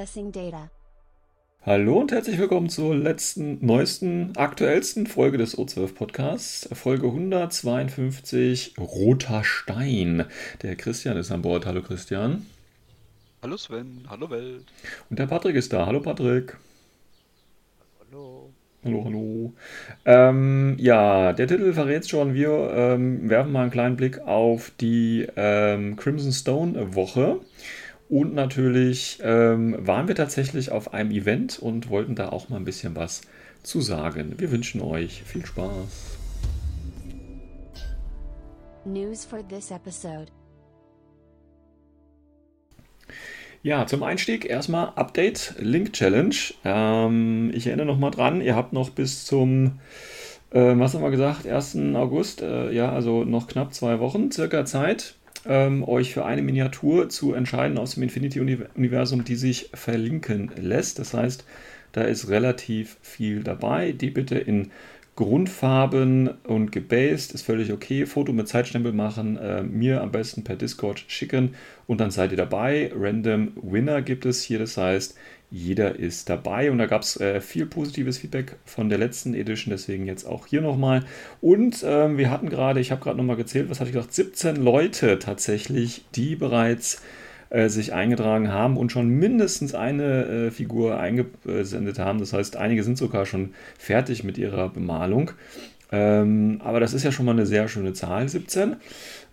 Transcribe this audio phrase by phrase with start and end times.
[0.00, 0.70] Accessing data.
[1.60, 6.70] Hallo und herzlich willkommen zur letzten, neuesten, aktuellsten Folge des O12 Podcasts.
[6.72, 10.24] Folge 152, Roter Stein.
[10.62, 11.66] Der Christian ist an Bord.
[11.66, 12.46] Hallo Christian.
[13.42, 14.64] Hallo Sven, hallo Welt.
[15.10, 15.84] Und der Patrick ist da.
[15.84, 16.56] Hallo Patrick.
[18.00, 18.48] Hallo.
[18.82, 19.52] Hallo, hallo.
[20.06, 22.32] Ähm, ja, der Titel verrät schon.
[22.32, 27.40] Wir ähm, werfen mal einen kleinen Blick auf die ähm, Crimson Stone Woche.
[28.10, 32.64] Und natürlich ähm, waren wir tatsächlich auf einem Event und wollten da auch mal ein
[32.64, 33.20] bisschen was
[33.62, 34.34] zu sagen.
[34.38, 36.18] Wir wünschen euch viel Spaß.
[38.84, 40.26] News for this episode.
[43.62, 46.34] Ja, zum Einstieg erstmal Update Link Challenge.
[46.64, 49.78] Ähm, ich erinnere nochmal dran, ihr habt noch bis zum,
[50.50, 51.94] äh, was haben wir gesagt, 1.
[51.94, 55.14] August, äh, ja, also noch knapp zwei Wochen circa Zeit,
[55.46, 60.98] ähm, euch für eine Miniatur zu entscheiden aus dem Infinity-Universum, die sich verlinken lässt.
[60.98, 61.44] Das heißt,
[61.92, 63.92] da ist relativ viel dabei.
[63.92, 64.70] Die bitte in
[65.16, 68.06] Grundfarben und gebased, ist völlig okay.
[68.06, 71.54] Foto mit Zeitstempel machen, äh, mir am besten per Discord schicken
[71.86, 72.90] und dann seid ihr dabei.
[72.94, 75.18] Random Winner gibt es hier, das heißt,
[75.50, 79.70] jeder ist dabei und da gab es äh, viel positives Feedback von der letzten Edition,
[79.70, 81.04] deswegen jetzt auch hier nochmal.
[81.40, 84.56] Und ähm, wir hatten gerade, ich habe gerade nochmal gezählt, was hatte ich gesagt, 17
[84.56, 87.02] Leute tatsächlich, die bereits
[87.50, 92.20] äh, sich eingetragen haben und schon mindestens eine äh, Figur eingesendet haben.
[92.20, 95.32] Das heißt, einige sind sogar schon fertig mit ihrer Bemalung.
[95.92, 98.76] Ähm, aber das ist ja schon mal eine sehr schöne Zahl, 17.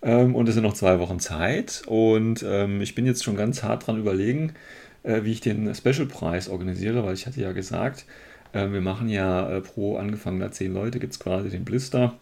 [0.01, 1.83] Ähm, und es sind noch zwei Wochen Zeit.
[1.85, 4.53] Und ähm, ich bin jetzt schon ganz hart dran überlegen,
[5.03, 8.05] äh, wie ich den Special-Preis organisiere, weil ich hatte ja gesagt,
[8.53, 12.15] äh, wir machen ja äh, pro angefangener 10 Leute, gibt es quasi den Blister.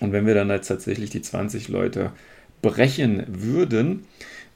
[0.00, 2.12] Und wenn wir dann jetzt tatsächlich die 20 Leute
[2.62, 4.06] brechen würden,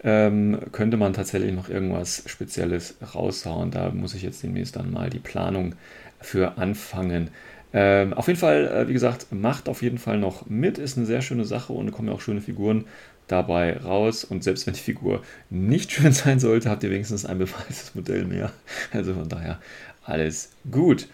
[0.02, 3.70] ähm, könnte man tatsächlich noch irgendwas Spezielles raushauen.
[3.70, 5.74] Da muss ich jetzt demnächst dann mal die Planung
[6.20, 7.30] für anfangen.
[7.72, 10.78] Ähm, auf jeden Fall, äh, wie gesagt, macht auf jeden Fall noch mit.
[10.78, 12.86] Ist eine sehr schöne Sache und kommen ja auch schöne Figuren
[13.30, 14.24] dabei raus.
[14.24, 18.24] Und selbst wenn die Figur nicht schön sein sollte, habt ihr wenigstens ein beweistes Modell
[18.24, 18.52] mehr.
[18.92, 19.60] Also von daher
[20.04, 21.08] alles gut.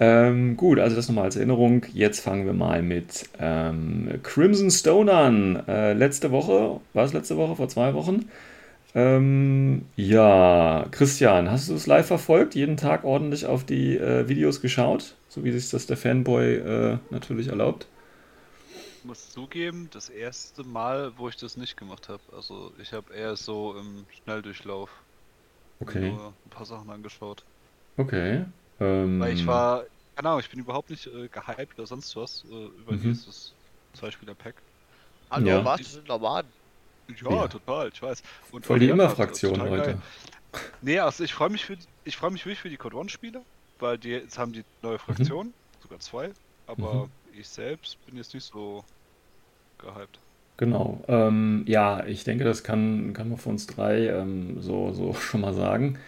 [0.00, 1.84] Ähm, gut, also das nochmal als Erinnerung.
[1.92, 5.62] Jetzt fangen wir mal mit ähm, Crimson Stone an.
[5.66, 8.26] Äh, letzte Woche, war es letzte Woche, vor zwei Wochen?
[8.94, 12.54] Ähm, ja, Christian, hast du es live verfolgt?
[12.54, 15.14] Jeden Tag ordentlich auf die äh, Videos geschaut?
[15.28, 17.86] So wie sich das der Fanboy äh, natürlich erlaubt?
[19.08, 22.22] Ich muss zugeben, das erste Mal, wo ich das nicht gemacht habe.
[22.30, 25.06] Also ich habe eher so im Schnelldurchlauf
[25.82, 27.46] Okay, nur ein paar Sachen angeschaut.
[27.98, 28.44] okay.
[29.16, 32.44] Weil ich Ähm, war, keine Ahnung, ich bin überhaupt nicht äh, gehypt oder sonst was
[32.44, 32.98] äh, über Mhm.
[32.98, 33.56] dieses
[33.94, 34.62] Zweispieler-Pack.
[35.30, 35.64] Hallo, Ja.
[35.64, 35.82] was?
[35.82, 36.54] Das sind Nomaden.
[37.10, 37.48] Ja, Ja.
[37.48, 38.22] total, ich weiß.
[38.50, 39.96] Und voll die Immer-Fraktion heute.
[39.96, 40.02] geil.
[40.80, 43.44] Nee, also ich freue mich für ich freue mich wirklich für die Code One Spieler,
[43.78, 46.34] weil die jetzt haben die neue Fraktion, sogar zwei,
[46.66, 47.12] aber Mhm.
[47.32, 48.84] ich selbst bin jetzt nicht so
[49.78, 50.18] gehypt.
[50.56, 51.02] Genau.
[51.06, 55.40] Ähm, ja, ich denke, das kann, kann man von uns drei ähm, so, so schon
[55.40, 55.98] mal sagen.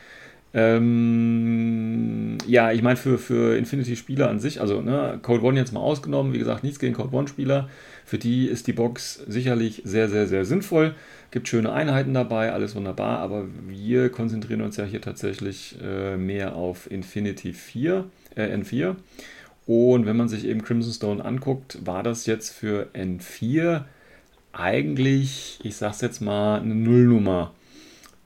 [0.53, 5.81] Ähm, ja, ich meine, für, für Infinity-Spieler an sich, also ne, Code One jetzt mal
[5.81, 7.69] ausgenommen, wie gesagt, nichts gegen Code One-Spieler.
[8.05, 10.97] Für die ist die Box sicherlich sehr, sehr, sehr sinnvoll.
[11.31, 16.57] Gibt schöne Einheiten dabei, alles wunderbar, aber wir konzentrieren uns ja hier tatsächlich äh, mehr
[16.57, 18.97] auf Infinity 4, äh, N4.
[19.71, 23.85] Und wenn man sich eben Crimson Stone anguckt, war das jetzt für N4
[24.53, 27.53] eigentlich, ich sag's jetzt mal, eine Nullnummer.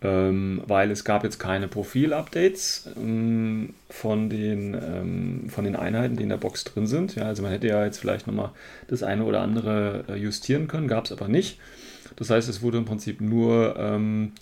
[0.01, 6.23] Ähm, weil es gab jetzt keine Profil-Updates ähm, von, den, ähm, von den Einheiten, die
[6.23, 7.15] in der Box drin sind.
[7.15, 8.53] Ja, also man hätte ja jetzt vielleicht nochmal
[8.89, 11.59] das eine oder andere äh, justieren können, gab es aber nicht.
[12.17, 14.33] Das heißt, es wurde im Prinzip nur ähm,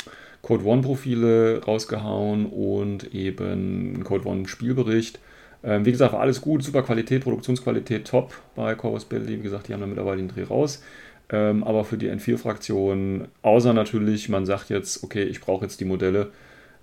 [0.40, 5.18] Code One-Profile rausgehauen und eben Code One-Spielbericht.
[5.64, 9.38] Ähm, wie gesagt, war alles gut, super Qualität, Produktionsqualität top bei Corvus Belli.
[9.38, 10.82] Wie gesagt, die haben da mittlerweile den Dreh raus.
[11.30, 15.84] Ähm, aber für die N4-Fraktion, außer natürlich, man sagt jetzt, okay, ich brauche jetzt die
[15.84, 16.30] Modelle,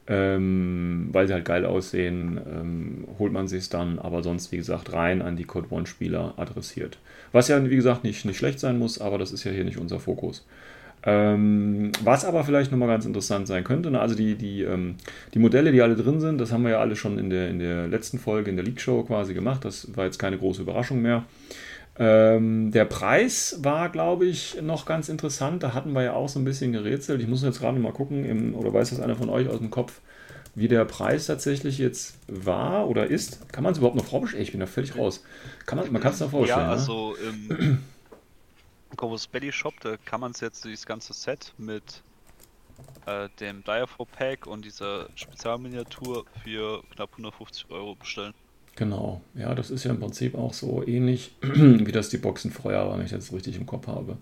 [0.07, 4.91] ähm, weil sie halt geil aussehen, ähm, holt man sich dann, aber sonst, wie gesagt,
[4.93, 6.97] rein an die Code One-Spieler adressiert.
[7.31, 9.77] Was ja, wie gesagt, nicht, nicht schlecht sein muss, aber das ist ja hier nicht
[9.77, 10.47] unser Fokus.
[11.03, 14.01] Ähm, was aber vielleicht nochmal ganz interessant sein könnte, ne?
[14.01, 14.95] also die, die, ähm,
[15.33, 17.59] die Modelle, die alle drin sind, das haben wir ja alle schon in der, in
[17.59, 19.63] der letzten Folge, in der Leak Show quasi gemacht.
[19.63, 21.23] Das war jetzt keine große Überraschung mehr.
[21.97, 25.63] Ähm, der Preis war, glaube ich, noch ganz interessant.
[25.63, 27.21] Da hatten wir ja auch so ein bisschen gerätselt.
[27.21, 29.69] Ich muss jetzt gerade mal gucken, im, oder weiß das einer von euch aus dem
[29.69, 30.01] Kopf,
[30.55, 33.51] wie der Preis tatsächlich jetzt war oder ist.
[33.51, 34.43] Kann man es überhaupt noch vorbestellen?
[34.43, 35.23] Ich bin da völlig raus.
[35.65, 36.59] Kann man man kann es noch vorstellen.
[36.59, 36.71] Ja, ne?
[36.71, 37.79] also im
[38.95, 42.03] Corvus Belly Shop, da kann man jetzt dieses ganze Set mit
[43.05, 48.33] äh, dem Diafo Pack und dieser Spezialminiatur für knapp 150 Euro bestellen.
[48.75, 52.87] Genau, ja, das ist ja im Prinzip auch so ähnlich, wie das die Boxen vorher
[52.87, 54.17] war, wenn ich das richtig im Kopf habe.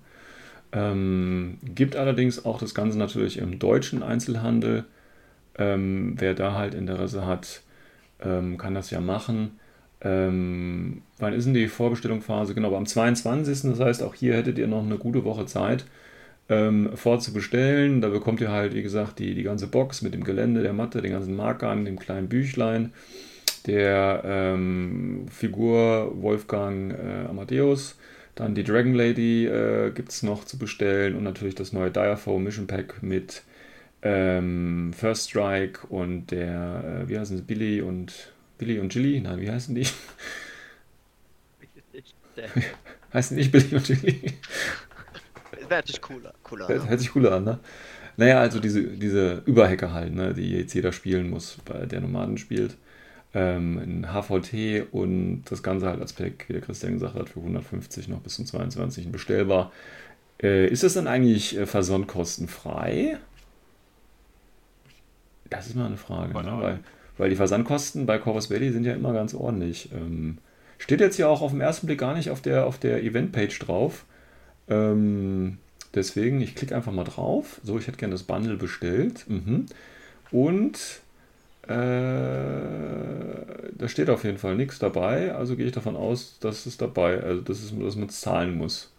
[0.72, 4.86] Ähm, gibt allerdings auch das Ganze natürlich im deutschen Einzelhandel.
[5.58, 7.62] Ähm, wer da halt Interesse hat,
[8.20, 9.60] ähm, kann das ja machen.
[10.02, 12.54] Ähm, wann ist denn die Vorbestellungsphase?
[12.54, 13.72] Genau, am 22.
[13.72, 15.86] Das heißt, auch hier hättet ihr noch eine gute Woche Zeit
[16.50, 18.02] ähm, vorzubestellen.
[18.02, 21.02] Da bekommt ihr halt, wie gesagt, die, die ganze Box mit dem Gelände, der Matte,
[21.02, 22.94] den ganzen Markern, dem kleinen Büchlein,
[23.66, 27.98] der ähm, Figur Wolfgang äh, Amadeus.
[28.36, 32.40] Dann die Dragon Lady äh, gibt es noch zu bestellen und natürlich das neue Diafoe
[32.40, 33.42] Mission Pack mit
[34.04, 39.20] ähm, First Strike und der, äh, wie heißen sie, Billy und Billy und Jilly?
[39.22, 39.88] Nein, wie heißen die?
[43.14, 44.34] heißen nicht Billy und Jilly?
[45.70, 46.68] Hört sich cooler, cooler.
[46.68, 47.60] Hört, hört sich cooler an, ne?
[48.18, 52.38] Naja, also diese, diese Überhacker halt, ne, die jetzt jeder spielen muss, bei der Nomaden
[52.38, 52.76] spielt.
[53.34, 57.40] Ähm, ein HVT und das Ganze halt als Pack, wie der Christian gesagt hat, für
[57.40, 59.12] 150 noch bis zum 22.
[59.12, 59.72] bestellbar.
[60.42, 63.18] Äh, ist das dann eigentlich äh, versandkostenfrei?
[65.50, 66.58] Das ist mal eine Frage, ne?
[66.60, 66.80] weil,
[67.18, 69.90] weil die Versandkosten bei Corvus Belly sind ja immer ganz ordentlich.
[69.94, 70.38] Ähm,
[70.78, 73.60] steht jetzt ja auch auf den ersten Blick gar nicht auf der, auf der Event-Page
[73.60, 74.06] drauf.
[74.70, 75.58] Ähm,
[75.94, 77.60] deswegen, ich klicke einfach mal drauf.
[77.64, 79.26] So, ich hätte gerne das Bundle bestellt.
[79.28, 79.66] Mhm.
[80.32, 81.02] Und
[81.64, 81.74] äh,
[83.78, 85.34] da steht auf jeden Fall nichts dabei.
[85.34, 88.58] Also gehe ich davon aus, dass es dabei, also dass, es, dass man es zahlen
[88.58, 88.92] muss.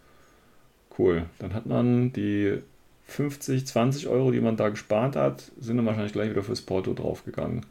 [0.97, 1.25] Cool.
[1.39, 2.59] Dann hat man die
[3.05, 6.93] 50, 20 Euro, die man da gespart hat, sind dann wahrscheinlich gleich wieder fürs Porto
[6.93, 7.65] draufgegangen.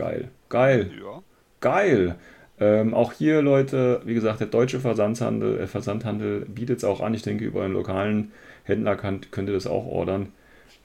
[0.00, 0.28] Geil.
[0.48, 0.90] Geil.
[0.98, 1.22] Ja.
[1.60, 2.16] Geil.
[2.58, 7.12] Ähm, auch hier, Leute, wie gesagt, der deutsche Versandhandel, äh, Versandhandel bietet es auch an.
[7.12, 8.32] Ich denke, über einen lokalen
[8.64, 10.32] Händler kann, könnt ihr das auch ordern.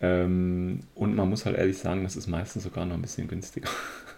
[0.01, 3.69] Ähm, und man muss halt ehrlich sagen, das ist meistens sogar noch ein bisschen günstiger.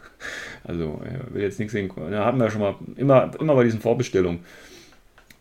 [0.64, 1.92] also, ich will jetzt nichts sehen.
[2.10, 4.40] Da haben wir schon mal immer, immer bei diesen Vorbestellungen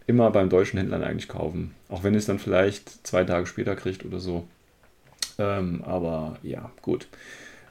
[0.06, 1.74] immer beim deutschen Händlern eigentlich kaufen.
[1.88, 4.46] Auch wenn es dann vielleicht zwei Tage später kriegt oder so.
[5.38, 7.08] Ähm, aber ja, gut.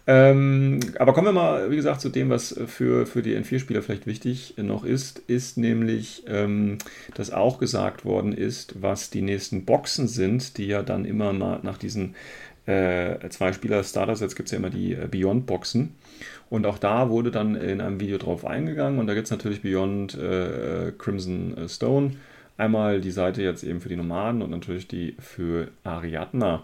[0.07, 4.05] Ähm, aber kommen wir mal, wie gesagt, zu dem, was für, für die N4-Spieler vielleicht
[4.05, 6.77] wichtig noch ist, ist nämlich, ähm,
[7.15, 11.63] dass auch gesagt worden ist, was die nächsten Boxen sind, die ja dann immer nach,
[11.63, 12.13] nach diesen
[12.67, 15.95] äh, zwei Spieler-Starter-Sets gibt es ja immer die äh, Beyond-Boxen.
[16.49, 19.63] Und auch da wurde dann in einem Video drauf eingegangen und da gibt es natürlich
[19.63, 22.11] Beyond äh, Crimson Stone.
[22.57, 26.63] Einmal die Seite jetzt eben für die Nomaden und natürlich die für Ariadna.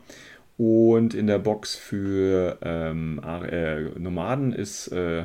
[0.61, 5.23] Und in der Box für ähm, äh, Nomaden ist, äh,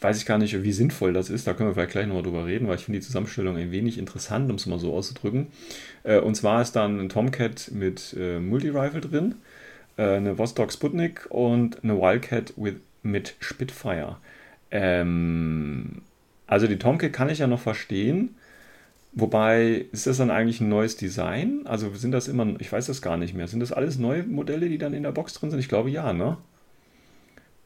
[0.00, 1.46] weiß ich gar nicht, wie sinnvoll das ist.
[1.46, 3.98] Da können wir vielleicht gleich nochmal drüber reden, weil ich finde die Zusammenstellung ein wenig
[3.98, 5.46] interessant, um es mal so auszudrücken.
[6.02, 9.36] Äh, und zwar ist dann ein Tomcat mit äh, Multi-Rifle drin,
[9.96, 14.16] äh, eine Vostok Sputnik und eine Wildcat with, mit Spitfire.
[14.72, 16.02] Ähm,
[16.48, 18.34] also die Tomcat kann ich ja noch verstehen.
[19.16, 21.66] Wobei, ist das dann eigentlich ein neues Design?
[21.66, 23.48] Also sind das immer, ich weiß das gar nicht mehr.
[23.48, 25.58] Sind das alles neue Modelle, die dann in der Box drin sind?
[25.60, 26.38] Ich glaube ja, ne?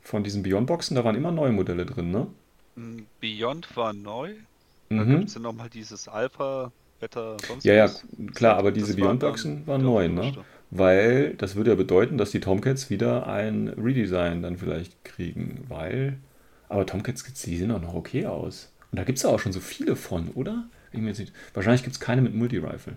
[0.02, 2.26] Von diesen Beyond-Boxen, da waren immer neue Modelle drin, ne?
[2.76, 4.35] Mm, Beyond war neu.
[4.88, 5.12] Da Mhm.
[5.12, 7.90] gibt es ja nochmal dieses Alpha, Beta, sonst Ja, ja,
[8.35, 10.33] klar, aber diese Beyond-Boxen waren der neu, ne?
[10.71, 16.19] Weil das würde ja bedeuten, dass die Tomcats wieder ein Redesign dann vielleicht kriegen, weil.
[16.69, 18.73] Aber Tomcats, die sehen auch noch okay aus.
[18.92, 20.64] Und da gibt es ja auch schon so viele von, oder?
[20.93, 21.33] Jetzt nicht.
[21.55, 22.97] Wahrscheinlich gibt es keine mit Multi-Rifle.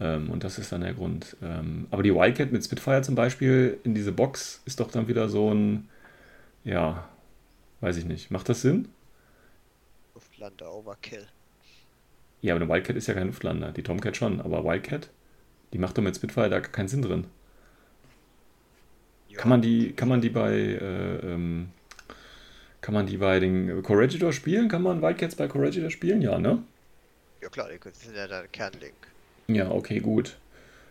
[0.00, 1.36] Ähm, und das ist dann der Grund.
[1.42, 5.28] Ähm, aber die Wildcat mit Spitfire zum Beispiel in diese Box ist doch dann wieder
[5.28, 5.88] so ein.
[6.64, 7.08] Ja,
[7.80, 8.30] weiß ich nicht.
[8.30, 8.88] Macht das Sinn?
[10.14, 11.26] Luftlander Overkill.
[12.40, 13.72] Ja, aber eine Wildcat ist ja kein Luftlander.
[13.72, 15.10] Die Tomcat schon, aber Wildcat,
[15.72, 17.26] die macht doch mit Spitfire da keinen Sinn drin.
[19.28, 21.70] Ja, Kann man die, kann man die bei, äh, ähm,
[22.80, 24.68] kann man die bei den Corregidor spielen?
[24.68, 26.22] Kann man Wildcats bei Corregidor spielen?
[26.22, 26.62] Ja, ne?
[27.44, 28.94] Ja klar, die sind ja der Kernlink.
[29.48, 30.38] Ja, okay, gut.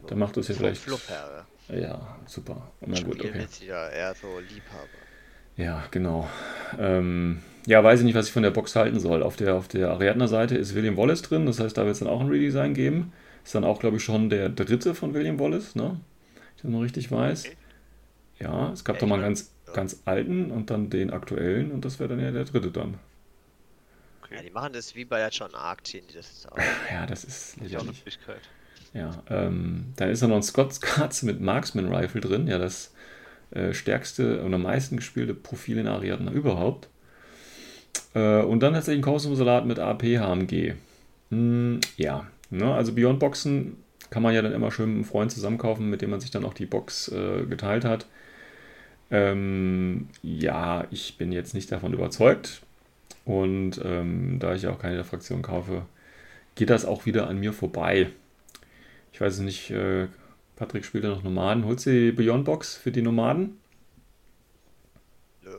[0.06, 0.84] Dann macht das ja vielleicht.
[0.84, 1.48] Flup her.
[1.68, 2.72] Ja, super.
[2.86, 3.40] Na gut, okay.
[3.40, 4.88] jetzt wieder eher so Liebhaber.
[5.58, 6.30] Ja, genau.
[6.78, 9.24] Ähm, ja, weiß ich nicht, was ich von der Box halten soll.
[9.24, 12.08] Auf der, auf der Ariadna-Seite ist William Wallace drin, das heißt, da wird es dann
[12.08, 13.14] auch ein Redesign geben.
[13.44, 16.00] Ist dann auch, glaube ich, schon der dritte von William Wallace, ne?
[16.56, 17.46] Ich das noch richtig weiß.
[17.46, 17.58] Okay.
[18.40, 21.84] Ja, es gab Ja, doch mal einen ganz, ganz alten und dann den aktuellen und
[21.84, 23.00] das wäre dann ja der dritte dann.
[24.34, 26.58] Ja, die machen das wie bei der John Arc, ziehen die das jetzt auch.
[26.92, 28.44] Ja, das ist Ist ja auch eine lächerlich.
[28.94, 32.94] Ja, ähm, dann ist da noch ein Scott's Guards mit Marksman Rifle drin, ja, das
[33.52, 36.90] äh, stärkste und am meisten gespielte Profil in Ariadna überhaupt.
[38.14, 40.74] Äh, und dann tatsächlich ein Kosmos-Salat mit AP HMG.
[41.30, 43.78] Hm, ja, ne, also Beyond Boxen
[44.10, 46.46] kann man ja dann immer schön mit einem Freund zusammenkaufen, mit dem man sich dann
[46.46, 48.06] auch die Box äh, geteilt hat.
[49.10, 52.62] Ähm, ja, ich bin jetzt nicht davon überzeugt.
[53.26, 55.86] Und ähm, da ich ja auch keine der Fraktion kaufe,
[56.56, 58.12] geht das auch wieder an mir vorbei.
[59.12, 60.08] Ich weiß es nicht, äh,
[60.56, 61.66] Patrick spielt ja noch Nomaden.
[61.66, 63.60] Holst du die Beyond Box für die Nomaden?
[65.42, 65.58] Nö.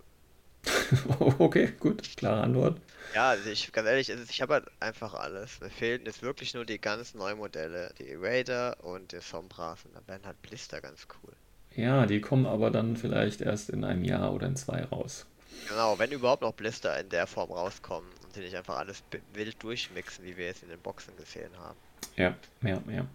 [1.39, 2.81] okay, gut, klare Antwort.
[3.15, 5.61] Ja, also ich, ganz ehrlich, also ich habe halt einfach alles.
[5.61, 7.93] Mir fehlen jetzt wirklich nur die ganz neuen Modelle.
[7.99, 9.85] Die Raider und die Sombras.
[9.85, 11.33] Und dann werden halt Blister ganz cool.
[11.77, 15.27] Ja, die kommen aber dann vielleicht erst in einem Jahr oder in zwei raus.
[15.69, 19.63] Genau, wenn überhaupt noch Blister in der Form rauskommen und sie nicht einfach alles wild
[19.63, 21.79] durchmixen, wie wir jetzt in den Boxen gesehen haben.
[22.17, 23.07] Ja, ja, ja.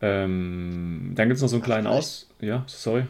[0.00, 2.28] Ähm, dann gibt es noch so einen kleinen Aus.
[2.40, 3.06] Ja, sorry.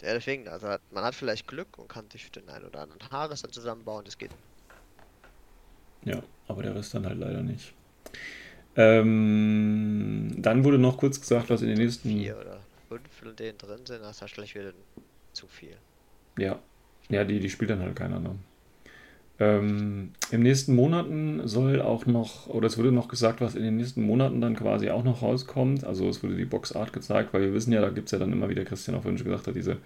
[0.00, 2.82] Ja, deswegen, also hat, man hat vielleicht Glück und kann sich für den einen oder
[2.82, 4.30] anderen Haares dann zusammenbauen, das geht.
[6.04, 7.74] Ja, aber der Rest dann halt leider nicht.
[8.76, 12.08] Ähm, dann wurde noch kurz gesagt, was in den nächsten.
[12.10, 14.72] Vier oder fünf von denen drin sind, das ist halt vielleicht wieder
[15.32, 15.76] zu viel.
[16.38, 16.60] Ja,
[17.08, 18.20] ja, die, die spielt dann halt keiner.
[18.20, 18.30] Ne?
[19.40, 23.76] Ähm, Im nächsten Monaten soll auch noch, oder es wurde noch gesagt, was in den
[23.76, 25.84] nächsten Monaten dann quasi auch noch rauskommt.
[25.84, 28.32] Also es wurde die Boxart gezeigt, weil wir wissen ja, da gibt es ja dann
[28.32, 29.78] immer wieder, Christian auch vorhin schon gesagt hat, diese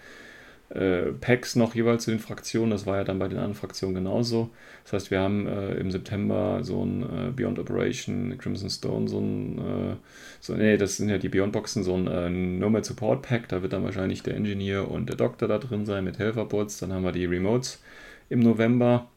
[0.74, 2.70] äh, Packs noch jeweils zu den Fraktionen.
[2.70, 4.50] Das war ja dann bei den anderen Fraktionen genauso.
[4.84, 9.20] Das heißt, wir haben äh, im September so ein äh, Beyond Operation, Crimson Stone, so
[9.20, 9.96] ein, äh,
[10.40, 13.48] so, nee, das sind ja die Beyond Boxen, so ein äh, Nomad Support Pack.
[13.48, 16.78] Da wird dann wahrscheinlich der Engineer und der Doktor da drin sein mit Helferbots.
[16.78, 17.82] Dann haben wir die Remotes
[18.28, 19.08] im November.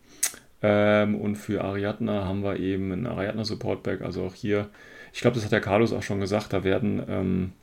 [0.61, 4.01] Ähm, und für Ariadna haben wir eben ein Ariadna Support Pack.
[4.01, 4.69] Also auch hier,
[5.13, 7.53] ich glaube, das hat der Carlos auch schon gesagt, da werden ähm,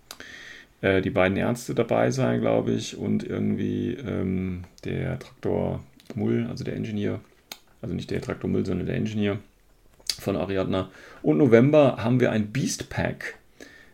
[0.83, 5.83] äh, die beiden Ärzte dabei sein, glaube ich, und irgendwie ähm, der Traktor
[6.15, 7.21] Mull, also der Engineer,
[7.81, 9.39] also nicht der Traktor Mull, sondern der Engineer
[10.19, 10.91] von Ariadna.
[11.23, 13.37] Und November haben wir ein Beast Pack.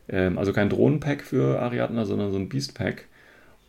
[0.08, 3.04] Ähm, also kein Drohnenpack für Ariadna, sondern so ein Beast Pack.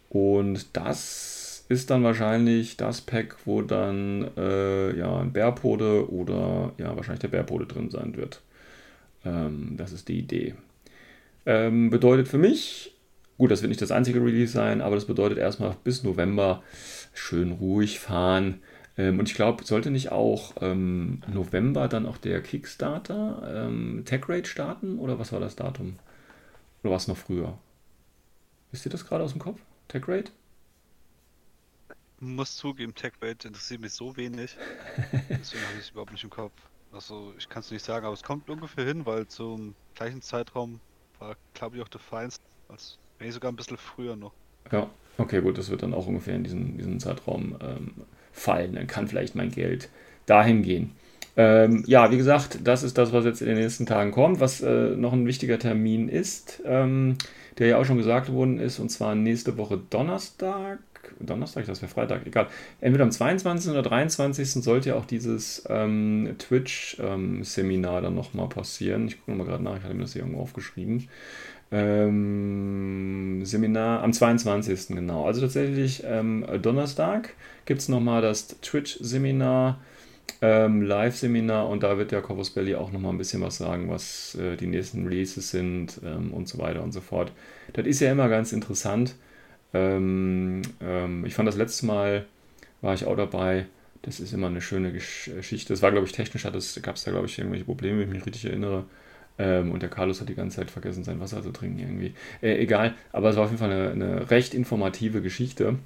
[0.10, 6.96] Und das ist dann wahrscheinlich das Pack, wo dann äh, ja, ein Bärpode oder ja,
[6.96, 8.42] wahrscheinlich der Bärpode drin sein wird.
[9.24, 10.56] Ähm, das ist die Idee.
[11.46, 12.96] Ähm, bedeutet für mich,
[13.39, 16.62] gut, das wird nicht das einzige Release sein, aber das bedeutet erstmal bis November
[17.13, 18.62] schön ruhig fahren.
[18.98, 24.27] Ähm, und ich glaube, sollte nicht auch ähm, November dann auch der Kickstarter ähm, Tech
[24.27, 25.00] Rate starten?
[25.00, 25.98] Oder was war das Datum?
[26.84, 27.58] Oder war es noch früher?
[28.72, 29.60] Wisst ihr das gerade aus dem Kopf?
[29.88, 30.31] Tech Rate?
[32.22, 34.58] Muss zugeben, TechRate interessiert mich so wenig.
[35.29, 36.51] Deswegen habe ich es überhaupt nicht im Kopf.
[36.91, 40.81] Also, ich kann es nicht sagen, aber es kommt ungefähr hin, weil zum gleichen Zeitraum
[41.19, 42.38] war, glaube ich, auch Defiance.
[42.67, 44.34] Als, nicht sogar ein bisschen früher noch.
[44.72, 47.92] Ja, okay, gut, das wird dann auch ungefähr in diesen, diesen Zeitraum ähm,
[48.32, 48.76] fallen.
[48.76, 49.90] Dann kann vielleicht mein Geld
[50.26, 50.92] dahin gehen.
[51.38, 54.40] Ähm, ja, wie gesagt, das ist das, was jetzt in den nächsten Tagen kommt.
[54.40, 57.18] Was äh, noch ein wichtiger Termin ist, ähm,
[57.58, 60.80] der ja auch schon gesagt worden ist, und zwar nächste Woche Donnerstag.
[61.20, 62.48] Donnerstag, das wäre Freitag, egal.
[62.82, 63.72] Entweder am 22.
[63.72, 64.52] oder 23.
[64.52, 69.08] sollte ja auch dieses ähm, Twitch-Seminar dann nochmal passieren.
[69.08, 71.08] Ich gucke nochmal gerade nach, ich hatte mir das hier irgendwo aufgeschrieben.
[71.72, 74.88] Ähm, Seminar am 22.
[74.90, 75.26] genau.
[75.26, 77.36] Also tatsächlich ähm, Donnerstag
[77.66, 79.80] gibt es nochmal das Twitch-Seminar,
[80.42, 84.36] ähm, Live-Seminar und da wird der Corvus Belly auch nochmal ein bisschen was sagen, was
[84.36, 87.32] äh, die nächsten Releases sind ähm, und so weiter und so fort.
[87.74, 89.16] Das ist ja immer ganz interessant.
[89.74, 92.26] Ähm, ähm, ich fand das letzte Mal,
[92.82, 93.68] war ich auch dabei.
[94.02, 95.74] Das ist immer eine schöne Gesch Geschichte.
[95.74, 96.56] Das war, glaube ich, technisch, gab
[96.96, 98.86] es da, glaube ich, irgendwelche Probleme, wenn ich mich richtig erinnere.
[99.39, 102.13] Ähm, und der Carlos hat die ganze Zeit vergessen, sein Wasser zu trinken irgendwie.
[102.41, 105.79] Äh, egal, aber es war auf jeden Fall eine, eine recht informative Geschichte.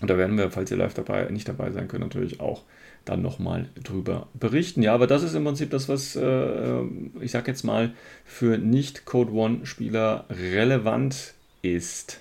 [0.00, 2.62] Und da werden wir, falls ihr live dabei nicht dabei sein könnt, natürlich auch
[3.04, 4.82] dann nochmal drüber berichten.
[4.82, 6.80] Ja, aber das ist im Prinzip das, was äh,
[7.20, 7.92] ich sag jetzt mal
[8.24, 12.20] für nicht-Code One-Spieler relevant ist.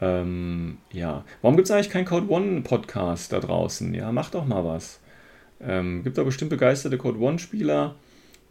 [0.00, 3.92] Ähm, ja, warum gibt es eigentlich keinen Code One-Podcast da draußen?
[3.94, 5.00] Ja, macht doch mal was.
[5.60, 7.96] Ähm, gibt da bestimmt begeisterte Code One-Spieler,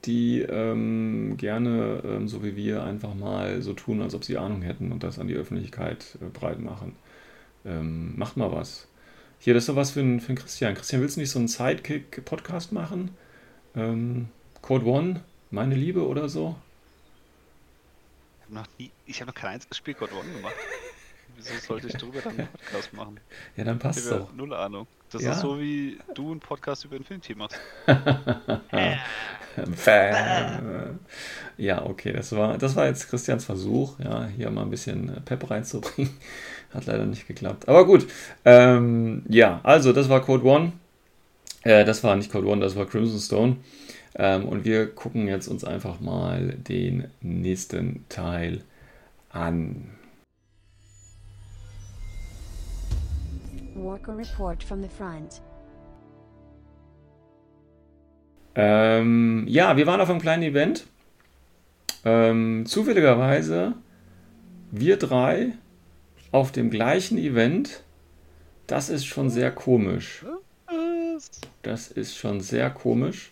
[0.06, 4.62] die ähm, gerne, ähm, so wie wir, einfach mal so tun, als ob sie Ahnung
[4.62, 6.96] hätten und das an die Öffentlichkeit äh, breit machen.
[7.66, 8.88] Ähm, macht mal was.
[9.40, 10.76] Hier, das ist doch was für einen, Christian.
[10.76, 13.12] Christian, willst du nicht so einen Sidekick-Podcast machen?
[13.76, 14.30] Ähm,
[14.62, 16.56] Code One, meine Liebe oder so?
[18.48, 20.56] hab noch nie, ich habe noch kein einziges Spiel God One gemacht.
[21.38, 23.20] Wieso sollte ich darüber dann einen Podcast machen?
[23.56, 24.34] Ja, dann passt habe doch.
[24.34, 24.88] null Ahnung.
[25.12, 25.32] Das Ja.
[25.32, 27.58] ist so wie du einen Podcast über Infinity machst.
[31.58, 35.22] Ja, okay, das war, das war jetzt Christians Versuch, ja, hier mal ein bisschen äh,
[35.22, 36.12] Pep reinzubringen.
[36.74, 37.68] Hat leider nicht geklappt.
[37.68, 38.08] Aber gut.
[38.46, 40.74] Ähm, ja, also das war Code One.
[41.64, 43.56] Äh, das war nicht Code One, das war Crimson Stone.
[44.16, 48.62] Ähm, und wir gucken jetzt uns einfach mal den nächsten Teil
[49.30, 49.90] an.
[53.78, 55.42] Walker report from the front.
[58.56, 60.88] Ähm, ja, wir waren auf einem kleinen Event.
[62.04, 63.74] Ähm, zufälligerweise
[64.72, 65.54] wir drei
[66.32, 67.84] auf dem gleichen Event.
[68.66, 70.26] Das ist schon sehr komisch.
[71.62, 73.32] Das ist schon sehr komisch.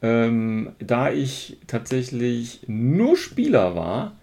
[0.00, 4.16] Ähm, da ich tatsächlich nur Spieler war,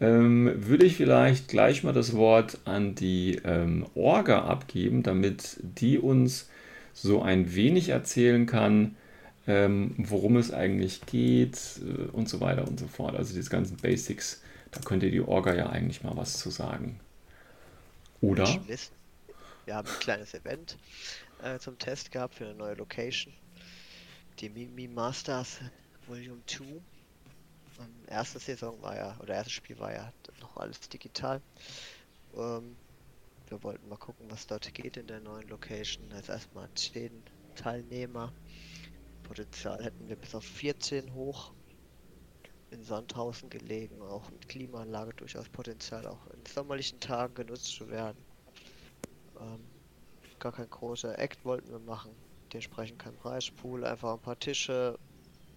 [0.00, 5.98] ähm, würde ich vielleicht gleich mal das Wort an die ähm, Orga abgeben, damit die
[5.98, 6.48] uns
[6.94, 8.96] so ein wenig erzählen kann,
[9.46, 13.14] ähm, worum es eigentlich geht äh, und so weiter und so fort.
[13.14, 16.98] Also diese ganzen Basics, da könnte die Orga ja eigentlich mal was zu sagen.
[18.20, 18.46] Oder?
[19.66, 20.76] Wir haben ein kleines Event
[21.42, 23.32] äh, zum Test gehabt für eine neue Location.
[24.38, 25.60] Die Mimi Masters
[26.06, 26.64] Volume 2.
[28.06, 31.40] Erste Saison war ja, oder erstes Spiel war ja noch alles digital.
[32.34, 32.76] Ähm,
[33.48, 36.10] wir wollten mal gucken, was dort geht in der neuen Location.
[36.14, 37.10] Jetzt erstmal 10
[37.54, 38.32] Teilnehmer.
[39.24, 41.52] Potenzial hätten wir bis auf 14 hoch.
[42.70, 48.18] In Sandhausen gelegen, auch mit Klimaanlage durchaus Potenzial, auch in sommerlichen Tagen genutzt zu werden.
[49.40, 49.60] Ähm,
[50.38, 52.12] gar kein großer Act wollten wir machen.
[52.52, 54.98] Dementsprechend kein Preispool, einfach ein paar Tische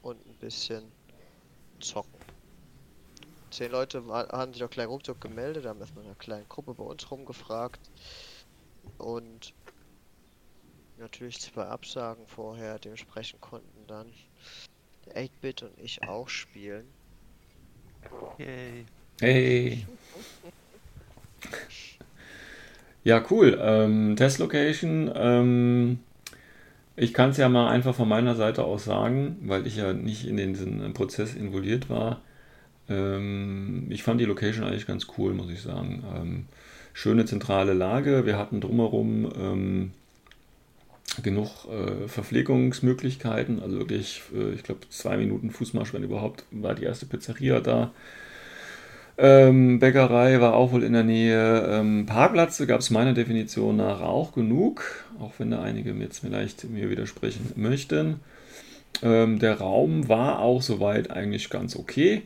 [0.01, 0.91] und ein bisschen
[1.83, 2.19] zocken.
[3.51, 6.83] Zehn Leute haben sich auch gleich ruckzuck gemeldet, haben erstmal in einer kleinen Gruppe bei
[6.83, 7.79] uns rumgefragt.
[8.97, 9.53] Und
[10.97, 14.11] natürlich zwei Absagen vorher, dementsprechend konnten dann
[15.05, 16.87] der 8-Bit und ich auch spielen.
[18.39, 18.85] Yay.
[19.19, 19.85] Hey.
[23.03, 23.59] Ja, cool.
[23.61, 25.11] Ähm, Testlocation.
[25.13, 25.99] Ähm,
[26.95, 30.27] ich kann es ja mal einfach von meiner Seite aus sagen, weil ich ja nicht
[30.27, 32.21] in den, diesen Prozess involviert war.
[32.89, 36.03] Ähm, ich fand die Location eigentlich ganz cool, muss ich sagen.
[36.15, 36.45] Ähm,
[36.93, 38.25] schöne zentrale Lage.
[38.25, 39.91] Wir hatten drumherum ähm,
[41.21, 43.61] genug äh, Verpflegungsmöglichkeiten.
[43.61, 47.91] Also wirklich, äh, ich glaube, zwei Minuten Fußmarsch, wenn überhaupt, war die erste Pizzeria da.
[49.17, 51.67] Ähm, Bäckerei war auch wohl in der Nähe.
[51.69, 56.63] Ähm, Parkplätze gab es meiner Definition nach auch genug, auch wenn da einige jetzt vielleicht
[56.69, 58.21] mir widersprechen möchten.
[59.03, 62.23] Ähm, der Raum war auch soweit eigentlich ganz okay.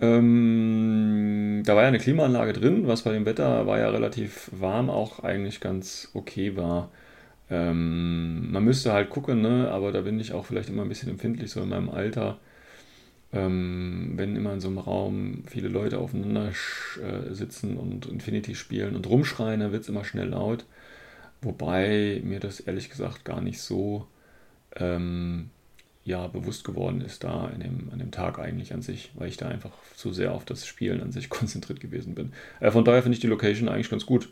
[0.00, 4.90] Ähm, da war ja eine Klimaanlage drin, was bei dem Wetter war ja relativ warm
[4.90, 6.90] auch eigentlich ganz okay war.
[7.50, 9.70] Ähm, man müsste halt gucken, ne?
[9.70, 12.38] aber da bin ich auch vielleicht immer ein bisschen empfindlich, so in meinem Alter.
[13.32, 18.94] Ähm, wenn immer in so einem Raum viele Leute aufeinander äh, sitzen und Infinity spielen
[18.94, 20.64] und rumschreien, dann wird es immer schnell laut.
[21.42, 24.06] Wobei mir das ehrlich gesagt gar nicht so
[24.76, 25.50] ähm,
[26.06, 29.36] ja, bewusst geworden ist da in dem, an dem Tag eigentlich an sich, weil ich
[29.36, 32.32] da einfach zu sehr auf das Spielen an sich konzentriert gewesen bin.
[32.60, 34.28] Äh, von daher finde ich die Location eigentlich ganz gut,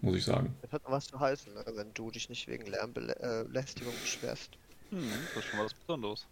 [0.00, 0.54] muss ich sagen.
[0.62, 1.64] Das hat noch was zu heißen, ne?
[1.74, 4.50] wenn du dich nicht wegen Lärmbelästigung beschwerst.
[4.90, 6.26] Hm, das ist schon was Besonderes.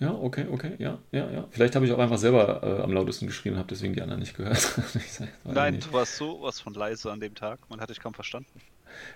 [0.00, 1.44] Ja, okay, okay, ja, ja, ja.
[1.50, 4.20] Vielleicht habe ich auch einfach selber äh, am lautesten geschrien und habe deswegen die anderen
[4.20, 4.58] nicht gehört.
[4.94, 5.88] Ich sag- Nein, nicht.
[5.88, 7.58] du warst so was von leise an dem Tag.
[7.68, 8.60] Man hat dich kaum verstanden.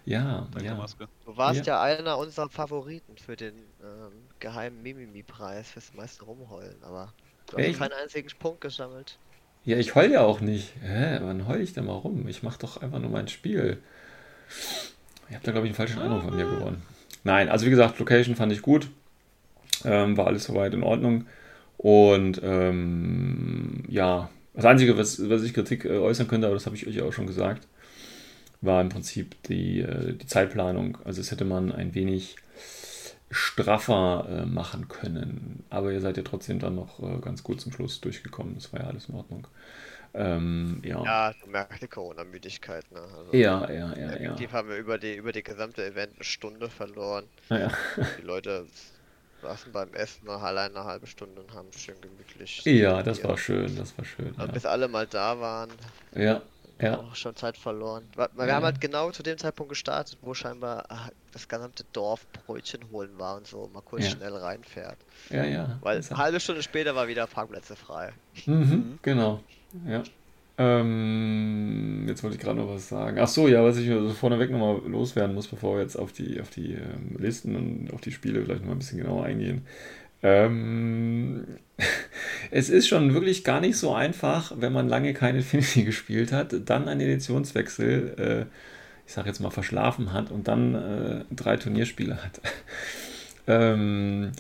[0.05, 0.75] Ja, Danke, ja.
[0.75, 1.09] Maske.
[1.25, 7.13] Du warst ja, einer unserer Favoriten für den ähm, geheimen Mimimi-Preis fürs meiste Rumheulen, aber
[7.51, 7.79] du hast Echt?
[7.79, 9.19] keinen einzigen Punkt gesammelt.
[9.65, 10.73] Ja, ich heul ja auch nicht.
[10.83, 12.27] Hä, wann heul ich denn mal rum?
[12.27, 13.81] Ich mache doch einfach nur mein Spiel.
[15.31, 16.83] Ihr habt da, glaube ich, einen falschen Eindruck von mir gewonnen.
[17.25, 18.89] Nein, also wie gesagt, Location fand ich gut.
[19.85, 21.27] Ähm, war alles soweit in Ordnung.
[21.77, 26.77] Und ähm, ja, das Einzige, was, was ich Kritik äh, äußern könnte, aber das habe
[26.77, 27.67] ich euch auch schon gesagt,
[28.61, 30.99] war im Prinzip die, äh, die Zeitplanung.
[31.05, 32.37] Also es hätte man ein wenig
[33.31, 35.65] straffer äh, machen können.
[35.71, 38.55] Aber ihr seid ja trotzdem dann noch ganz gut zum Schluss durchgekommen.
[38.55, 39.47] Das war ja alles in Ordnung.
[40.15, 41.03] Ähm, ja.
[41.03, 43.01] Ja, du merkst die Corona-Müdigkeit, ne?
[43.01, 44.11] Also, Ja, ja, ja, ja.
[44.13, 47.25] Effektiv haben wir über die, über die gesamte Event eine Stunde verloren.
[47.49, 47.71] Naja.
[48.19, 48.67] Die Leute
[49.43, 52.63] saßen beim Essen noch allein eine halbe Stunde und haben schön gemütlich.
[52.65, 53.29] Ja, das Ja.
[53.29, 54.35] war schön, das war schön.
[54.39, 55.71] Also bis alle mal da waren,
[56.15, 56.41] Ja,
[56.81, 58.09] ja, auch schon Zeit verloren.
[58.17, 58.63] Wir, Ja, haben ja.
[58.63, 63.37] halt genau zu dem Zeitpunkt gestartet, wo scheinbar ah, das gesamte Dorf Brötchen holen war
[63.37, 64.11] und so mal kurz Ja.
[64.11, 64.99] schnell reinfährt.
[65.31, 65.79] ja, ja.
[65.83, 68.13] Weil eine halbe Stunde später war wieder Parkplätze frei.
[68.47, 69.43] Mhm, genau.
[69.87, 70.03] Ja.
[70.59, 73.19] Ähm, jetzt wollte ich gerade noch was sagen.
[73.19, 76.41] Ach so, ja, was ich so vorneweg nochmal loswerden muss, bevor wir jetzt auf die,
[76.41, 79.63] auf die ähm, Listen und auf die Spiele vielleicht nochmal ein bisschen genauer eingehen.
[80.23, 81.47] Ähm,
[82.51, 86.55] es ist schon wirklich gar nicht so einfach, wenn man lange kein Infinity gespielt hat,
[86.69, 88.57] dann einen Editionswechsel, äh,
[89.07, 92.41] ich sag jetzt mal, verschlafen hat und dann äh, drei Turnierspiele hat.
[93.47, 94.33] ähm,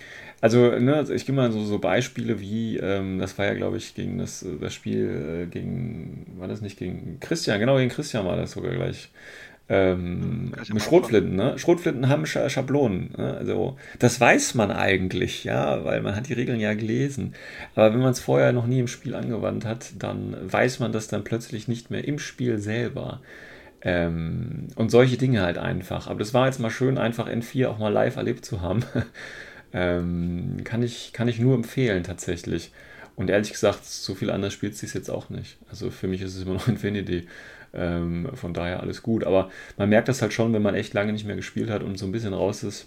[0.42, 3.76] also, ne, also ich gebe mal so, so Beispiele wie, ähm, das war ja, glaube
[3.76, 7.60] ich, gegen das, das Spiel äh, gegen, war das nicht gegen Christian?
[7.60, 9.08] Genau, gegen Christian war das sogar gleich.
[9.68, 11.56] Ähm, mit Schrotflinten, ne?
[11.60, 13.14] Schrotflinten haben Sch Schablonen.
[13.16, 13.36] Ne?
[13.38, 17.34] Also, das weiß man eigentlich, ja, weil man hat die Regeln ja gelesen.
[17.76, 21.06] Aber wenn man es vorher noch nie im Spiel angewandt hat, dann weiß man das
[21.06, 23.20] dann plötzlich nicht mehr im Spiel selber.
[23.80, 26.08] Ähm, und solche Dinge halt einfach.
[26.08, 28.82] Aber das war jetzt mal schön, einfach N4 auch mal live erlebt zu haben.
[29.72, 32.72] ähm, kann, ich, kann ich nur empfehlen, tatsächlich.
[33.16, 35.58] Und ehrlich gesagt, so viel anders spielt es sich jetzt auch nicht.
[35.70, 37.26] Also für mich ist es immer noch Infinity.
[37.74, 39.24] Ähm, von daher alles gut.
[39.24, 41.98] Aber man merkt das halt schon, wenn man echt lange nicht mehr gespielt hat und
[41.98, 42.86] so ein bisschen raus ist,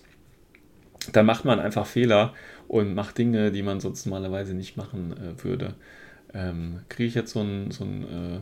[1.11, 2.33] dann macht man einfach Fehler
[2.67, 5.75] und macht Dinge, die man sonst normalerweise nicht machen äh, würde.
[6.33, 8.39] Ähm, Kriege ich jetzt so einen so äh,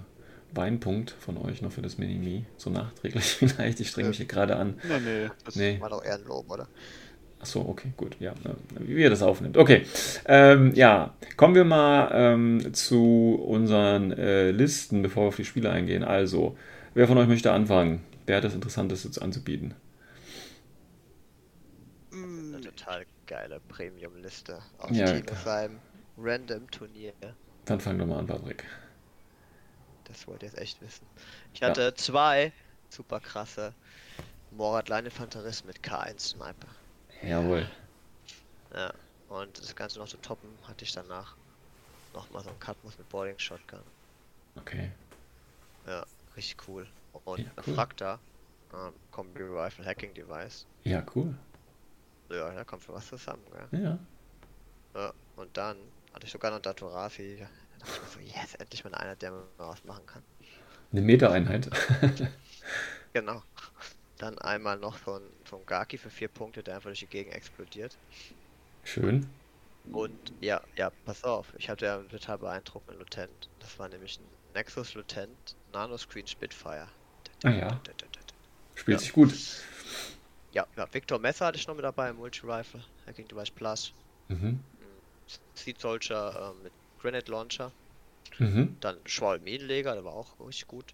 [0.54, 2.46] Weinpunkt von euch noch für das Minimi?
[2.58, 3.80] So nachträglich vielleicht?
[3.80, 4.76] Ich strenge mich hier gerade an.
[4.84, 5.80] Nee, nee, das Nee.
[5.80, 6.68] War doch eher ein Lob, oder?
[7.44, 9.58] Achso, okay, gut, ja, ne, wie ihr das aufnimmt.
[9.58, 9.84] Okay,
[10.28, 15.70] ähm, ja, kommen wir mal ähm, zu unseren äh, Listen, bevor wir auf die Spiele
[15.70, 16.06] eingehen.
[16.06, 16.58] Also,
[16.94, 18.02] wer von euch möchte anfangen?
[18.26, 19.74] Wer hat das Interessanteste zu- anzubieten?
[22.14, 25.36] Eine total geile Premium-Liste aus Ja, Team klar.
[25.36, 25.82] seinem
[26.16, 27.14] Random-Turnier.
[27.66, 28.64] Dann fang doch mal an, Patrick.
[30.06, 31.10] Das wollt ihr jetzt echt wissen.
[31.54, 31.70] Ich Ja.
[31.70, 32.54] hatte zwei
[32.90, 33.76] super krasse
[34.52, 36.70] Morat Infanteristen mit K1 Sniper.
[37.26, 37.68] Jawohl.
[38.74, 38.94] Ja.
[39.30, 41.36] Und das Ganze noch zu toppen, hatte ich danach
[42.14, 43.80] nochmal so einen Cutmus mit Boarding Shotgun.
[44.56, 44.92] Okay.
[45.88, 46.06] Ja,
[46.36, 46.88] richtig cool.
[47.26, 47.74] Und Ja, ein cool.
[47.76, 48.20] Frakta,
[48.74, 50.66] ähm, Combi Rifle Hacking Device.
[50.84, 51.34] Ja, cool.
[52.30, 53.82] Ja, da kommt schon was zusammen, gell?
[53.84, 53.98] Ja.
[54.96, 55.14] Ja.
[55.36, 55.78] Und dann
[56.14, 57.38] hatte ich sogar noch Datorafi.
[57.40, 57.46] Da
[57.80, 60.24] dachte ich mir so, yes, endlich mal einer, der mir was machen kann.
[60.92, 61.70] Eine Metereinheit.
[63.14, 63.44] Genau.
[64.24, 67.98] Dann einmal noch von, von Gaki für vier Punkte, der einfach durch die Gegend explodiert.
[68.86, 69.28] Schön.
[69.92, 73.50] Und ja, ja, pass auf, ich hatte ja einen total beeindruckenden Lutent.
[73.60, 76.88] Das war nämlich ein Nexus Lutent Nanoscreen Spitfire.
[77.44, 77.82] Ah ja.
[78.76, 79.34] Spielt sich gut.
[80.54, 83.92] Ja, ja, Victor Messer hatte ich noch mit dabei im Multi-Rifle, Hacking Device Plus.
[84.30, 84.58] Mhm.
[85.54, 87.74] Seed Soldier äh, mit Grenade Launcher.
[88.38, 88.78] Mhm.
[88.80, 90.94] Dann Schwal Minenleger, der war auch richtig gut.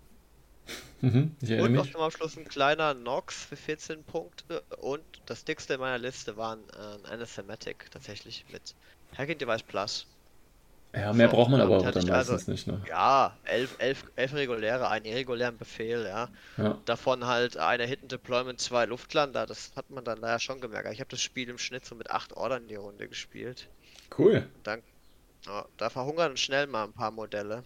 [1.02, 1.36] Mhm.
[1.42, 4.62] Und noch zum Abschluss ein kleiner Nox für 14 Punkte.
[4.80, 8.76] Und das dickste in meiner Liste war ein, äh, ein Anathematic tatsächlich mit
[9.18, 10.06] Hacking Device Plus.
[10.94, 12.82] Ja, mehr So, braucht man aber hatte dann also- meistens nicht, ne?
[12.88, 16.30] Ja, elf, elf, elf reguläre, einen irregulären Befehl, ja.
[16.58, 16.80] Ja.
[16.86, 19.46] Davon halt eine Hidden Deployment, zwei Luftlander.
[19.46, 20.92] Das hat man dann leider schon gemerkt.
[20.92, 23.68] Ich habe das Spiel im Schnitt so mit acht Ordern die Runde gespielt.
[24.18, 24.48] Cool.
[24.64, 24.82] Dann,
[25.50, 27.64] ja, da verhungern schnell mal ein paar Modelle.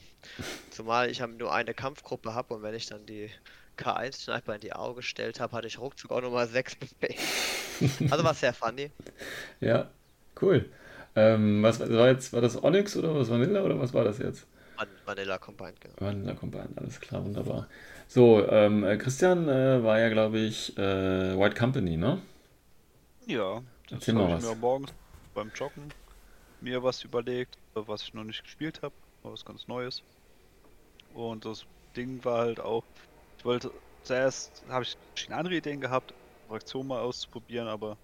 [0.69, 3.29] Zumal ich nur eine Kampfgruppe habe und wenn ich dann die
[3.77, 7.15] K1-Sniper in die Augen gestellt habe, hatte ich ruckzuck auch nochmal sechs Befehle.
[8.09, 8.91] Also war sehr funny.
[9.59, 9.89] Ja,
[10.41, 10.69] cool.
[11.15, 14.47] Ähm, was war jetzt, war das Onyx oder was Vanilla oder was war das jetzt?
[14.75, 15.95] Van Vanilla Combined, genau.
[15.99, 17.67] Vanilla Combine, alles klar, wunderbar.
[18.07, 22.21] So, ähm, äh, Christian äh, war ja, glaube ich, äh, White Company, ne?
[23.25, 24.43] Ja, das Erzähl mal habe ich was.
[24.43, 24.93] mir morgens
[25.33, 25.93] beim Joggen
[26.63, 30.03] mir was überlegt, was ich noch nicht gespielt habe, was ganz Neues.
[31.09, 32.83] Und das Ding war halt auch,
[33.37, 33.71] ich wollte
[34.03, 36.13] zuerst habe ich verschiedene andere Ideen gehabt,
[36.47, 37.99] Fraktion mal auszuprobieren, aber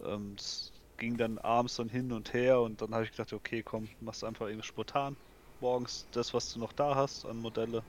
[0.00, 3.62] ähm, das ging dann abends dann hin und her und dann habe ich gedacht, okay,
[3.62, 5.16] komm, machst einfach irgendwas spontan.
[5.60, 7.84] Morgens das, was du noch da hast an Modelle,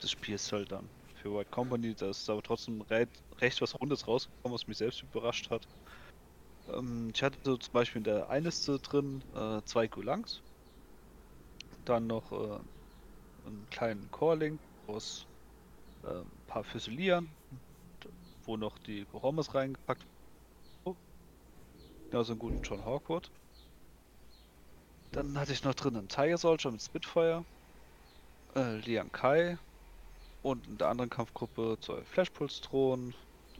[0.00, 0.90] das spielst halt dann.
[1.14, 3.06] Für White Company, da ist aber trotzdem re
[3.40, 5.66] recht was Rundes rausgekommen, was mich selbst überrascht hat.
[6.72, 10.42] Ähm, ich hatte so zum Beispiel in der Einliste drin äh, zwei Gulangs,
[11.84, 12.60] dann noch äh,
[13.46, 15.26] einen kleinen Core-Link aus
[16.04, 17.36] äh, ein paar Füsilieren,
[18.44, 20.06] wo noch die Goromas reingepackt.
[22.12, 23.32] Ja, so einen guten John Hawkwood.
[25.12, 27.46] Dann hatte ich noch drin einen Tiger Soldier mit Spitfire,
[28.54, 29.58] äh, Liang Kai
[30.42, 33.14] und in der anderen Kampfgruppe zwei Flashpulse-Drohnen.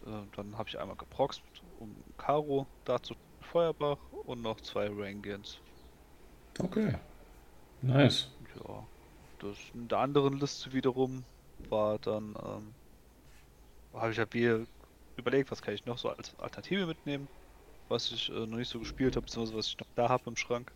[0.04, 1.42] Äh, dann habe ich einmal geproxt,
[1.80, 5.62] um Karo dazu Feuerbach und noch zwei Rangians.
[6.60, 6.94] Okay.
[7.82, 8.28] Nice.
[8.54, 8.88] Ja,
[9.38, 11.26] das in der anderen Liste wiederum
[11.68, 12.76] war dann, ähm,
[13.92, 14.66] habe ich halt wieder
[15.16, 17.28] überlegt, was kann ich noch so als Alternative mitnehmen,
[17.88, 20.36] was ich äh, noch nicht so gespielt habe, beziehungsweise was ich noch da habe im
[20.36, 20.72] Schrank.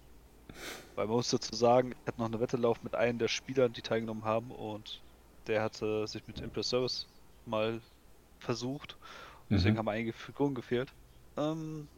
[0.94, 3.72] Weil man muss dazu sagen, ich hatte noch eine Wette laufen mit einem der Spielern,
[3.72, 5.04] die teilgenommen haben und
[5.46, 7.08] der hatte sich mit Impress Service
[7.44, 7.82] mal
[8.40, 8.98] versucht.
[9.52, 9.78] Deswegen Mhm.
[9.78, 10.94] haben einige Figuren gefehlt.
[11.36, 11.88] Ähm,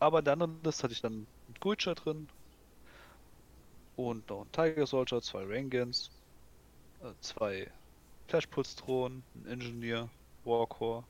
[0.00, 1.12] aber in der anderen Liste hatte ich dann
[1.46, 2.28] einen Guicher drin
[3.96, 6.10] und noch einen Tiger Soldier, zwei Rangans,
[7.00, 7.72] äh, zwei
[8.28, 10.10] Flashpulse-Drohnen, einen Engineer,
[10.44, 11.06] Warcore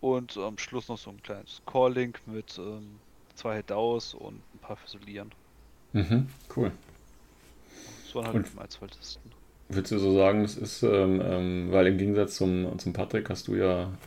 [0.00, 3.00] und am Schluss noch so ein kleines Core-Link mit ähm,
[3.34, 5.34] zwei Head-Aus und ein paar Fusilieren.
[5.92, 6.72] Mhm, cool.
[8.02, 9.34] Das waren halt Und- meine zwei Listen.
[9.68, 13.48] Würdest du so sagen, das ist, ähm, ähm, weil im Gegensatz zum, zum Patrick hast
[13.48, 13.98] du ja,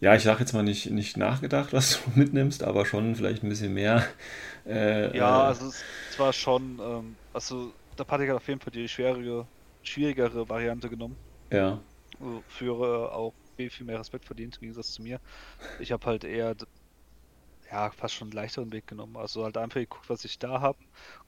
[0.00, 3.48] ja, ich sag jetzt mal nicht, nicht nachgedacht, was du mitnimmst, aber schon vielleicht ein
[3.48, 4.04] bisschen mehr.
[4.66, 5.86] Äh, Ja, äh, also es,
[6.18, 9.48] war schon, ähm, also der Patrick hat auf jeden Fall die schwierige,
[9.82, 11.18] schwierigere Variante genommen.
[11.50, 11.82] ja,
[12.18, 15.20] Also Für auch viel, viel mehr Respekt verdient im Gegensatz zu mir.
[15.78, 16.56] Ich habe halt eher,
[17.70, 19.16] ja, fast schon einen leichteren Weg genommen.
[19.16, 20.78] Also halt einfach geguckt, was ich da habe,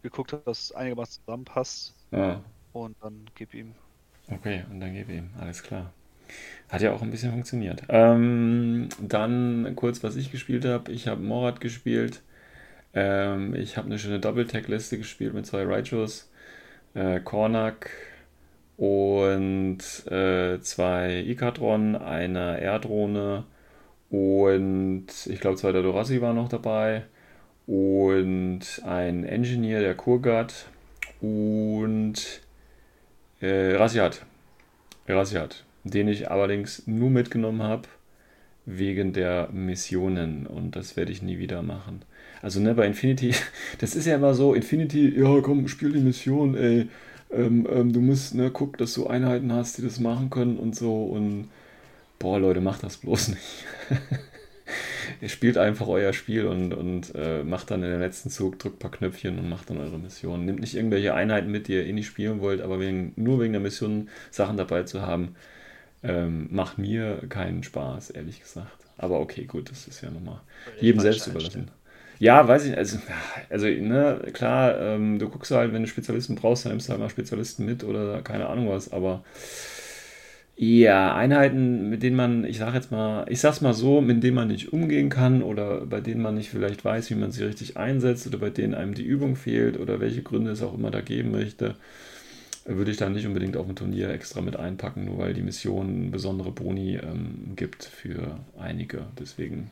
[0.03, 3.77] geguckt, dass es einigermaßen zusammenpasst ja, und dann gib ihm.
[4.31, 5.93] okay, und dann gebe ihm, alles klar.
[6.69, 7.83] Hat ja auch ein bisschen funktioniert.
[7.89, 10.93] Ähm, dann kurz, was ich gespielt habe.
[10.93, 12.23] Ich habe Morat gespielt.
[12.95, 16.31] Ähm, ich habe eine schöne Double-Tag-Liste gespielt mit zwei Raichos,
[16.95, 17.91] äh, Kornak
[18.77, 19.79] und
[20.11, 23.45] äh, zwei Ikatron, eine Air-Drohne
[24.11, 27.05] und ich glaube zwei Dorassi waren noch dabei
[27.67, 30.67] und ein Engineer, der Kurgat
[31.21, 32.41] und
[33.41, 34.25] äh, Rasiat.
[35.07, 37.89] Rasiat, den ich allerdings nur mitgenommen habe
[38.67, 42.03] wegen der Missionen und das werde ich nie wieder machen.
[42.43, 43.35] Also ne, bei Infinity,
[43.79, 46.89] das ist ja immer so, Infinity, ja komm, spiel die Mission, ey,
[47.33, 50.75] ähm, ähm, du musst, ne, guck, dass du Einheiten hast, die das machen können und
[50.77, 51.49] so und
[52.19, 53.65] boah, Leute, macht das bloß nicht.
[55.21, 58.77] Ihr spielt einfach euer Spiel und, und äh, macht dann in den letzten Zug, drückt
[58.77, 60.45] ein paar Knöpfchen und macht dann eure Mission.
[60.45, 63.53] Nehmt nicht irgendwelche Einheiten mit, die ihr eh nicht spielen wollt, aber wegen, nur wegen
[63.53, 65.35] der Mission Sachen dabei zu haben,
[66.03, 68.87] ähm, macht mir keinen Spaß, ehrlich gesagt.
[68.97, 70.41] Aber okay, gut, das ist ja nochmal
[70.81, 71.71] jedem selbst überlassen.
[72.19, 72.99] Ja, weiß ich, also,
[73.49, 77.01] also ne, klar, ähm, du guckst halt, wenn du Spezialisten brauchst, dann nimmst du halt
[77.01, 79.25] mal Spezialisten mit oder keine Ahnung was, aber
[80.57, 84.35] ja, Einheiten, mit denen man, ich sag jetzt mal, ich sag's mal so, mit denen
[84.35, 87.79] man nicht umgehen kann oder bei denen man nicht vielleicht weiß, wie man sie richtig
[87.79, 91.01] einsetzt oder bei denen einem die Übung fehlt oder welche Gründe es auch immer da
[91.01, 91.77] geben möchte,
[92.77, 96.11] würde ich dann nicht unbedingt auf ein Turnier extra mit einpacken, nur weil die Mission
[96.11, 99.07] besondere Boni ähm, gibt für einige.
[99.19, 99.71] Deswegen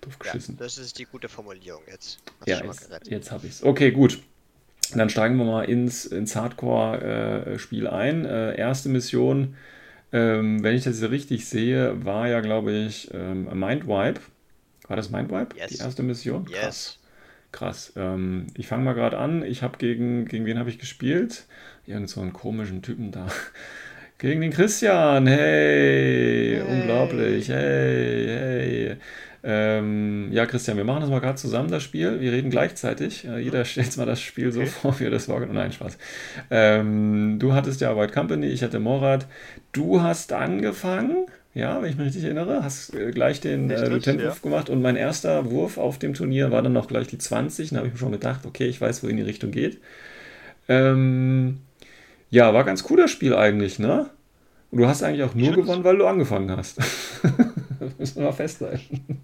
[0.00, 0.56] doof Ja, geschissen.
[0.58, 2.18] das ist die gute Formulierung jetzt.
[2.40, 3.62] Hast Ja, jetzt, jetzt habe ich es.
[3.64, 4.20] Okay, gut.
[4.94, 8.24] Dann steigen wir mal ins, ins Hardcore-Spiel ein.
[8.26, 9.56] Äh, erste Mission,
[10.12, 14.20] ähm, wenn ich das hier richtig sehe, war ja, glaube ich, ähm, Mindwipe.
[14.88, 15.56] War das Mindwipe?
[15.56, 15.68] Yes.
[15.70, 16.46] Die erste Mission?
[16.50, 16.60] Yes.
[16.60, 16.98] Krass.
[17.52, 17.92] Krass.
[17.96, 19.42] Ähm, ich fange mal gerade an.
[19.44, 21.44] Ich habe gegen, gegen wen habe ich gespielt?
[21.86, 23.26] Irgend so einen komischen Typen da.
[24.18, 25.26] Gegen den Christian.
[25.26, 26.62] Hey, Hey.
[26.62, 27.48] unglaublich.
[27.48, 28.96] Hey, hey.
[29.44, 32.20] Ähm, ja, Christian, wir machen das mal gerade zusammen, das Spiel.
[32.20, 33.24] Wir reden gleichzeitig.
[33.26, 34.70] Äh, jeder stellt jetzt mal das Spiel so Okay.
[34.70, 35.44] vor, wie er das war.
[35.44, 35.98] Nein, Spaß.
[36.50, 39.26] Ähm, du hattest ja White Company, ich hatte Morat.
[39.72, 44.40] Du hast angefangen, ja, wenn ich mich richtig erinnere, hast äh, gleich den äh, Lieutenant-Wurf
[44.40, 47.70] gemacht und mein erster Wurf auf dem Turnier war dann noch gleich die 20.
[47.70, 49.80] Da habe ich mir schon gedacht, okay, ich weiß, wohin die Richtung geht.
[50.68, 51.60] Ähm,
[52.30, 54.08] ja, war ganz cool das Spiel eigentlich, ne?
[54.70, 56.78] Und du hast eigentlich auch nur gewonnen, weil du angefangen hast.
[56.78, 56.88] das
[57.98, 59.20] müssen wir mal festhalten.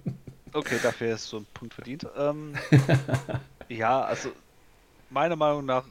[0.53, 2.07] Okay, dafür ist so ein Punkt verdient.
[2.19, 2.53] Ähm,
[3.71, 4.31] ja, also
[5.09, 5.85] meiner Meinung nach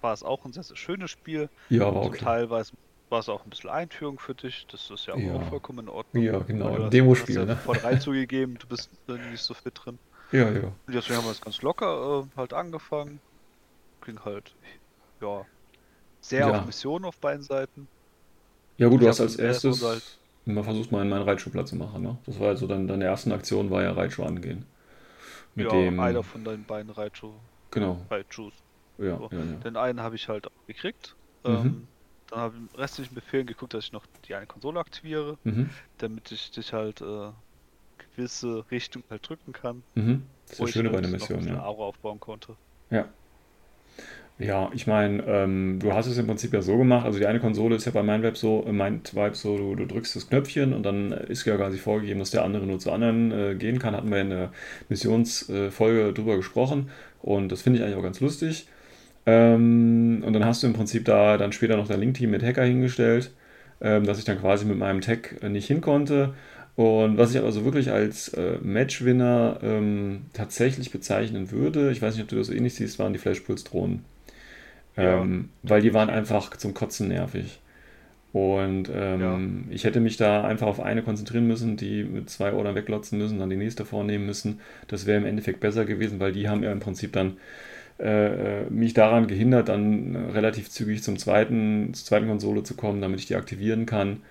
[0.00, 1.48] war es auch ein sehr, sehr schönes Spiel.
[1.70, 2.18] Ja, war okay.
[2.18, 2.50] Teil
[3.14, 4.66] war es, auch ein bisschen Einführung für dich.
[4.66, 5.34] Das ist ja, Ja.
[5.36, 6.22] auch vollkommen in Ordnung.
[6.24, 7.56] Ja, genau, Demospiel, ja ne?
[7.56, 8.90] Von rein zugegeben, du bist
[9.30, 9.98] nicht so fit drin.
[10.32, 10.64] Ja, ja.
[10.64, 13.20] Und deswegen haben wir es ganz locker äh, halt angefangen.
[14.04, 14.52] Ging halt,
[15.20, 15.44] ja,
[16.20, 16.58] sehr Ja.
[16.60, 17.86] auf Missionen auf beiden Seiten.
[18.78, 22.02] Ja gut, du hast als erstes halt- immer versucht, mal meinen Reitschuh platt zu machen,
[22.02, 22.18] ne?
[22.26, 24.66] Das war also dann deine ersten Aktion war ja Reitschuh angehen.
[25.54, 27.32] Mit ja, dem, einer von deinen beiden Raichu,
[27.70, 28.52] genau, Raichus.
[28.98, 29.28] ja, So.
[29.30, 29.44] ja, ja.
[29.64, 31.14] Den einen habe ich halt auch gekriegt.
[31.46, 31.52] Mhm.
[31.54, 31.88] Ähm,
[32.34, 35.70] dann habe ich im restlichen Befehlen geguckt, dass ich noch die eine Konsole aktiviere, Mhm,
[35.98, 37.30] damit ich dich halt äh,
[37.98, 39.84] gewisse Richtung halt drücken kann.
[39.94, 40.30] mhm.
[40.48, 41.62] Das ist das Schöne bei halt der noch ein Mission, ja.
[41.62, 42.56] Aura aufbauen konnte.
[42.90, 43.14] Ja.
[44.36, 47.38] Ja, ich meine, ähm, du hast es im Prinzip ja so gemacht, also die eine
[47.38, 50.82] Konsole ist ja bei Mindweb so, äh, Mindwipe so, du, du drückst das Knöpfchen und
[50.82, 53.94] dann ist ja quasi vorgegeben, dass der andere nur zu anderen äh, gehen kann.
[53.94, 54.52] Hatten wir in der
[54.88, 56.90] Missionsfolge drüber gesprochen
[57.22, 58.66] und das finde ich eigentlich auch ganz lustig.
[59.26, 62.64] Ähm, und dann hast du im Prinzip da dann später noch dein Link-Team mit Hacker
[62.64, 63.32] hingestellt,
[63.80, 66.34] ähm, dass ich dann quasi mit meinem Tag äh, nicht hin konnte.
[66.76, 72.14] Und was ich aber so wirklich als äh, Matchwinner ähm, tatsächlich bezeichnen würde, ich weiß
[72.14, 74.04] nicht, ob du das so ähnlich siehst, waren die Flashpulse-Drohnen.
[74.96, 77.60] Ja, Ähm, weil die waren einfach zum Kotzen nervig.
[78.32, 82.74] Und ähm, ich hätte mich da einfach auf eine konzentrieren müssen, die mit zwei Ordern
[82.74, 84.60] weglotzen müssen, dann die nächste vornehmen müssen.
[84.88, 87.38] Das wäre im Endeffekt besser gewesen, weil die haben ja im Prinzip dann
[87.98, 93.00] äh, äh, mich daran gehindert, dann relativ zügig zum zweiten, zur zweiten Konsole zu kommen,
[93.00, 94.22] damit ich die aktivieren kann.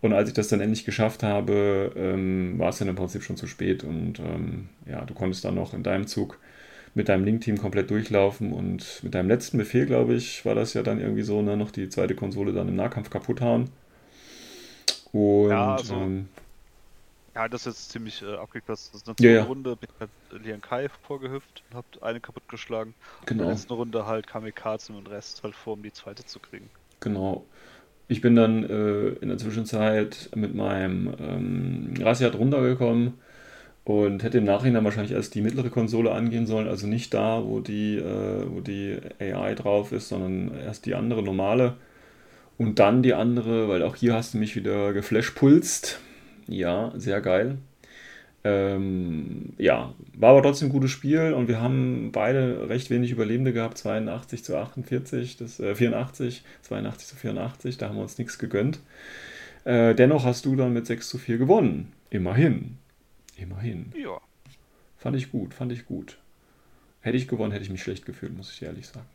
[0.00, 3.36] Und als ich das dann endlich geschafft habe, ähm, war es dann im Prinzip schon
[3.36, 3.84] zu spät.
[3.84, 6.38] Und ähm, ja, du konntest dann noch in deinem Zug
[6.94, 10.82] mit deinem Link-Team komplett durchlaufen und mit deinem letzten Befehl, glaube ich, war das ja
[10.82, 13.70] dann irgendwie so, ne, noch die zweite Konsole dann im Nahkampf kaputt hauen.
[15.12, 16.28] Und Ja, also- ähm,
[17.34, 18.92] Ja, das ist jetzt ziemlich äh, abgekürzt.
[18.94, 19.46] Das ist eine Ja, zweite ja.
[19.46, 20.00] Runde, bin ich
[20.32, 22.94] mit Lian Kai vorgehüpft und hab eine kaputtgeschlagen.
[23.32, 23.46] In der genau.
[23.46, 26.70] letzten Runde halt Kamikaze und den Rest halt vor, um die zweite zu kriegen.
[27.00, 27.46] Genau.
[28.08, 33.14] Ich bin dann äh, in der Zwischenzeit mit meinem ähm, Rassiat runtergekommen
[33.84, 37.60] und hätte im Nachhinein wahrscheinlich erst die mittlere Konsole angehen sollen, also nicht da, wo
[37.60, 41.76] die, äh, wo die AI drauf ist, sondern erst die andere normale
[42.58, 46.00] und dann die andere, weil auch hier hast du mich wieder geflashpulst.
[46.48, 47.58] Ja, sehr geil.
[48.46, 53.54] Ähm, ja, war aber trotzdem ein gutes Spiel und wir haben beide recht wenig Überlebende
[53.54, 58.38] gehabt, 82 zu 48, das, äh, 84, 82 zu 84, da haben wir uns nichts
[58.38, 58.80] gegönnt.
[59.64, 61.92] Äh, dennoch hast du dann mit 6 zu 4 gewonnen.
[62.10, 62.76] Immerhin.
[63.38, 63.92] Immerhin.
[63.96, 64.20] Ja.
[64.98, 66.18] Fand ich gut, fand ich gut.
[67.00, 69.06] Hätte ich gewonnen, hätte ich mich schlecht gefühlt, muss ich ehrlich sagen.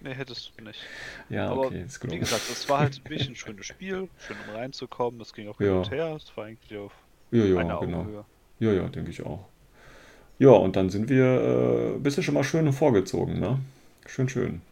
[0.00, 0.90] Nee, hättest du nicht.
[1.28, 2.18] Ja, Aber okay, ist Wie gelungen.
[2.18, 5.62] gesagt, das war halt wirklich ein schönes Spiel, schön um reinzukommen, das ging auch Ja.
[5.62, 6.94] hin und her, es war eigentlich auf
[7.30, 8.08] Ja, ja, einer genau.
[8.08, 8.26] Augenhöhe.
[8.60, 9.46] Ja, ja, denke ich auch.
[10.38, 13.60] Ja, und dann sind wir, äh, bist du schon mal schön vorgezogen, ne?
[14.06, 14.62] Schön, schön.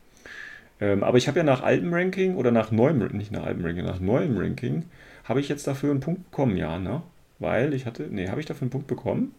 [0.80, 3.84] Ähm, aber ich habe ja nach altem Ranking oder nach neuem, nicht nach altem Ranking,
[3.86, 4.84] nach neuem Ranking,
[5.24, 7.02] habe ich jetzt dafür einen Punkt bekommen, ja, ne?
[7.40, 9.34] Weil ich hatte, nee, habe ich dafür einen Punkt bekommen?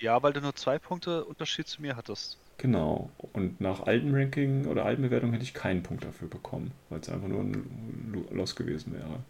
[0.00, 2.40] Ja, weil du nur zwei Punkte Unterschied zu mir hattest.
[2.58, 3.10] Genau.
[3.32, 7.08] Und nach altem Ranking oder alten Bewertung hätte ich keinen Punkt dafür bekommen, weil es
[7.08, 9.20] einfach nur ein Lo- Loss gewesen wäre.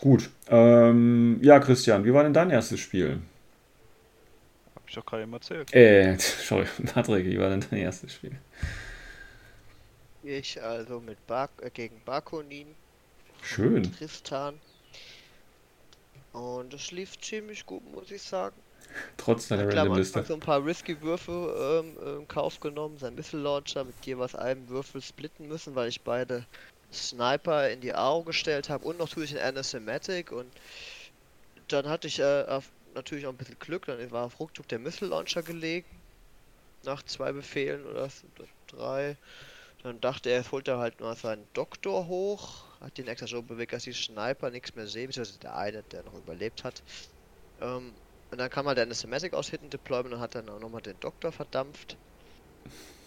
[0.00, 0.30] Gut.
[0.48, 3.20] Ähm, ja, Christian, wie war denn dein erstes Spiel?
[4.74, 5.72] Hab ich doch gerade eben erzählt.
[5.72, 8.32] Äh, sorry, Patrick, wie war denn dein erstes Spiel?
[10.22, 12.76] Ich also mit Bar äh, gegen Bakonin,
[13.42, 13.92] Schön.
[13.92, 14.60] Tristan.
[16.32, 18.62] Und es lief ziemlich gut, muss ich sagen.
[19.16, 20.18] Trotz deiner Random-Liste.
[20.18, 24.34] Anfang so ein paar risky Würfe ähm, in Kauf genommen, sein Missile Launcher mit jeweils
[24.34, 26.44] einem Würfel splitten müssen, weil ich beide
[26.92, 30.50] Sniper in die AO gestellt habe und noch zusätzlich ein Anathematic und
[31.68, 34.78] dann hatte ich äh, auf, natürlich auch ein bisschen Glück, dann war auf Ruckzuck der
[34.78, 35.86] Missile Launcher gelegen,
[36.84, 38.08] nach zwei Befehlen oder
[38.68, 39.16] drei.
[39.82, 43.72] Dann dachte er, holt er halt mal seinen Doktor hoch, hat den extra so bewegt,
[43.72, 46.82] dass die Sniper nichts mehr sehen, beziehungsweise der eine, der noch überlebt hat.
[47.60, 47.92] Ähm,
[48.34, 50.98] und dann kam halt der Anathematic aus Hidden Deployment und hat dann auch nochmal den
[50.98, 51.96] Doktor verdampft.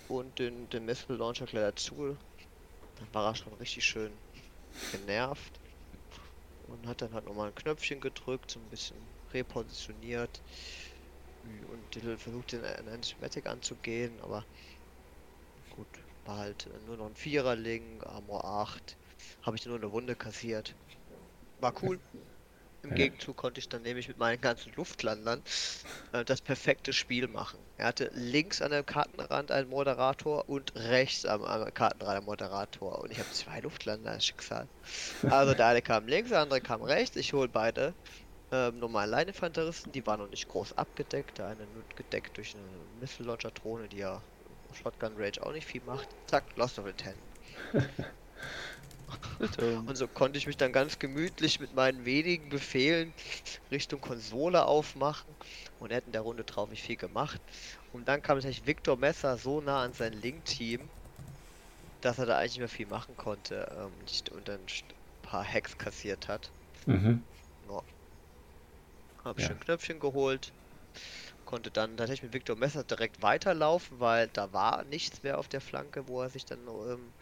[0.08, 2.18] Und den, den Missile Launcher gleich dazu.
[2.96, 4.18] Dann war er schon richtig schön
[4.90, 5.60] genervt.
[6.70, 10.42] Und hat dann halt nochmal ein Knöpfchen gedrückt, so ein bisschen repositioniert.
[11.44, 14.46] Und versucht den Anathematic anzugehen, aber
[15.72, 15.90] gut,
[16.24, 18.96] war halt nur noch ein Viererling, Armor 8.
[19.42, 20.74] Habe ich nur eine Wunde kassiert.
[21.60, 22.00] War cool.
[22.90, 23.06] Im Ja.
[23.06, 25.44] Gegenzug konnte ich dann nämlich mit meinen ganzen Luftlandern
[26.14, 27.60] äh, das perfekte Spiel machen.
[27.78, 33.00] Er hatte links an dem Kartenrand einen Moderator und rechts am, am Kartenrand einen Moderator.
[33.00, 34.70] Und ich habe zwei Luftlander als Schicksal.
[35.30, 37.18] Also der eine kam links, der andere kam rechts.
[37.18, 37.94] Ich hole beide
[38.52, 39.92] ähm, normale Leininfanteristen.
[39.92, 41.38] Die waren noch nicht groß abgedeckt.
[41.40, 42.64] Der eine nur gedeckt durch eine
[43.02, 44.22] Missile Launcher Drohne, die ja
[44.72, 46.08] Shotgun Range auch nicht viel macht.
[46.28, 47.16] Zack, Lost of the Ten.
[47.74, 48.16] Bitte.
[49.86, 53.14] Und so konnte ich mich dann ganz gemütlich mit meinen wenigen Befehlen
[53.72, 55.38] Richtung Konsole aufmachen
[55.78, 57.42] und in der Runde drauf nicht viel gemacht.
[57.92, 60.92] Und dann kam tatsächlich Victor Messer so nah an sein Link-Team,
[62.02, 64.68] dass er da eigentlich nicht mehr viel machen konnte ähm, nicht- und dann ein
[65.22, 66.54] paar Hacks kassiert hat.
[66.88, 67.28] Mhm.
[69.24, 69.46] Hab Ja.
[69.46, 70.56] schön Knöpfchen geholt,
[71.46, 75.62] konnte dann tatsächlich mit Victor Messer direkt weiterlaufen, weil da war nichts mehr auf der
[75.62, 77.16] Flanke, wo er sich dann ähm,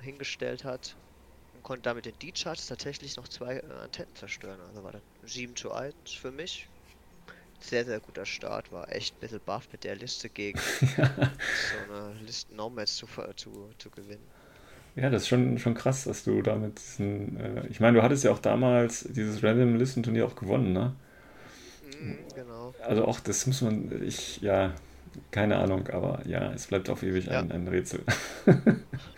[0.00, 0.98] hingestellt hat.
[1.62, 4.60] Konnte damit den D-Charge tatsächlich noch zwei äh, Antennen zerstören.
[4.60, 6.70] Also war dann 7 zu 1 für mich.
[7.60, 10.76] Sehr, sehr guter Start, war echt ein bisschen buff mit der Liste gegen
[11.60, 13.06] so eine Listen Nomads zu,
[13.36, 14.32] zu, zu gewinnen.
[14.94, 18.24] Ja, das ist schon, schon krass, dass du damit diesen, äh, ich meine, du hattest
[18.24, 20.94] ja auch damals dieses Random Listen Turnier auch gewonnen, ne?
[21.82, 22.74] Mhm, genau.
[22.80, 24.74] Also auch das muss man, ich, ja,
[25.30, 27.40] keine Ahnung, aber ja, es bleibt auf ewig Ja.
[27.40, 28.04] ein, ein Rätsel.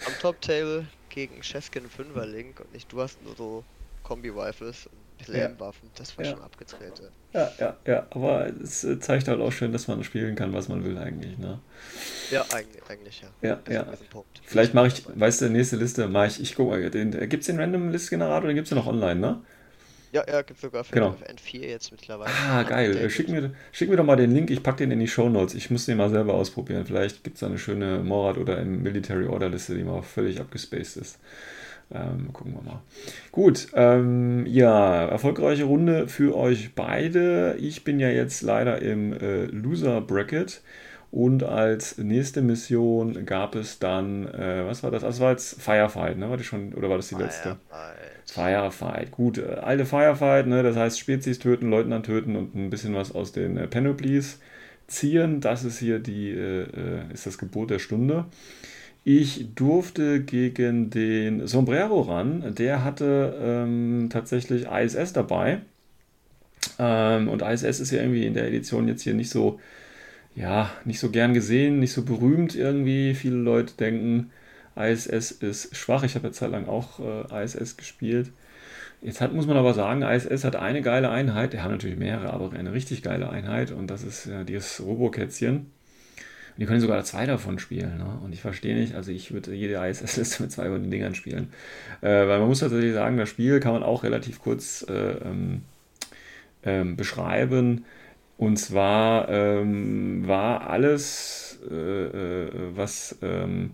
[0.07, 3.65] Am Top-Table gegen Cheskin 5er Link und nicht, du hast nur so
[4.03, 4.87] Kombi-Rifles.
[4.87, 5.05] und.
[5.29, 6.33] M-Waffen, das war Ja.
[6.33, 7.01] schon abgedreht.
[7.33, 7.51] ja.
[7.59, 10.85] Ja, ja, aber es äh, zeigt halt auch schön, dass man spielen kann, was man
[10.85, 11.61] will eigentlich, ne?
[12.31, 13.29] Ja, eigentlich, eigentlich ja.
[13.43, 13.87] Ja, ja.
[14.45, 17.47] Vielleicht mache ich, weißt du, nächste Liste mache ich, ich gucke mal, den, gibt es
[17.47, 19.41] den Random List Generator, den gibt es ja noch online, ne?
[20.15, 21.17] Ja, ja, gibt sogar für Genau.
[21.27, 22.31] N4 jetzt mittlerweile.
[22.49, 23.11] Ah, geil.
[23.11, 25.57] Schick mir, schick mir doch mal den Link, ich packe den in die Show Notes.
[25.57, 26.87] Ich muss den mal selber ausprobieren.
[26.87, 30.41] Vielleicht gibt es da eine schöne Morad oder im Military Order Liste, die mal völlig
[30.41, 31.19] abgespaced ist.
[31.93, 32.81] Ähm, gucken wir mal.
[33.33, 37.57] Gut, ähm, ja, erfolgreiche Runde für euch beide.
[37.59, 40.62] Ich bin ja jetzt leider im äh, Loser Bracket.
[41.15, 45.03] Und als nächste Mission gab es dann, äh, was war das?
[45.03, 46.29] Das war jetzt Firefight, ne?
[46.29, 47.57] War das schon, oder war das die letzte?
[47.69, 48.31] Firefight.
[48.33, 52.97] Firefight, gut, äh, alte Firefight, ne, das heißt Spezies töten, Leutnant töten und ein bisschen
[52.97, 54.41] was aus den äh, Panoplies
[54.89, 55.41] ziehen.
[55.41, 58.25] Das ist hier die, äh, äh, ist das Gebot der Stunde.
[59.05, 62.57] Ich durfte gegen den Sombrero ran.
[62.59, 65.61] Der hatte ähm, tatsächlich ISS dabei.
[66.81, 69.61] Ähm, und ISS ist ja irgendwie in der Edition jetzt hier nicht so,
[70.35, 73.14] ja, nicht so gern gesehen, nicht so berühmt irgendwie.
[73.14, 74.30] Viele Leute denken,
[74.76, 76.03] ISS ist schwach.
[76.03, 78.32] Ich habe ja zeitlang auch äh, ISS gespielt.
[79.01, 81.53] Jetzt hat, muss man aber sagen, ISS hat eine geile Einheit.
[81.53, 83.70] Der hat natürlich mehrere, aber eine richtig geile Einheit.
[83.70, 85.57] Und das ist äh, dieses Robokätzchen.
[85.57, 87.99] Und die können sogar zwei davon spielen.
[87.99, 88.18] Ne?
[88.24, 91.53] Und ich verstehe nicht, also ich würde jede ISS-Liste mit zwei von den Dingern spielen.
[92.01, 95.62] Äh, weil man muss tatsächlich sagen, das Spiel kann man auch relativ kurz äh, ähm,
[96.64, 97.85] ähm, beschreiben.
[98.37, 103.70] Und zwar ähm, war alles, äh, äh, was ähm,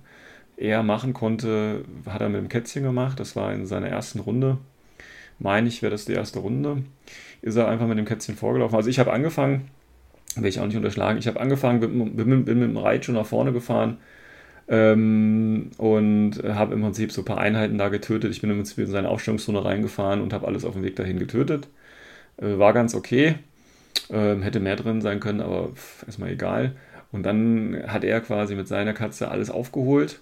[0.57, 3.19] er machen konnte, hat er mit dem Kätzchen gemacht.
[3.19, 4.59] Das war in seiner ersten Runde.
[5.39, 6.85] Meine ich, wäre das die erste Runde.
[7.43, 8.77] Ist er einfach mit dem Kätzchen vorgelaufen.
[8.77, 9.71] Also ich habe angefangen,
[10.37, 13.15] will ich auch nicht unterschlagen, ich habe angefangen, bin, bin, bin mit dem Reit schon
[13.15, 13.99] nach vorne gefahren
[14.69, 18.31] ähm, und habe im Prinzip so ein paar Einheiten da getötet.
[18.33, 21.19] Ich bin im Prinzip in seine Aufstellungszone reingefahren und habe alles auf dem Weg dahin
[21.19, 21.69] getötet.
[22.39, 23.37] Äh, war ganz okay.
[24.13, 26.73] Ähm, hätte mehr drin sein können, aber pff, erstmal egal.
[27.13, 30.21] Und dann hat er quasi mit seiner Katze alles aufgeholt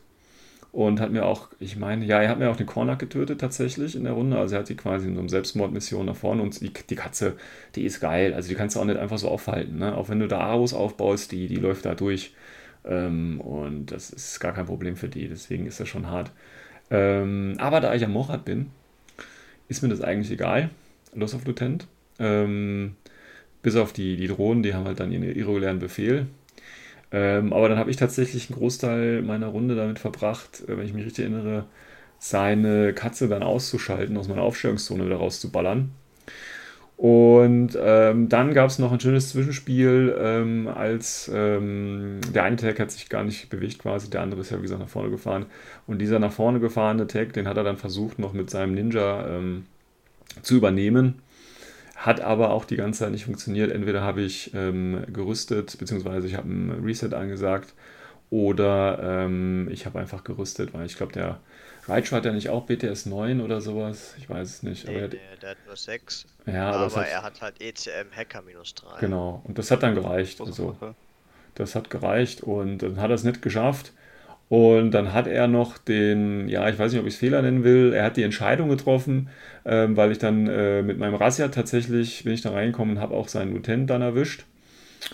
[0.73, 3.97] und hat mir auch, ich meine, ja, er hat mir auch den Cornac getötet tatsächlich
[3.97, 4.39] in der Runde.
[4.39, 7.37] Also er hat sie quasi in so einer Selbstmordmission nach vorne und die, die Katze,
[7.75, 8.35] die ist geil.
[8.35, 9.79] Also die kannst du auch nicht einfach so aufhalten.
[9.79, 9.97] Ne?
[9.97, 12.35] Auch wenn du da Arus aufbaust, die, die läuft da durch.
[12.85, 15.29] Ähm, und das ist gar kein Problem für die.
[15.29, 16.31] Deswegen ist das schon hart.
[16.91, 18.71] Ähm, aber da ich am Morat bin,
[19.69, 20.71] ist mir das eigentlich egal.
[21.15, 21.87] Loss of Lieutenant.
[22.19, 22.97] Ähm,
[23.63, 26.27] bis auf die, die Drohnen, die haben halt dann ihren irregulären Befehl.
[27.11, 30.93] Ähm, aber dann habe ich tatsächlich einen Großteil meiner Runde damit verbracht, äh, wenn ich
[30.93, 31.65] mich richtig erinnere,
[32.19, 35.91] seine Katze dann auszuschalten, aus meiner Aufstellungszone wieder rauszuballern.
[36.99, 42.81] Und ähm, dann gab es noch ein schönes Zwischenspiel, ähm, als ähm, der eine Tag
[42.81, 45.47] hat sich gar nicht bewegt quasi, der andere ist ja wie gesagt nach vorne gefahren.
[45.87, 49.29] Und dieser nach vorne gefahrene Tag, den hat er dann versucht noch mit seinem Ninja
[49.29, 49.67] ähm,
[50.43, 51.23] zu übernehmen.
[51.99, 53.73] Hat aber auch die ganze Zeit nicht funktioniert.
[53.73, 57.75] Entweder habe ich ähm, gerüstet, beziehungsweise ich habe ein Reset angesagt,
[58.31, 61.41] oder ähm, ich habe einfach gerüstet, weil ich glaube, der
[61.89, 64.15] Raichu hat ja nicht auch BTS 9 oder sowas.
[64.19, 64.89] Ich weiß es nicht.
[64.89, 66.27] Aber Nee, er, nee, der hat nur 6.
[66.47, 69.01] ja, aber, aber hat, er hat halt ECM Hacker minus 3.
[69.01, 69.43] genau.
[69.45, 70.41] Und das hat dann gereicht.
[70.41, 70.77] Also,
[71.55, 73.93] das hat gereicht und dann hat er es nicht geschafft.
[74.49, 77.65] Und dann hat er noch den, ja, ich weiß nicht, ob ich es Fehler nennen
[77.65, 79.29] will, er hat die Entscheidung getroffen,
[79.67, 83.15] ähm, weil ich dann äh, mit meinem Razzia tatsächlich, bin ich da reingekommen und habe
[83.15, 84.45] auch seinen Lieutenant dann erwischt.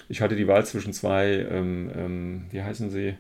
[0.09, 3.14] Ich hatte die Wahl zwischen zwei, ähm, ähm, wie heißen sie?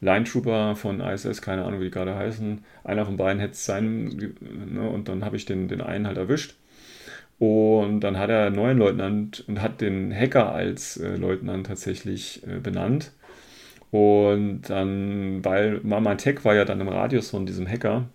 [0.00, 2.64] Line Trooper von ISS, keine Ahnung, wie die gerade heißen.
[2.84, 4.34] Einer von beiden hätte es sein,
[4.72, 6.56] ne, und dann habe ich den, den einen halt erwischt.
[7.38, 12.42] Und dann hat er einen neuen Leutnant und hat den Hacker als äh, Leutnant tatsächlich
[12.46, 13.12] äh, benannt.
[13.92, 18.08] Und dann, weil mein Tech war ja dann im Radius von diesem Hacker.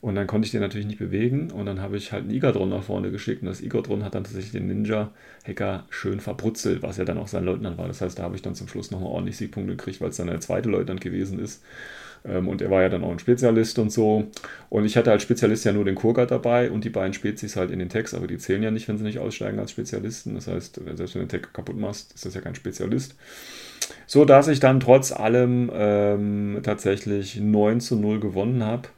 [0.00, 1.50] Und dann konnte ich den natürlich nicht bewegen.
[1.50, 3.42] Und dann habe ich halt einen Igadron nach vorne geschickt.
[3.42, 7.44] Und das Igadron hat dann tatsächlich den Ninja-Hacker schön verbrutzelt, was ja dann auch sein
[7.44, 7.88] Leutnant war.
[7.88, 10.28] Das heißt, da habe ich dann zum Schluss nochmal ordentlich Siegpunkte gekriegt, weil es dann
[10.28, 11.64] der zweite Leutnant gewesen ist.
[12.24, 14.30] Ähm, und er war ja dann auch ein Spezialist und so.
[14.68, 17.72] Und ich hatte als Spezialist ja nur den Kurgat dabei und die beiden Spezies halt
[17.72, 20.36] in den Tags, aber die zählen ja nicht, wenn sie nicht aussteigen als Spezialisten.
[20.36, 23.16] Das heißt, selbst wenn du den Tag kaputt machst, ist das ja kein Spezialist.
[24.06, 28.88] So dass ich dann trotz allem ähm, tatsächlich 9 zu 0 gewonnen habe.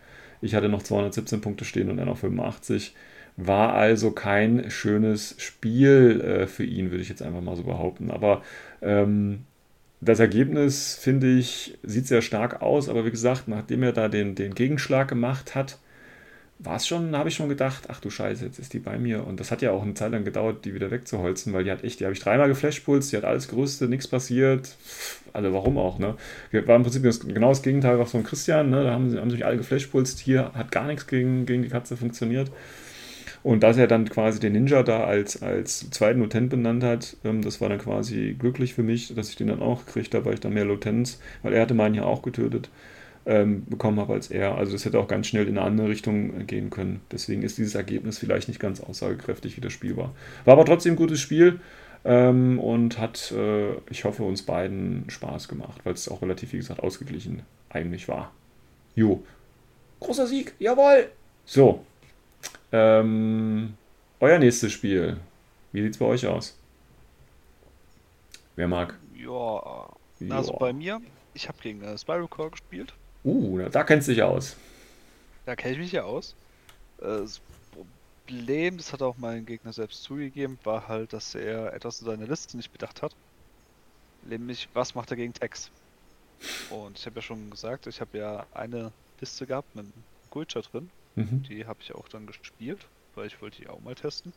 [0.42, 2.94] Ich hatte noch 217 Punkte stehen und er noch 85.
[3.36, 8.10] War also kein schönes Spiel äh, für ihn, würde ich jetzt einfach mal so behaupten.
[8.10, 8.42] Aber
[8.82, 9.44] ähm,
[10.00, 12.88] das Ergebnis, finde ich, sieht sehr stark aus.
[12.88, 15.78] Aber wie gesagt, nachdem er da den, den Gegenschlag gemacht hat,
[16.62, 19.26] war es schon, habe ich schon gedacht, ach du Scheiße, jetzt ist die bei mir.
[19.26, 21.84] Und das hat ja auch eine Zeit lang gedauert, die wieder wegzuholzen, weil die hat
[21.84, 24.76] echt, die habe ich dreimal geflashpulst, die hat alles gerüstet, nichts passiert.
[25.32, 26.16] Also warum auch, ne?
[26.52, 28.84] War im Prinzip genau das Gegenteil was von Christian, ne?
[28.84, 31.96] Da haben sie haben sich alle geflashpulst, hier hat gar nichts gegen, gegen die Katze
[31.96, 32.50] funktioniert.
[33.42, 37.40] Und dass er dann quasi den Ninja da als, als zweiten Lutent benannt hat, ähm,
[37.42, 40.34] das war dann quasi glücklich für mich, dass ich den dann auch gekriegt habe, weil
[40.34, 42.68] ich dann mehr Lutens, weil er hatte meinen ja auch getötet,
[43.30, 44.56] ähm, bekommen habe als er.
[44.56, 47.00] Also das hätte auch ganz schnell in eine andere Richtung gehen können.
[47.12, 50.12] Deswegen ist dieses Ergebnis vielleicht nicht ganz aussagekräftig, wie das Spiel war.
[50.44, 51.60] War aber trotzdem ein gutes Spiel.
[52.02, 56.56] Ähm, und hat, äh, ich hoffe, uns beiden Spaß gemacht, weil es auch relativ, wie
[56.56, 58.32] gesagt, ausgeglichen eigentlich war.
[58.94, 59.22] Jo.
[60.00, 61.10] Großer Sieg, jawohl!
[61.44, 61.84] So.
[62.72, 63.74] Ähm,
[64.18, 65.18] euer nächstes Spiel.
[65.72, 66.58] Wie sieht es bei euch aus?
[68.56, 68.98] Wer mag?
[69.14, 69.90] Ja,
[70.30, 71.02] also bei mir,
[71.34, 71.96] ich habe gegen äh,
[72.30, 72.94] Core gespielt.
[73.24, 74.56] Uh, da kennst du dich aus.
[75.46, 76.34] Da kenne ich mich ja aus.
[76.98, 77.40] Äh, das
[78.26, 82.26] Problem, das hat auch mein Gegner selbst zugegeben, war halt, dass er etwas in seiner
[82.26, 83.12] Liste nicht bedacht hat.
[84.22, 85.70] Nämlich, was macht er gegen Tex?
[86.70, 89.92] Und ich habe ja schon gesagt, ich habe ja eine Liste gehabt mit einem
[90.30, 90.90] Gulcher drin.
[91.16, 91.42] Mhm.
[91.42, 94.32] Die habe ich auch dann gespielt, weil ich wollte die auch mal testen.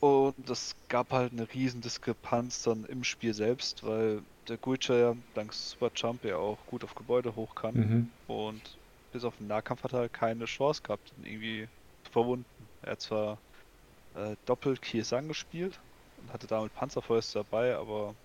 [0.00, 5.14] Und es gab halt eine riesen Diskrepanz dann im Spiel selbst, weil der Gulcher ja
[5.34, 7.74] dank Super Jump ja auch gut auf Gebäude hoch kann.
[7.74, 8.12] Mhm.
[8.26, 8.80] Und
[9.12, 11.68] bis auf den Nahkampf hat er halt keine Chance gehabt, ihn irgendwie
[12.04, 12.70] zu verwunden.
[12.80, 13.42] Er hat zwar
[14.14, 15.82] äh, doppelt Kiesang gespielt
[16.16, 18.16] und hatte damit Panzerfäuste dabei, aber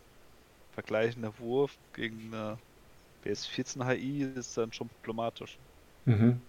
[0.72, 2.60] vergleichender Wurf gegen eine
[3.22, 5.60] BS14 HI ist dann schon problematisch.
[6.06, 6.48] Mhm.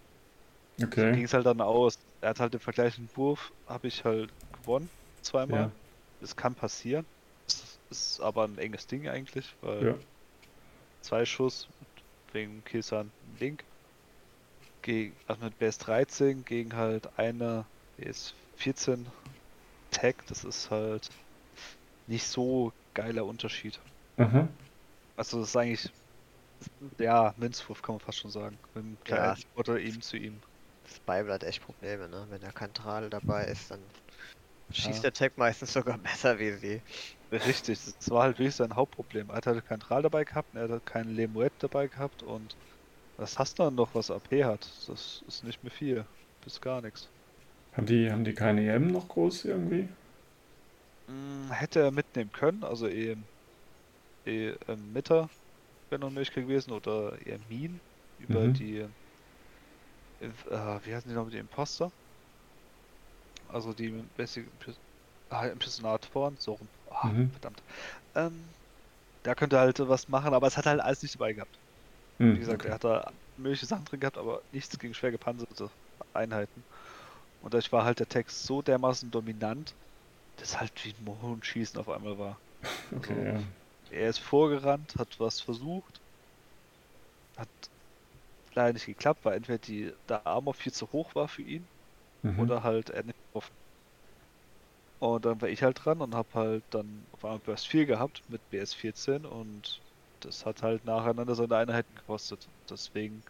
[0.82, 1.00] Okay.
[1.00, 2.06] So ging es halt dann aus.
[2.20, 4.90] Er hat halt den vergleichenden Wurf, habe ich halt gewonnen,
[5.26, 5.60] zweimal.
[5.60, 5.70] Ja.
[6.20, 7.04] Das kann passieren.
[7.46, 9.94] Das ist aber ein enges Ding eigentlich, weil ja.
[11.02, 11.68] zwei Schuss
[12.32, 13.64] wegen Kisan Link
[14.82, 17.64] gegen, also mit BS13 gegen halt eine
[17.98, 19.04] BS14
[19.90, 21.08] Tag, das ist halt
[22.06, 23.78] nicht so geiler Unterschied.
[24.16, 24.48] Mhm.
[25.16, 25.90] Also das ist eigentlich,
[26.98, 28.58] ja, Münzwurf kann man fast schon sagen.
[28.74, 29.44] Mit dem kleinen ja.
[29.54, 30.40] oder ihm zu ihm.
[30.84, 32.26] Das Bible hat echt Probleme, ne?
[32.30, 33.80] Wenn der Kantral dabei ist, dann
[34.70, 35.10] schießt ja.
[35.10, 36.82] der Tag meistens sogar besser wie sie.
[37.32, 39.30] Richtig, das war halt wirklich sein Hauptproblem.
[39.30, 42.56] Er hat halt kein Tral dabei gehabt, er hat keinen Lemuet dabei gehabt und
[43.16, 44.68] was hast du dann noch, was AP hat?
[44.86, 46.04] Das ist nicht mehr viel.
[46.44, 47.08] Bis gar nichts.
[47.72, 49.88] Haben die, haben die keine EM noch groß irgendwie?
[51.08, 53.24] Hm, hätte er mitnehmen können, also EM
[54.26, 55.30] eh äh, Mitter
[55.88, 57.80] wäre noch möglich gewesen oder eher Min
[58.18, 58.54] über mhm.
[58.54, 58.78] die
[60.20, 60.28] äh,
[60.84, 61.92] wie heißen die noch mit den Imposter?
[63.48, 64.46] Also die bessere
[65.28, 66.68] ah, Impersonatoren, so rum.
[66.86, 67.30] Oh, mhm.
[67.30, 67.62] Verdammt.
[68.14, 68.48] Ähm,
[69.22, 71.58] da könnte halt was machen, aber es hat halt alles nicht dabei gehabt.
[72.18, 72.68] Mhm, wie gesagt, okay.
[72.68, 75.70] er hat da mögliche Sachen drin gehabt, aber nichts gegen schwer gepanzerte
[76.12, 76.64] Einheiten.
[77.40, 79.74] Und dadurch war halt der Text so dermaßen dominant,
[80.36, 82.40] dass halt wie ein Mohrenschießen auf einmal war.
[82.94, 83.42] Okay, also, ja.
[83.90, 86.00] Er ist vorgerannt, hat was versucht,
[87.36, 87.48] hat
[88.54, 91.68] leider nicht geklappt, weil entweder die, der Armor viel zu hoch war für ihn
[92.34, 92.40] mhm.
[92.40, 93.52] oder halt er nicht getroffen.
[94.98, 98.22] Und dann war ich halt dran und hab halt dann auf einmal Burst 4 gehabt
[98.28, 99.80] mit BS 14 und
[100.20, 102.48] das hat halt nacheinander seine Einheiten gekostet.
[102.70, 103.22] Deswegen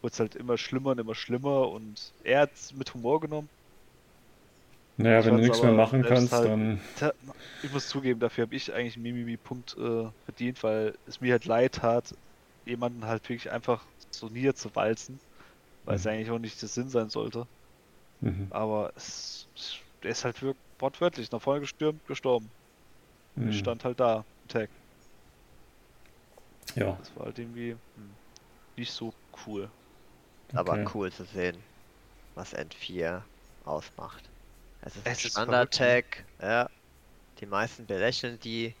[0.00, 3.48] wurde es halt immer schlimmer und immer schlimmer und er hat es mit Humor genommen
[4.98, 6.80] naja, wenn du nichts mehr machen kannst, halt, dann.
[7.62, 11.44] Ich muss zugeben, dafür habe ich eigentlich einen Mimimi-Punkt äh, verdient, weil es mir halt
[11.44, 12.14] leid hat,
[12.64, 15.20] jemanden halt wirklich einfach so nieder zu walzen,
[15.84, 16.00] weil mhm.
[16.00, 17.46] es eigentlich auch nicht der Sinn sein sollte.
[18.20, 18.48] Mhm.
[18.50, 19.48] Aber es,
[20.02, 22.50] er ist halt wirklich wortwörtlich nach vorne gestürmt, gestorben.
[23.34, 23.48] Mhm.
[23.50, 24.70] Ich stand halt da, Tag.
[26.74, 26.96] Ja.
[26.98, 28.16] Das war halt irgendwie hm,
[28.76, 29.12] nicht so
[29.46, 29.70] cool.
[30.54, 30.88] Aber okay.
[30.94, 31.62] cool zu sehen,
[32.34, 33.26] was N4
[33.64, 34.30] ausmacht.
[34.82, 36.68] Es ist ein Standard-Tag, ja.
[37.38, 38.74] Die meisten belächeln die.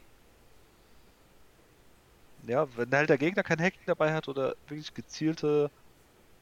[2.42, 5.70] Ja, wenn halt der Gegner kein Hacking dabei hat oder wirklich gezielte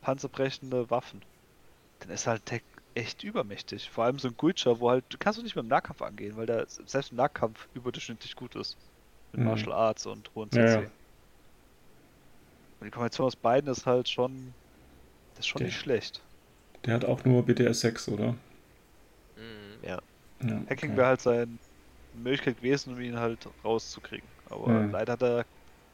[0.00, 1.24] panzerbrechende Waffen,
[2.00, 2.62] dann ist halt Tag
[2.94, 3.90] echt übermächtig.
[3.90, 6.36] Vor allem so ein Guicha, wo halt, du kannst du nicht mit dem Nahkampf angehen,
[6.36, 8.76] weil der selbst im Nahkampf überdurchschnittlich gut ist.
[9.32, 9.48] Mit mhm.
[9.48, 10.60] Martial Arts und hohen CC.
[10.60, 10.90] Ja, ja.
[12.80, 14.52] Und die Kombination aus beiden ist halt schon,
[15.30, 16.22] das ist schon der, nicht schlecht.
[16.84, 18.36] Der hat auch nur BTS 6, oder?
[19.82, 20.00] Ja.
[20.42, 20.96] ja Hacking okay.
[20.96, 21.58] wäre halt seine
[22.14, 24.28] Möglichkeit gewesen, um ihn halt rauszukriegen.
[24.46, 24.92] Aber mhm.
[24.92, 25.46] leider hat er,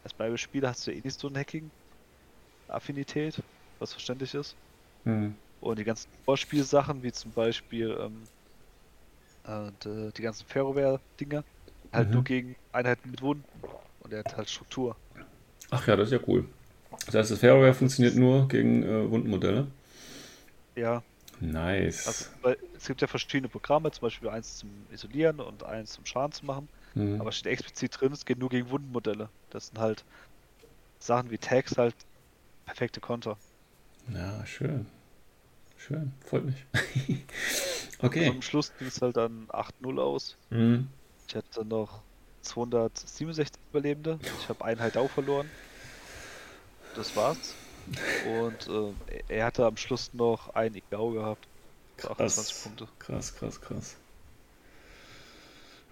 [0.05, 3.43] als bei Spieler hast du eh nicht so eine Hacking-Affinität,
[3.79, 4.57] was verständlich ist.
[5.05, 5.37] Mhm.
[5.61, 8.29] Und die ganzen Vorspielsachen, wie zum Beispiel ähm,
[9.45, 11.45] äh, die, ganzen Ferroware-Dinger,
[11.93, 12.15] halt mhm.
[12.15, 13.45] nur gegen Einheiten mit Wunden.
[14.01, 14.97] Und er hat halt Struktur.
[15.71, 16.47] Ach ja, das ist ja cool.
[17.07, 19.67] Das heißt, das Ferroware funktioniert nur gegen äh, Wundenmodelle?
[20.77, 21.03] Ja,
[21.41, 22.07] Nice.
[22.07, 26.33] Also, es gibt ja verschiedene Programme, zum Beispiel eins zum Isolieren und eins zum Schaden
[26.33, 26.69] zu machen.
[26.95, 27.21] Mhm.
[27.21, 29.31] Aber steht explizit drin, es geht nur gegen Wundenmodelle.
[29.49, 30.05] Das sind halt
[30.99, 31.95] Sachen wie Tags halt
[32.67, 33.39] perfekte Konter.
[34.13, 34.87] Ja, schön.
[35.87, 36.65] Schön, freut mich.
[38.03, 38.29] Okay.
[38.29, 40.39] am Schluss ging es halt dann 8-0 aus.
[40.49, 40.89] Mhm.
[41.29, 42.01] Ich hatte dann noch
[42.41, 44.19] 267 Überlebende.
[44.41, 45.51] Ich habe einen halt auch verloren.
[46.95, 47.55] Das war's.
[48.25, 48.95] Und äh,
[49.29, 51.47] er hatte am Schluss noch einen Igao gehabt.
[51.99, 52.89] Für 28 Krass, Punkte.
[52.99, 53.97] krass, krass, krass.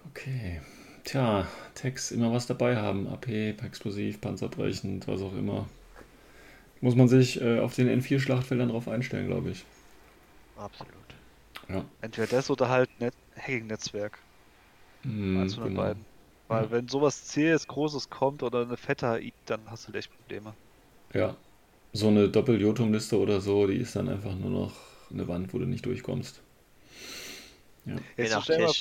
[0.09, 0.61] Okay.
[1.03, 3.07] Tja, Text immer was dabei haben.
[3.07, 5.67] AP, explosiv, panzerbrechend, was auch immer.
[6.81, 9.65] Muss man sich äh, auf den N4-Schlachtfeldern drauf einstellen, glaube ich.
[10.59, 10.93] Absolut.
[11.69, 11.85] Ja.
[12.01, 14.19] Entweder das oder halt Net Hacking-Netzwerk.
[15.03, 15.83] Mhm, Eins von den genau.
[15.83, 16.05] beiden.
[16.47, 16.71] Weil Ja.
[16.71, 20.53] wenn sowas zähes, Großes kommt oder eine fette HI, dann hast du echt Probleme.
[21.13, 21.35] Ja.
[21.93, 24.73] So eine Doppel-Jotum-Liste oder so, die ist dann einfach nur noch
[25.11, 26.41] eine Wand, wo du nicht durchkommst.
[27.85, 27.95] Ja.
[28.17, 28.73] Je Jetzt stell mal,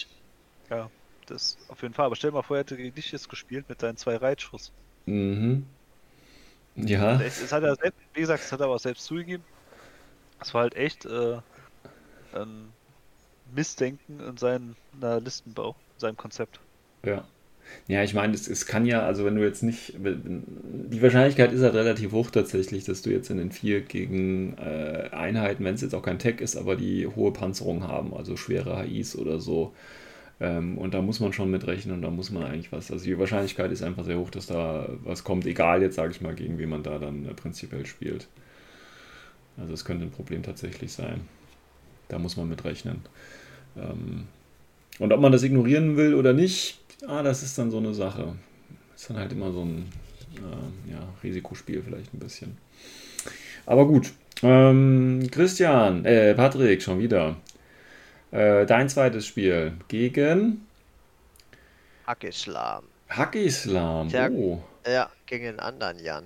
[0.70, 0.90] ja,
[1.26, 2.06] das auf jeden Fall.
[2.06, 4.72] Aber stell dir mal vor, er hätte gegen dich jetzt gespielt mit deinen zwei Reitschuss.
[5.06, 5.66] Mhm.
[6.76, 9.44] Ja, Es, es hat er selbst, wie gesagt, es hat er aber auch selbst zugegeben.
[10.40, 11.38] Es war halt echt äh,
[12.42, 12.74] ein
[13.46, 16.60] Missdenken in seinem Listenbau, in seinem Konzept.
[17.04, 17.28] ja.
[17.86, 21.62] Ja, ich meine, es, es kann ja, also wenn du jetzt nicht, die Wahrscheinlichkeit ist
[21.62, 25.82] halt relativ hoch tatsächlich, dass du jetzt in den vier gegen äh, Einheiten, wenn es
[25.82, 29.74] jetzt auch kein Tech ist, aber die hohe Panzerung haben, also schwere HIs oder so.
[30.40, 32.90] Ähm, und da muss man schon mit rechnen und da muss man eigentlich was.
[32.92, 36.20] Also die Wahrscheinlichkeit ist einfach sehr hoch, dass da was kommt, egal jetzt, sage ich
[36.20, 38.28] mal, gegen wen man da dann äh, prinzipiell spielt.
[39.56, 41.22] Also es könnte ein Problem tatsächlich sein.
[42.08, 43.02] Da muss man mit rechnen.
[43.76, 44.26] Ähm,
[44.98, 48.34] und ob man das ignorieren will oder nicht, ah, das ist dann so eine Sache.
[48.94, 49.88] Ist dann halt immer so ein
[50.36, 52.56] äh, ja, Risikospiel vielleicht ein bisschen.
[53.66, 54.12] Aber gut.
[54.42, 57.36] Ähm, Christian, äh, Patrick, schon wieder.
[58.30, 60.66] Äh, dein zweites Spiel gegen
[62.06, 62.84] Hackislam.
[63.08, 64.08] Hackislam.
[64.32, 64.62] Oh.
[64.86, 66.24] Ja, gegen den anderen Jan.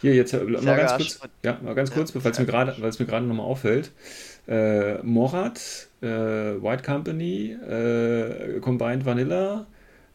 [0.00, 2.98] Hier, jetzt äh, mal ganz kurz, ja, mal ganz Ja, kurz, mir gerade, weil es
[2.98, 3.90] mir gerade nochmal auffällt.
[4.48, 9.66] Äh, Morat, äh, White Company, äh, Combined Vanilla,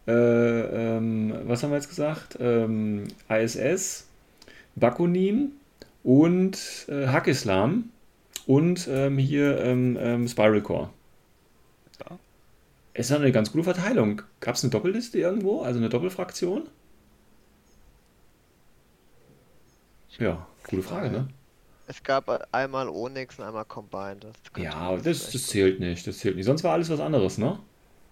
[0.07, 2.37] äh, ähm, was haben wir jetzt gesagt?
[2.39, 4.07] Ähm, ISS,
[4.75, 5.51] Bakunin
[6.03, 6.57] und
[6.89, 7.89] äh, Hackislam
[8.47, 10.89] und ähm, hier ähm, ähm, Spiral Core.
[12.09, 12.17] Ja.
[12.93, 14.23] Es ist eine ganz gute Verteilung.
[14.41, 15.61] Gab es eine Doppelliste irgendwo?
[15.61, 16.63] Also eine Doppelfraktion?
[20.19, 21.27] Ja, gute Frage, ne?
[21.93, 24.23] Es gab einmal Onyx und einmal Combined.
[24.23, 26.45] Das Ja, das, das zählt nicht, das zählt nicht.
[26.45, 27.59] Sonst war alles was anderes, ne?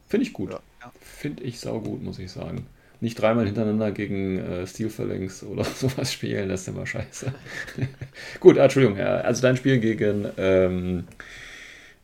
[0.08, 0.52] Finde ich gut.
[0.52, 0.62] Ja.
[1.02, 2.68] Finde ich saugut, muss ich sagen.
[3.00, 7.34] Nicht dreimal hintereinander gegen äh, Steel Phalanx oder sowas spielen, das ist immer scheiße.
[8.40, 11.08] gut, ah, Entschuldigung, ja, also dein Spiel gegen ähm,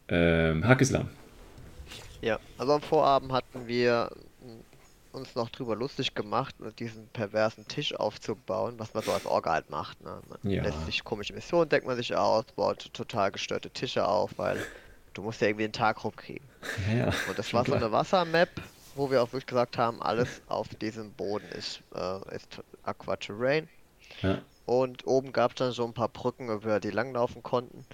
[0.07, 1.09] ähm, Hakislam.
[2.21, 4.09] Ja, also am Vorabend hatten wir
[5.17, 9.51] uns noch drüber lustig gemacht, mit diesen perversen Tisch aufzubauen, was man so als Orga
[9.53, 10.01] halt macht.
[10.01, 10.21] Ne?
[10.29, 10.63] Man Ja.
[10.63, 14.65] lässt sich komische Missionen, denkt man sich aus, baut total gestörte Tische auf, weil
[15.13, 16.47] du musst ja irgendwie den Tag rumkriegen.
[16.95, 17.11] Ja.
[17.27, 18.49] Und das war so eine Wassermap,
[18.95, 23.67] wo wir auch wirklich gesagt haben, alles auf diesem Boden ist, äh, ist Aqua Terrain.
[24.21, 24.41] Ja.
[24.65, 27.85] Und oben gab es dann so ein paar Brücken, über die langlaufen konnten.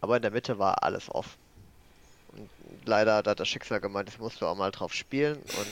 [0.00, 1.38] Aber in der Mitte war alles offen.
[2.32, 2.48] Und
[2.86, 5.36] leider hat das Schicksal gemeint, das musst du auch mal drauf spielen.
[5.38, 5.66] Und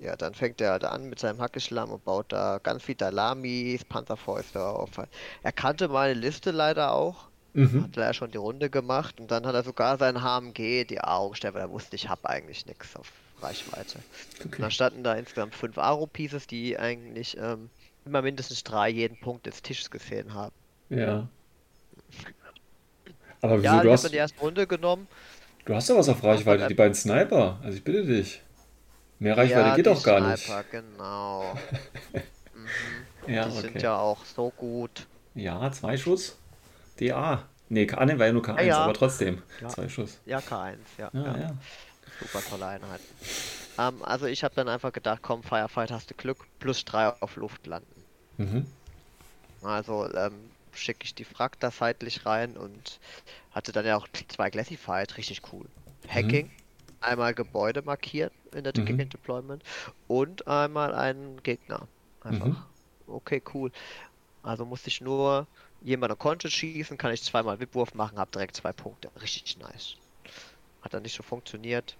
[0.00, 3.84] ja, dann fängt er da an mit seinem Hackeschlamm und baut da ganz viel Dalamis,
[3.84, 4.90] Panzerfäuste auf.
[5.42, 7.30] Er kannte meine Liste leider auch.
[7.54, 7.84] Mhm.
[7.84, 11.32] Hat er schon die Runde gemacht und dann hat er sogar sein HMG die Augen
[11.32, 13.98] gestellt, weil er wusste, ich habe eigentlich nichts auf Reichweite.
[13.98, 14.06] Und
[14.46, 14.62] Okay.
[14.62, 17.70] dann standen da insgesamt fünf Aro-Pieces, die eigentlich ähm,
[18.04, 20.54] immer mindestens drei jeden Punkt des Tisches gesehen haben.
[20.90, 21.28] Ja.
[23.40, 25.08] Aber wieso, Ja, du ich habe hast, dann die erste Runde genommen.
[25.66, 27.60] du hast doch was auf Reichweite, die beiden Sniper.
[27.62, 28.42] Also ich bitte dich.
[29.18, 30.44] Mehr Reichweite ja, geht doch gar nicht.
[30.44, 31.54] Sniper, genau.
[32.54, 33.06] mhm.
[33.34, 33.82] Ja, die sind okay.
[33.84, 35.06] ja auch so gut.
[35.34, 36.36] Ja, zwei Schuss.
[36.98, 37.44] DA.
[37.68, 39.42] Nee, K- ah, nee, war ja nur K1, Ja, aber trotzdem.
[39.60, 39.68] Ja.
[39.68, 40.20] Zwei Schuss.
[40.24, 41.10] Ja, K1, ja.
[41.12, 41.56] Ja.
[42.18, 43.04] Super tolle Einheiten.
[43.78, 47.36] Ähm, also ich habe dann einfach gedacht, komm, Firefight hast du Glück, plus drei auf
[47.36, 48.04] Luft landen.
[48.38, 48.66] Mhm.
[49.62, 53.00] Also ähm, schicke ich die Frag da seitlich rein und
[53.50, 55.66] hatte dann ja auch zwei Classified, richtig cool.
[56.08, 56.50] Hacking,
[57.00, 59.08] einmal Gebäude markiert in der Mhm.
[59.08, 59.62] Deployment
[60.06, 61.86] und einmal einen Gegner.
[62.20, 62.46] Einfach.
[62.46, 62.56] Mhm.
[63.06, 63.70] Okay, cool.
[64.42, 65.46] Also musste ich nur
[65.82, 69.10] jemanden konnte schießen, kann ich zweimal Wipwurf machen, hab direkt zwei Punkte.
[69.20, 69.96] Richtig nice.
[70.82, 71.96] Hat dann nicht so funktioniert.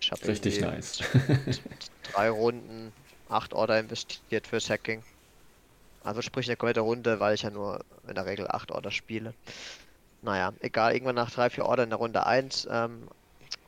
[0.00, 0.98] Ich hab Richtig nice.
[2.12, 2.92] drei Runden,
[3.28, 5.02] acht Order investiert fürs Hacking.
[6.04, 9.34] Also sprich eine komplette Runde, weil ich ja nur in der Regel acht Order spiele.
[10.22, 13.08] Naja, egal, irgendwann nach drei, vier Order in der Runde 1 ähm,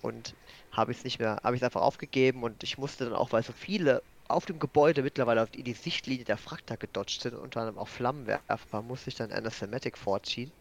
[0.05, 0.35] und
[0.71, 3.33] habe ich es nicht mehr, habe ich es einfach aufgegeben und ich musste dann auch,
[3.33, 7.61] weil so viele auf dem Gebäude mittlerweile auf die, Sichtlinie der Frakta gedodged sind, unter
[7.61, 10.53] anderem auch Flammenwerfer, musste ich dann Anathematic vorziehen.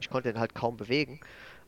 [0.00, 1.20] ich konnte ihn halt kaum bewegen.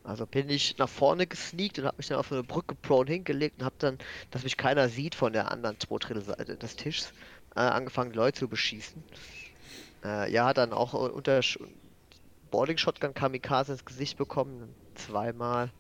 [0.05, 3.11] Also bin ich nach vorne gesneakt und habe mich dann auf so eine Brücke prone
[3.11, 3.99] hingelegt und habe dann,
[4.31, 7.13] dass mich keiner sieht von der anderen zwei Drittel Seite des Tisches,
[7.57, 9.03] äh, angefangen Leute zu beschießen.
[10.05, 11.59] Äh, ja, dann auch unter Sch
[12.51, 15.71] Boarding Shotgun Kamikaze ins Gesicht bekommen, zweimal.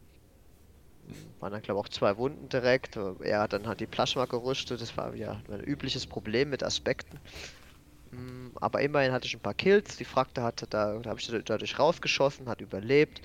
[1.40, 2.96] Waren dann, glaube ich, auch zwei Wunden direkt.
[2.96, 4.80] Er hat dann halt die Plasma gerüstet.
[4.80, 7.20] Das war ja ein übliches Problem mit Aspekten.
[8.10, 9.96] Mm, aber immerhin hatte ich ein paar Kills.
[9.96, 13.20] Die Frakte hatte da, da habe ich dadurch rausgeschossen, hat überlebt.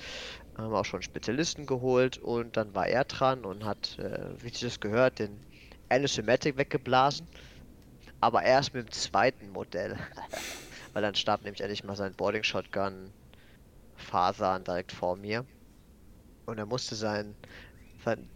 [0.57, 4.61] Haben auch schon Spezialisten geholt und dann war er dran und hat, äh, wie sich
[4.61, 5.45] das gehört, den
[5.89, 7.29] Anisomatic weggeblasen.
[8.19, 9.97] Aber erst mit dem zweiten Modell.
[10.93, 13.13] Weil dann starb nämlich endlich mal sein Boarding Shotgun
[13.95, 15.45] Fasan direkt vor mir.
[16.45, 17.37] Und er musste sein,
[18.03, 18.29] sein,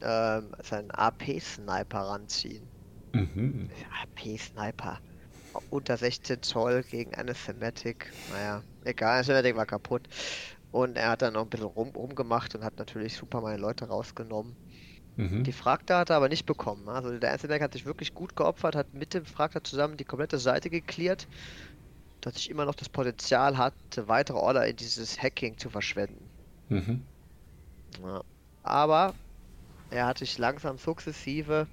[0.00, 2.70] ähm, sein AP-Sniper ranziehen.
[3.12, 3.68] Mhm.
[4.02, 5.00] AP-Sniper.
[5.68, 8.12] Unter 16 Zoll gegen eine Thematic.
[8.26, 10.08] Naja, egal, eine Thematic war kaputt.
[10.70, 13.86] Und er hat dann noch ein bisschen rum, rumgemacht und hat natürlich super meine Leute
[13.86, 14.56] rausgenommen.
[15.16, 15.44] Mhm.
[15.44, 16.88] Die Fragter hat er aber nicht bekommen.
[16.88, 20.38] Also der Einzelberg hat sich wirklich gut geopfert, hat mit dem Fragter zusammen die komplette
[20.38, 21.28] Seite geklärt,
[22.22, 26.30] dass ich immer noch das Potenzial hatte, weitere Order in dieses Hacking zu verschwenden.
[26.68, 27.06] Mhm.
[28.02, 28.22] Ja.
[28.62, 29.14] Aber
[29.90, 31.66] er hat sich langsam sukzessive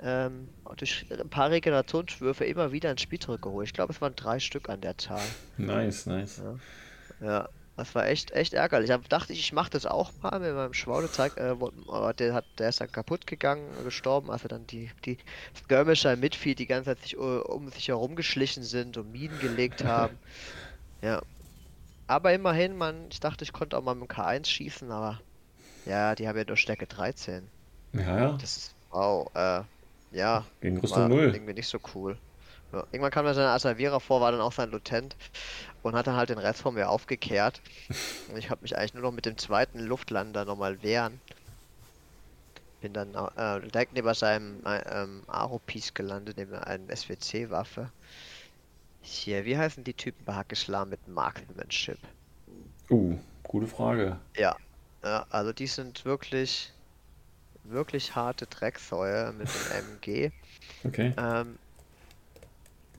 [0.00, 3.66] ähm, durch ein paar Regenerationswürfe immer wieder ins Spiel zurückgeholt.
[3.66, 5.26] Ich glaube, es waren drei Stück an der Zahl.
[5.56, 6.40] Nice, nice.
[7.20, 7.26] Ja.
[7.26, 7.48] ja.
[7.76, 8.88] Das war echt, echt ärgerlich.
[8.88, 11.36] Da dachte ich, ich mache das auch mal mit meinem Schwaudezeig.
[11.36, 11.54] Äh,
[11.86, 15.16] aber der, hat, der ist dann kaputt gegangen, gestorben, als er dann die, die
[15.54, 19.38] Skirmisher im Midfield die ganze Zeit sich, uh, um sich herum geschlichen sind und Minen
[19.38, 20.18] gelegt haben.
[21.02, 21.22] ja.
[22.08, 25.20] Aber immerhin, man, ich dachte, ich konnte auch mal mit dem K1 schießen, aber
[25.88, 27.48] ja, die haben ja nur Stärke 13.
[27.94, 28.32] Ja, ja.
[28.32, 29.62] Das ist, wow, äh,
[30.12, 30.44] ja.
[30.60, 31.34] Gegen Rüstung 0.
[31.34, 32.18] Irgendwie nicht so cool.
[32.72, 32.84] Ja.
[32.92, 35.16] Irgendwann kam dann sein Asavierer vor, war dann auch sein Lutent
[35.82, 37.62] und hat dann halt den Rest von mir aufgekehrt.
[38.28, 41.18] Und ich habe mich eigentlich nur noch mit dem zweiten Luftlander nochmal wehren.
[42.82, 47.90] Bin dann äh, direkt neben seinem äh, ähm, Aro-Piece gelandet, neben einer SWC-Waffe.
[49.00, 51.98] Hier, wie heißen die Typen bei Hackeslam mit Marksmanship?
[52.90, 54.18] Uh, gute Frage.
[54.36, 54.54] Ja,
[55.08, 56.72] ja, also die sind wirklich,
[57.64, 59.70] wirklich harte Drecksäue mit dem
[60.02, 60.30] MG.
[60.84, 61.12] Okay.
[61.16, 61.58] Ähm,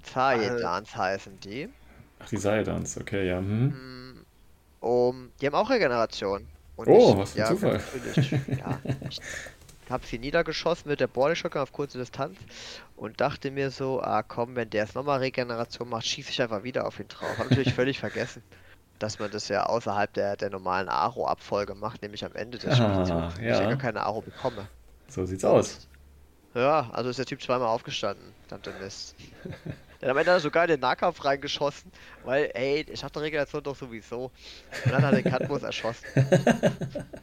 [0.03, 1.69] Zajedans heißen die.
[2.19, 3.37] Ach, die Saiyans, okay, ja.
[3.37, 4.25] Hm.
[4.81, 6.47] Um, die haben auch Regeneration.
[6.75, 7.73] Und Oh, ich- was für ein ja, Zufall.
[7.73, 8.79] natürlich, ja,
[9.09, 9.19] ich
[9.89, 12.37] habe sie niedergeschossen mit der Shotgun auf kurze Distanz
[12.95, 16.63] und dachte mir so, ah komm, wenn der jetzt nochmal Regeneration macht, schieße ich einfach
[16.63, 17.37] wieder auf ihn drauf.
[17.37, 18.43] Habe natürlich völlig vergessen,
[18.99, 23.05] dass man das ja außerhalb der, der normalen Aro-Abfolge macht, nämlich am Ende des Ah,
[23.05, 23.69] Spiels, wo ich ja ja.
[23.69, 24.67] gar keine Aro bekomme.
[25.07, 25.87] So sieht's aus.
[26.53, 28.33] Ja, also ist der Typ zweimal aufgestanden.
[28.47, 29.15] Verdammte Mist.
[30.01, 31.91] Dann am Ende hat er sogar in den Nahkampf reingeschossen,
[32.23, 34.31] weil, ey, ich hatte Regeneration doch sowieso.
[34.85, 36.05] Und dann hat er den Katmus erschossen.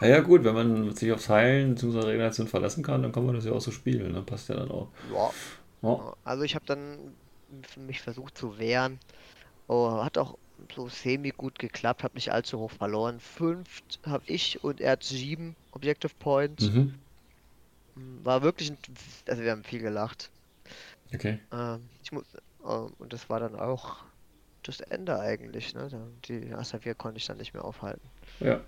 [0.00, 3.34] Naja, gut, wenn man sich aufs Heilen zu seiner Regeneration verlassen kann, dann kann man
[3.34, 4.12] das ja auch so spielen.
[4.12, 4.22] Ne?
[4.22, 4.88] Passt ja dann auch.
[5.12, 5.30] Ja.
[5.82, 6.12] Oh.
[6.24, 7.14] Also ich habe dann
[7.76, 8.98] mich versucht zu wehren.
[9.66, 10.36] Oh, hat auch
[10.74, 13.20] so semi gut geklappt, hat nicht allzu hoch verloren.
[13.20, 16.64] Fünf habe ich und er hat sieben Objective Points.
[16.64, 16.94] Mhm.
[18.22, 18.78] War wirklich, ein,
[19.28, 20.30] also wir haben viel gelacht.
[21.14, 21.38] Okay.
[21.52, 22.24] Ähm, ich muss,
[22.64, 23.96] ähm, und das war dann auch
[24.62, 25.88] das Ende eigentlich, ne?
[26.26, 28.06] Die Asavir konnte ich dann nicht mehr aufhalten.
[28.40, 28.60] Ja.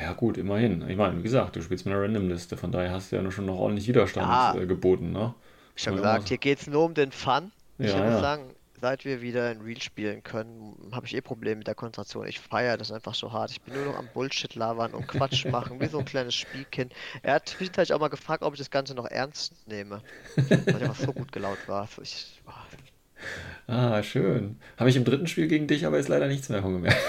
[0.00, 0.88] Ja, gut, immerhin.
[0.88, 3.32] Ich meine, wie gesagt, du spielst mit einer Random-Liste, von daher hast du ja nur
[3.32, 4.54] schon noch ordentlich Widerstand Ja.
[4.54, 5.34] äh, geboten, ne?
[5.76, 7.52] Ich habe gesagt, hier geht's nur um den Fun.
[7.78, 8.20] Ich Ja, muss ja.
[8.20, 12.26] sagen, seit wir wieder in Real spielen können, habe ich eh Probleme mit der Konzentration.
[12.26, 13.50] Ich feiere das einfach so hart.
[13.50, 16.92] Ich bin nur noch am Bullshit labern und Quatsch machen, wie so ein kleines Spielkind.
[17.22, 20.02] Er hat zwischenzeitlich auch mal gefragt, ob ich das Ganze noch ernst nehme.
[20.36, 21.88] Weil ich einfach so gut gelaunt war.
[22.02, 22.50] Ich, oh.
[23.66, 24.60] Ah, schön.
[24.76, 27.02] Habe ich im dritten Spiel gegen dich aber jetzt leider nichts mehr von gemerkt.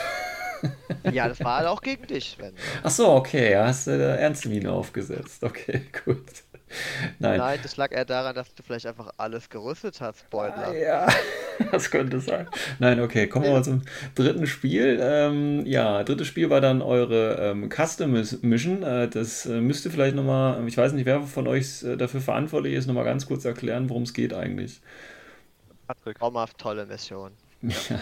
[1.11, 2.55] Ja, das war halt auch gegen dich, Sven.
[2.55, 2.59] ne?
[2.82, 5.43] Ach so, okay, hast du äh, ernste Miene aufgesetzt.
[5.43, 6.24] Okay, gut.
[7.20, 7.38] Nein.
[7.39, 10.78] Nein, das lag eher daran, dass du vielleicht einfach alles gerüstet hast, Ah, Spoiler.
[10.78, 11.07] ja,
[11.72, 12.47] das könnte sein.
[12.80, 13.84] Nein, okay, kommen wir mal zum
[14.15, 14.99] dritten Spiel.
[15.01, 18.11] Ähm, ja, drittes Spiel war dann eure ähm, Custom
[18.41, 18.84] Mission.
[18.84, 22.74] Äh, das äh, müsste vielleicht nochmal, ich weiß nicht, wer von euch äh, dafür verantwortlich
[22.74, 24.82] ist, nochmal ganz kurz erklären, worum es geht eigentlich.
[25.88, 26.20] Patrick.
[26.20, 27.32] Traumhaft tolle Mission.
[27.61, 28.01] Ja.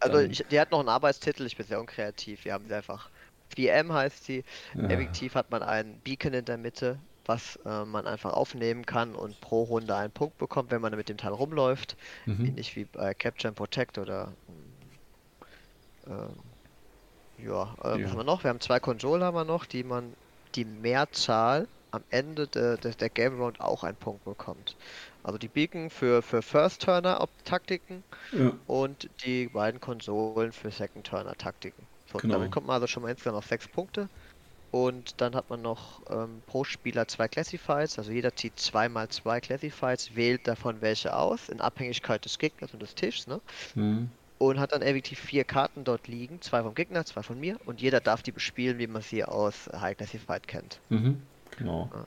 [0.00, 2.44] Also, ich, die hat noch einen Arbeitstitel, ich bin sehr unkreativ.
[2.44, 3.08] Wir haben sie einfach.
[3.56, 4.44] 4M heißt sie.
[4.74, 4.88] Ja.
[4.88, 6.98] Effektiv hat man einen Beacon in der Mitte,
[7.28, 11.08] was äh, man einfach aufnehmen kann und pro Runde einen Punkt bekommt, wenn man mit
[11.08, 11.96] dem Teil rumläuft.
[12.24, 12.44] Mhm.
[12.44, 14.36] Ähnlich wie bei Capture and Protect oder.
[16.06, 16.42] Ähm,
[17.36, 18.04] ja, äh, Ja.
[18.04, 18.44] was haben wir noch?
[18.44, 20.16] Wir haben zwei Konsolen haben wir noch, die man
[20.54, 24.76] die Mehrzahl am Ende de, de, der Game Round auch einen Punkt bekommt.
[25.22, 31.88] Also die Beacon für, für First-Turner-Taktiken Ja, und die beiden Konsolen für Second-Turner-Taktiken.
[32.10, 32.32] So, Genau.
[32.32, 34.10] damit kommt man also schon mal insgesamt auf sechs Punkte.
[34.76, 39.40] Und dann hat man noch ähm, pro Spieler zwei Classifieds, also jeder zieht zweimal zwei
[39.40, 43.40] Classifieds, wählt davon welche aus, in Abhängigkeit des Gegners und des Tischs, ne?
[43.74, 44.10] mhm.
[44.36, 47.80] Und hat dann effektiv vier Karten dort liegen, zwei vom Gegner, zwei von mir, und
[47.80, 50.78] jeder darf die bespielen, wie man sie aus High Classified kennt.
[50.90, 51.22] Mhm.
[51.56, 51.88] Genau.
[51.94, 52.06] Ja.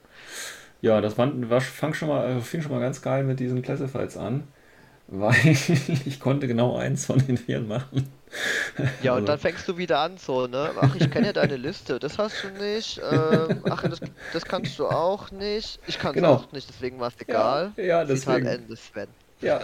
[0.82, 3.64] Ja, das war, war, fang schon mal, äh, fing schon mal ganz geil mit diesen
[3.64, 4.44] Classifieds an,
[5.08, 8.08] weil ich konnte genau eins von den vier machen.
[9.02, 10.74] Ja, und dann fängst du wieder an, so, ne?
[10.78, 13.00] Ach, ich kenne ja deine Liste, das hast du nicht.
[13.02, 15.80] Ähm, ach, das, das kannst du auch nicht.
[15.86, 16.26] Ich kann es Genau.
[16.26, 17.76] auch nicht, deswegen war es egal.
[17.78, 18.46] Ja, ja, Zitat deswegen.
[18.46, 19.16] Ende, Sven.
[19.42, 19.62] Ja,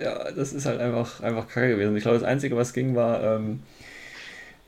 [0.00, 1.96] ja, das ist halt einfach, einfach kacke gewesen.
[1.96, 3.64] Ich glaube, das Einzige, was ging, war ähm,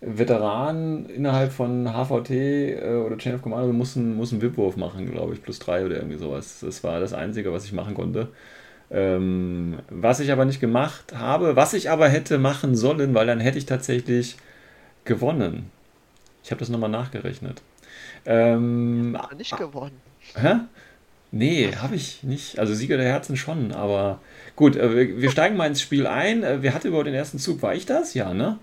[0.01, 2.31] Veteranen innerhalb von HVT
[2.75, 5.97] äh, oder Chain of Command mussten, mussten einen VIP-Wurf machen, glaube ich, plus drei oder
[5.97, 6.61] irgendwie sowas.
[6.61, 8.29] Das war das Einzige, was ich machen konnte.
[8.91, 13.41] Ähm, was ich aber nicht gemacht habe, was ich aber hätte machen sollen, weil dann
[13.41, 14.37] hätte ich tatsächlich
[15.05, 15.71] gewonnen.
[16.45, 17.63] Ich habe das nochmal nachgerechnet.
[18.27, 20.01] Ähm, Aber nicht gewonnen.
[20.35, 20.57] Hä?
[21.31, 22.59] Nee, habe ich nicht.
[22.59, 24.23] Also Sieger der Herzen schon, aber
[24.57, 26.43] gut, äh, wir, wir steigen mal ins Spiel ein.
[26.43, 27.63] Äh, Wer hatte überhaupt den ersten Zug?
[27.63, 28.15] War ich das?
[28.15, 28.59] Ja, ne?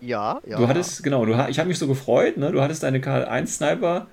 [0.00, 0.56] Ja, ja.
[0.56, 2.52] Du hattest, genau, du, ich habe mich so gefreut, ne?
[2.52, 4.08] Du hattest deine K1-Sniper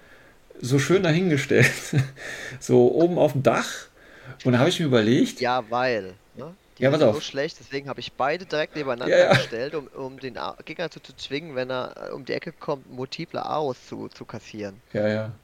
[0.62, 1.72] so schön dahingestellt.
[2.60, 3.87] so oben auf dem Dach.
[4.44, 6.20] Und da habe ich mir überlegt, Ja, weil.
[6.34, 6.58] Ne?
[6.78, 9.34] Die Ja, sind pass so schlecht, deswegen habe ich beide direkt nebeneinander Ja, ja.
[9.34, 12.86] gestellt, um, um den Gegner zu, zu zwingen, wenn er äh, um die Ecke kommt,
[12.88, 14.84] multiple Aos zu, zu kassieren.
[14.94, 15.40] ja, ja,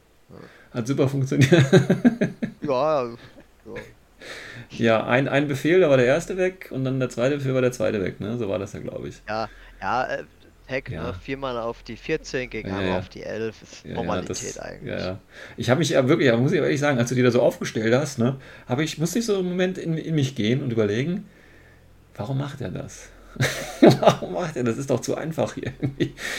[0.72, 1.52] hat super funktioniert.
[2.62, 3.16] Ja,
[3.64, 3.96] so.
[4.70, 7.62] ja, ein, ein Befehl, da war der erste weg und dann der zweite Befehl war
[7.62, 8.38] der zweite weg, ne?
[8.38, 9.22] So war das ja, glaube ich.
[9.28, 9.50] Ja,
[9.82, 10.24] ja,
[10.74, 11.04] äh, Heck, Ja.
[11.04, 11.14] ne?
[11.14, 15.04] Viermal auf die 14 gegen Ja, einmal auf die 11 ist Normalität das, eigentlich.
[15.58, 17.94] Ich habe mich ja wirklich, muss ich ehrlich sagen, als du die da so aufgestellt
[17.94, 21.28] hast, ne, habe ich, musste ich so einen Moment in, in mich gehen und überlegen,
[22.16, 23.10] warum macht er das?
[23.82, 24.78] warum macht er das?
[24.78, 25.74] Ist doch zu einfach hier.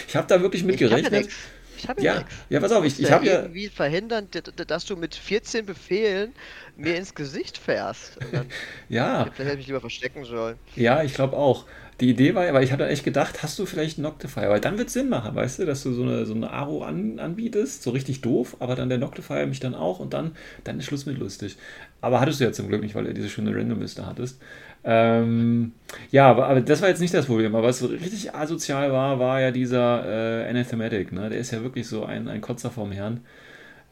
[0.08, 1.28] Ich habe da wirklich mit Ich gerechnet.
[1.76, 4.28] Ich habe ja, Ja, pass auf, ich, ich habe ja, irgendwie verhindern,
[4.66, 6.32] dass du mit 14 Befehlen
[6.76, 8.18] mir ins Gesicht fährst.
[8.88, 10.58] Ja, Vielleicht hätte ich mich lieber verstecken sollen.
[10.76, 11.66] ja, ich glaube auch.
[12.00, 14.50] Die Idee war weil ich hatte echt gedacht, hast du vielleicht Noctifier?
[14.50, 17.20] Weil dann wird Sinn machen, weißt du, dass du so eine, so eine Aro an,
[17.20, 20.32] anbietest, so richtig doof, aber dann der Noctifier mich dann auch und dann,
[20.64, 21.56] dann ist Schluss mit lustig.
[22.00, 24.40] Aber hattest du ja zum Glück nicht, weil du diese schöne Randomliste hattest.
[24.84, 25.72] Ähm,
[26.10, 27.54] ja, aber, aber das war jetzt nicht das Problem.
[27.54, 30.04] Aber was richtig asozial war, war ja dieser
[30.44, 31.12] äh, Anathematic.
[31.12, 31.30] Ne?
[31.30, 33.20] Der ist ja wirklich so ein, ein Kotzer vom Herrn.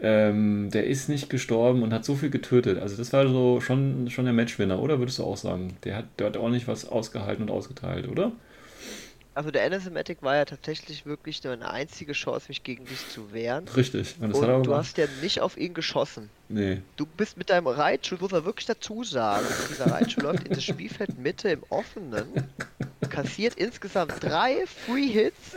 [0.03, 2.79] Ähm, der ist nicht gestorben und hat so viel getötet.
[2.81, 5.77] Also das war so schon, schon der Matchwinner, oder würdest du auch sagen?
[5.85, 8.33] Der hat, der hat ordentlich was ausgehalten und ausgeteilt, oder?
[9.35, 13.33] Also der Anathematic war ja tatsächlich wirklich nur eine einzige Chance, mich gegen dich zu
[13.33, 13.67] wehren.
[13.69, 14.17] Richtig.
[14.21, 14.81] Und Und du gemacht.
[14.81, 16.29] hast ja nicht auf ihn geschossen.
[16.49, 16.83] Nee.
[16.97, 20.63] Du bist mit deinem Reitschuh, muss man wirklich dazu sagen, dieser Reitschuh läuft in das
[20.65, 22.27] Spielfeld Mitte im Offenen,
[23.09, 25.57] kassiert insgesamt drei Free Hits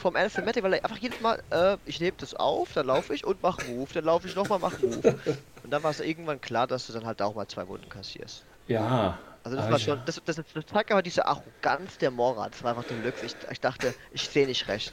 [0.00, 3.24] vom Anathematic, weil er einfach jedes Mal, äh, ich nehme das auf, dann laufe ich
[3.24, 5.18] und mach Move, dann laufe ich nochmal, mach Move.
[5.64, 8.44] Und dann war es irgendwann klar, dass du dann halt auch mal zwei Wunden kassierst.
[8.68, 9.18] Ja.
[9.46, 12.64] Also das Ah, war schon, das, das, das zeigt aber diese Arroganz der Mora, das
[12.64, 13.26] war einfach Deluxe.
[13.26, 14.92] Ich, ich dachte, ich sehe nicht recht.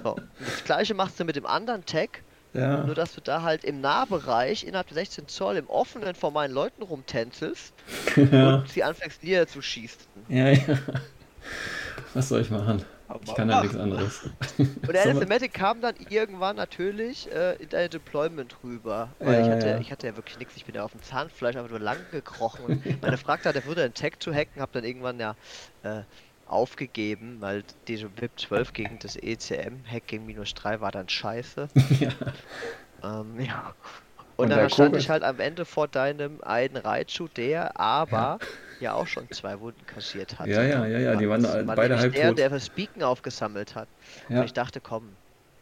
[0.00, 0.14] So.
[0.38, 2.22] Das gleiche machst du mit dem anderen Tag,
[2.52, 2.84] Ja.
[2.84, 6.54] nur dass du da halt im Nahbereich innerhalb der 16 Zoll im Offenen vor meinen
[6.54, 7.74] Leuten rumtänzelst
[8.30, 8.58] Ja.
[8.58, 10.06] und sie anfängst niederzuschießen.
[10.28, 10.78] ja, ja.
[12.14, 12.84] Was soll ich machen?
[13.22, 14.22] Ich kann ja nichts anderes.
[14.58, 19.10] Und der Anathematic kam dann irgendwann natürlich äh, in dein Deployment rüber.
[19.18, 19.78] Weil ich, Ja, hatte, ja.
[19.78, 22.64] ich hatte ja wirklich nichts, ich bin ja auf dem Zahnfleisch einfach nur lang gekrochen.
[22.64, 25.36] Und meine fragte hat, er würde einen Tag zu hacken, hab dann irgendwann ja
[25.82, 26.02] äh,
[26.46, 31.08] aufgegeben, weil diese VIP 12 gegen das E ECM Hack gegen minus 3 war dann
[31.08, 31.68] scheiße.
[32.00, 32.10] ja.
[33.02, 33.74] Ähm, ja.
[34.36, 38.38] Und Und, der dann stand ich halt am Ende vor deinem einen Reitschuh, der aber
[38.84, 40.46] ja, auch schon zwei Wunden kassiert hat.
[40.46, 42.38] Ja, ja, ja, ja, die waren alle- beide halb der, tot.
[42.38, 43.88] der das Beacon aufgesammelt hat.
[44.28, 44.40] Ja.
[44.40, 45.08] Und ich dachte, komm,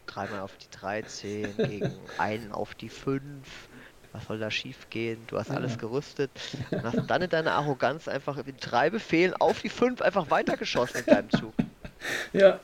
[0.07, 3.21] dreimal auf die 13 gegen einen auf die 5.
[4.11, 5.17] Was soll da schief gehen?
[5.27, 6.29] Du hast alles gerüstet.
[6.69, 10.97] Und hast dann in deiner Arroganz einfach mit drei Befehlen auf die 5 einfach weitergeschossen
[10.97, 11.53] mit deinem Zug.
[12.33, 12.59] Ja.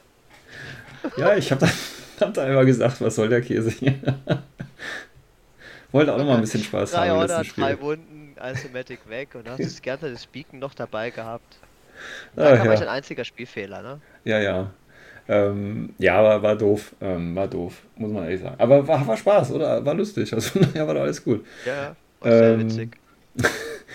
[1.16, 1.70] Ja, ich habe dann,
[2.20, 3.96] hab dann einfach gesagt, was soll der Käse hier?
[5.94, 7.80] Wollte auch noch mal ein bisschen Spaß Drei haben Order, letzten drei.
[7.80, 11.62] Wunden, Isomatic weg und hast das ganze das Beacon noch dabei gehabt.
[12.36, 12.72] Ah, Da kam ja.
[12.72, 14.02] euch ein einziger Spielfehler, ne?
[14.24, 14.74] Ja, ja.
[15.28, 16.96] Ähm, ja, aber war doof.
[17.02, 18.56] Ähm, war doof, muss man ehrlich sagen.
[18.60, 19.86] Aber war, war Spaß, oder?
[19.86, 20.34] War lustig.
[20.34, 21.46] Also, ja, war doch alles gut.
[21.64, 21.96] Ja, ja.
[22.20, 22.98] War sehr Ähm, witzig.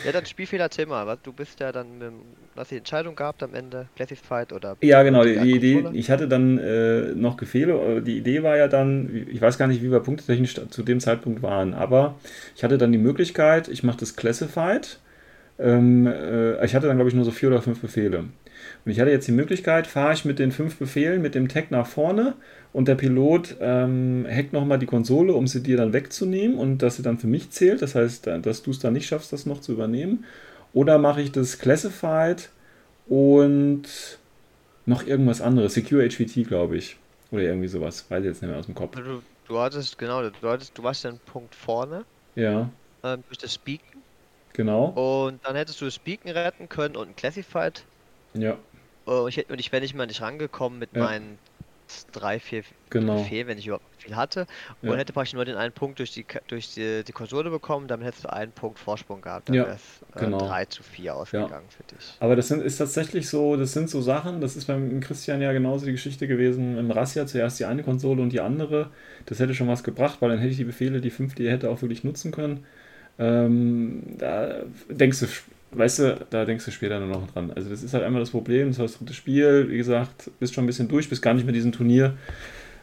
[0.03, 1.17] Ja, dann Spielfehler-Thema.
[1.17, 4.77] Du bist ja dann, mit, dem- hast die Entscheidung gehabt am Ende, Classified oder.
[4.81, 7.99] Ja, genau, die, die Idee, ich hatte dann äh, noch Gefehle.
[7.99, 11.01] äh, Die Idee war ja dann, ich weiß gar nicht, wie wir punktetechnisch zu dem
[11.01, 12.17] Zeitpunkt waren, aber
[12.55, 14.99] ich hatte dann die Möglichkeit, ich mache das Classified
[15.59, 18.21] ähm, äh, ich hatte dann, glaube ich, nur so vier oder fünf Befehle.
[18.21, 21.71] Und ich hatte jetzt die Möglichkeit, fahre ich mit den fünf Befehlen mit dem Tag
[21.71, 22.35] nach vorne
[22.73, 26.97] und der Pilot ähm, hackt nochmal die Konsole, um sie dir dann wegzunehmen und dass
[26.97, 27.83] sie dann für mich zählt.
[27.83, 30.25] Das heißt, dass du es dann nicht schaffst, das noch zu übernehmen.
[30.75, 32.51] Oder mache ich das Classified
[33.07, 33.85] und
[34.87, 35.75] noch irgendwas anderes.
[35.75, 36.99] Secure HVT, glaube ich.
[37.31, 38.11] Oder irgendwie sowas.
[38.11, 39.03] Weiß ich jetzt nicht mehr aus dem Kopf.
[39.03, 42.71] Du, du hattest, genau, du hattest, du warst ja einen Punkt vorne Ja,
[43.05, 44.05] ähm, durch das Speaken
[44.55, 44.95] genau.
[44.95, 47.89] und dann hättest du das Speaken retten können und ein Classified.
[48.35, 48.59] Ja,
[49.05, 50.99] Und ich, und ich wäre nicht mal nicht rangekommen mit Ja.
[50.99, 51.41] meinen
[52.13, 53.15] drei, vier genau.
[53.15, 54.47] Befehlen, wenn ich überhaupt viel hatte.
[54.83, 54.97] Und Ja.
[54.97, 58.25] hätte praktisch nur den einen Punkt durch die, durch die, die Konsole bekommen, damit hättest
[58.25, 59.49] du einen Punkt Vorsprung gehabt.
[59.49, 60.39] Dann Ja, wäre es äh, genau.
[60.39, 62.21] 3 zu 4 ausgegangen für dich.
[62.21, 65.53] Aber das sind, ist tatsächlich so, das sind so Sachen, das ist beim Christian ja
[65.53, 68.91] genauso die Geschichte gewesen im Rassia, zuerst die eine Konsole und die andere.
[69.27, 71.71] Das hätte schon was gebracht, weil dann hätte ich die Befehle, die fünf, die hätte
[71.71, 72.65] auch wirklich nutzen können.
[73.19, 75.27] Ähm, da denkst du,
[75.77, 77.51] weißt du, da denkst du später nur noch dran.
[77.55, 80.55] Also das ist halt einmal das Problem, das war das dritte Spiel, wie gesagt, bist
[80.55, 82.17] schon ein bisschen durch, bist gar nicht mehr diesen Turnier.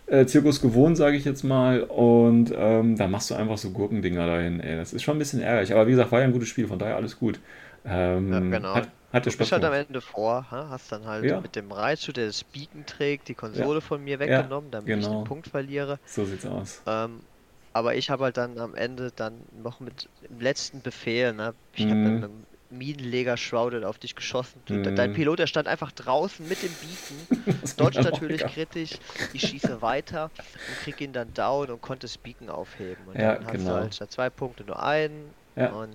[0.07, 4.25] Äh, Zirkus gewohnt, sage ich jetzt mal, und ähm, da machst du einfach so Gurkendinger
[4.27, 4.59] dahin.
[4.59, 6.67] Ey, das ist schon ein bisschen ärgerlich, aber wie gesagt, war ja ein gutes Spiel,
[6.67, 7.39] von daher alles gut.
[7.85, 8.81] Ähm, Ja, genau.
[8.81, 9.73] Hat, hat Du Spaß bist halt am gemacht.
[9.73, 10.69] Ende vor, ha?
[10.69, 11.37] hast dann halt Ja.
[11.37, 15.09] mit dem Reitschuh, der das Beacon trägt, die Konsole von mir weggenommen, damit ich genau.
[15.09, 15.99] den Punkt verliere.
[16.05, 16.81] So sieht's aus.
[16.87, 17.27] Ähm,
[17.73, 21.55] aber ich habe halt dann am Ende dann noch mit dem letzten Befehl, ne?
[21.73, 22.03] Ich habe Mhm.
[22.03, 24.61] dann mit dem Minenleger Shrouded auf dich geschossen.
[24.69, 24.95] Mhm.
[24.95, 28.91] Dein Pilot, der stand einfach draußen mit dem Beacon, mir auch natürlich kritisch.
[29.33, 33.03] Ich schieße weiter und krieg ihn dann down und konnte das Beacon aufheben.
[33.07, 33.69] Und Ja, dann hast genau.
[33.69, 35.71] du halt statt zwei Punkte nur einen Ja.
[35.71, 35.89] und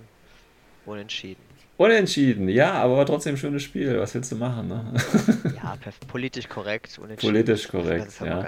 [0.84, 1.40] unentschieden.
[1.78, 3.98] Unentschieden, ja, aber war trotzdem ein schönes Spiel.
[3.98, 4.94] Was willst du machen, ne?
[5.56, 5.76] Ja,
[6.08, 7.32] politisch korrekt, unentschieden.
[7.32, 8.42] Politisch korrekt, ja.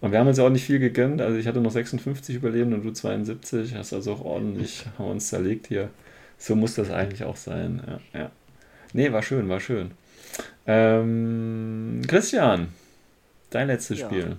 [0.00, 1.20] Und wir haben uns ja auch nicht viel gegönnt.
[1.20, 3.74] Also ich hatte noch 56 überlebt und du 72.
[3.74, 5.90] Hast also auch ordentlich, haben wir uns zerlegt hier.
[6.42, 8.00] So muss das eigentlich auch sein.
[8.12, 8.30] Ja, ja.
[8.92, 9.92] Nee, war schön, war schön.
[10.66, 12.72] Ähm, Christian,
[13.50, 14.06] dein letztes Ja.
[14.06, 14.36] Spiel.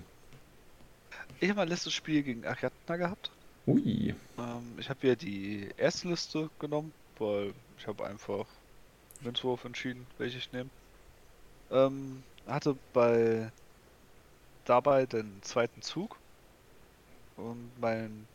[1.39, 3.32] Ich habe mein letztes Spiel gegen Ariadna gehabt.
[3.68, 4.14] Ui.
[4.38, 8.47] Ähm, ich habe hier die erste Liste genommen, weil ich habe einfach
[9.22, 10.70] Münzwurf entschieden, welche ich nehme.
[11.72, 13.49] Ähm, hatte bei
[14.66, 16.18] dabei den zweiten Zug
[17.38, 18.28] und mein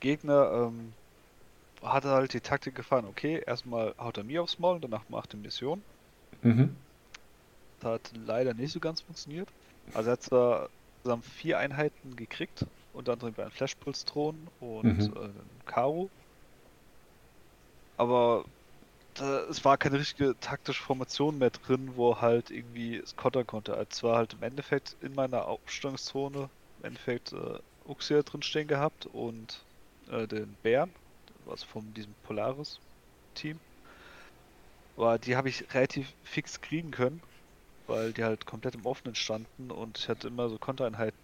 [0.00, 0.94] Gegner ähm,
[1.82, 5.40] hatte halt die Taktik gefahren, okay, erstmal haut er mir aufs Maul, danach macht er
[5.40, 5.84] Mission.
[6.42, 6.76] Mhm.
[7.80, 9.50] Das hat leider nicht so ganz funktioniert.
[9.92, 10.70] Also er hat zwar
[11.02, 15.14] zusammen vier Einheiten gekriegt, unter anderem einen Flashpulse-Thron und Mhm.
[15.14, 16.10] äh, einen Karo.
[17.96, 18.44] Aber
[19.14, 23.74] da, es war keine richtige taktische Formation mehr drin, wo halt irgendwie es kontern konnte.
[23.74, 28.68] Also es war halt im Endeffekt in meiner Aufstellungszone im Endeffekt äh, Uxia drin stehen
[28.68, 29.66] gehabt und
[30.08, 30.94] äh, den Bären,
[31.46, 33.60] also von diesem Polaris-Team.
[34.96, 37.20] Aber die habe ich relativ fix kriegen können,
[37.86, 41.18] weil die halt komplett im Offenen standen und ich hatte immer so Kontereinheiten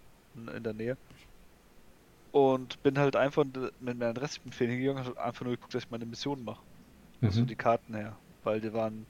[0.49, 0.97] in der Nähe.
[2.31, 5.83] Und bin halt einfach mit meinen restlichen Befehlen hingegangen und hab einfach nur geguckt, dass
[5.83, 6.63] ich meine Mission mache.
[7.23, 7.45] Also Mhm.
[7.45, 8.21] die Karten her.
[8.43, 9.07] Weil die waren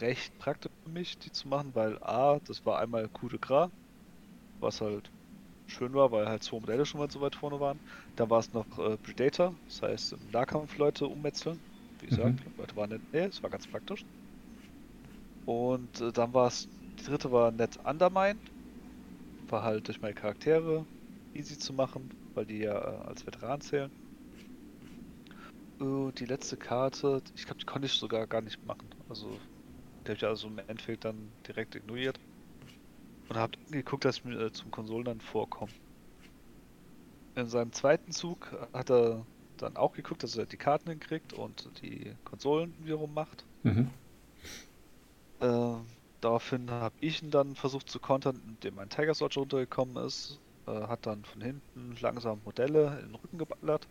[0.00, 3.70] recht praktisch für mich, die zu machen, weil A, das war einmal Coup de Gras,
[4.60, 5.12] was halt
[5.68, 7.80] schön war, weil halt zwei Modelle schon mal so weit vorne waren.
[8.16, 11.62] Dann war es noch äh, Predator, das heißt im Nahkampf Leute ummetzeln.
[12.00, 12.52] Wie gesagt, Mhm.
[12.56, 14.06] Leute waren in der Nähe, das war ganz praktisch.
[15.44, 16.68] Und äh, dann war es,
[17.00, 18.40] die dritte war Net Undermine,
[19.48, 20.86] war halt durch meine Charaktere
[21.34, 23.92] easy zu machen, weil die ja äh, als Veteran zählen.
[25.80, 28.90] Äh, die letzte Karte, ich glaube, die konnte ich sogar gar nicht machen.
[29.08, 29.42] Also,
[30.06, 32.20] die habe ich also im Endeffekt dann direkt ignoriert.
[33.28, 35.72] Und habe geguckt, dass ich mir äh, zum Konsolen dann vorkomme.
[37.34, 39.26] In seinem zweiten Zug hat er
[39.58, 43.46] dann auch geguckt, dass er die Karten hinkriegt und die Konsolen wiederum macht.
[43.62, 43.90] Mhm.
[45.40, 45.76] Äh,
[46.20, 50.40] daraufhin habe ich ihn dann versucht zu kontern, indem ein Tiger Soldier runtergekommen ist.
[50.66, 53.88] Äh, hat dann von hinten langsam Modelle in den Rücken geballert.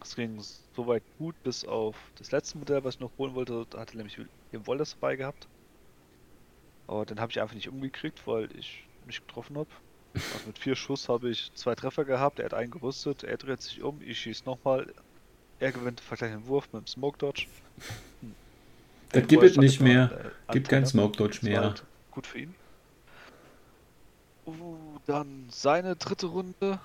[0.00, 0.40] Es ging
[0.74, 3.66] soweit gut, bis auf das letzte Modell, was ich noch holen wollte.
[3.70, 5.48] Da hatte nämlich William Wallace dabei gehabt.
[6.88, 9.68] Aber den habe ich einfach nicht umgekriegt, weil ich nicht getroffen habe.
[10.14, 12.38] Also mit vier Schuss habe ich zwei Treffer gehabt.
[12.38, 14.92] Er hat einen gerüstet, er dreht sich um, ich schieße nochmal.
[15.60, 17.46] Er gewinnt den vergleichenden Wurf mit dem Smoke Dodge.
[18.20, 18.34] Hm.
[19.10, 20.32] Das Den gibt es nicht mehr.
[20.48, 20.86] äh, Gibt kein Antennen.
[20.86, 21.62] Smoke Dodge mehr.
[21.62, 22.54] halt gut für ihn.
[24.46, 26.80] Uh, dann seine dritte Runde.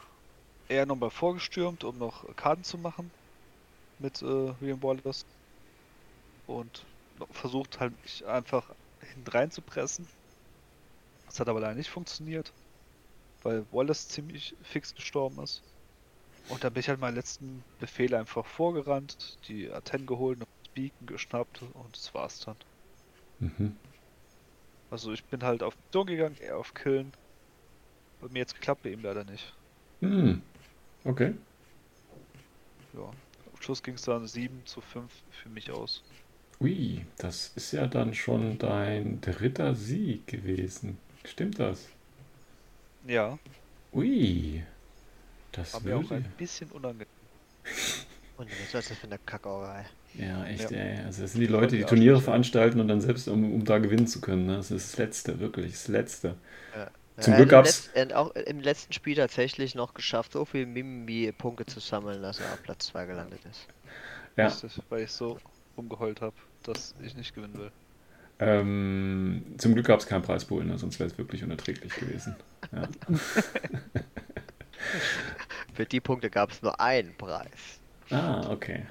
[0.67, 3.09] Er nochmal vorgestürmt, um noch Karten zu machen.
[3.99, 4.25] Mit äh,
[4.59, 5.25] William Wallace.
[6.47, 6.83] Und
[7.31, 8.65] versucht halt mich einfach
[9.13, 10.07] hinten rein zu pressen.
[11.25, 12.51] Das hat aber leider nicht funktioniert.
[13.43, 15.61] Weil Wallace ziemlich fix gestorben ist.
[16.49, 20.39] Und dann bin ich halt meinen letzten Befehl einfach vorgerannt, die Atten geholt
[20.73, 22.55] Beacon geschnappt und das war's dann.
[23.39, 23.77] Mhm.
[24.89, 27.11] Also ich bin halt auf Mission gegangen, er auf Killen.
[28.21, 29.53] Bei mir jetzt geklappt, bei ihm leider nicht.
[30.01, 30.41] Hm.
[31.03, 31.33] Okay.
[32.93, 33.05] Ja.
[33.05, 36.03] Am Schluss ging es dann 7 zu 5 für mich aus.
[36.59, 40.97] Ui, das ist ja dann schon dein dritter Sieg gewesen.
[41.25, 41.87] Stimmt das?
[43.05, 43.37] Ja,
[43.93, 44.63] Ui.
[45.51, 47.07] Das war mir auch ein bisschen unangenehm.
[48.37, 49.85] Und was ist das für eine Kackauerei?
[50.15, 50.77] Ja, echt, Ja.
[50.77, 50.97] ey.
[51.05, 53.77] Also, das sind die Leute, die Ja, Turniere veranstalten und dann selbst, um, um da
[53.77, 54.47] gewinnen zu können.
[54.47, 54.57] Ne?
[54.57, 56.35] Das ist das Letzte, wirklich, das Letzte.
[56.75, 56.89] Ja.
[57.19, 60.45] Zum Er Glück gab's- letz- er hat auch im letzten Spiel tatsächlich noch geschafft, so
[60.45, 63.67] viel Mimimi-Punkte zu sammeln, dass er auf Platz 2 gelandet ist.
[64.35, 64.47] Ja.
[64.47, 65.37] Richtig, weil ich so
[65.77, 67.71] rumgeheult habe, dass ich nicht gewinnen will.
[68.39, 70.77] Ähm, zum Glück gab es keinen Preispool, ne?
[70.77, 72.35] sonst wäre es wirklich unerträglich gewesen.
[72.71, 72.87] Ja.
[75.73, 77.79] Für die Punkte gab es nur einen Preis.
[78.09, 78.83] Ah, okay.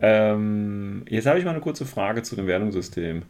[0.00, 3.22] Ähm, jetzt habe ich mal eine kurze Frage zu dem Wertungssystem.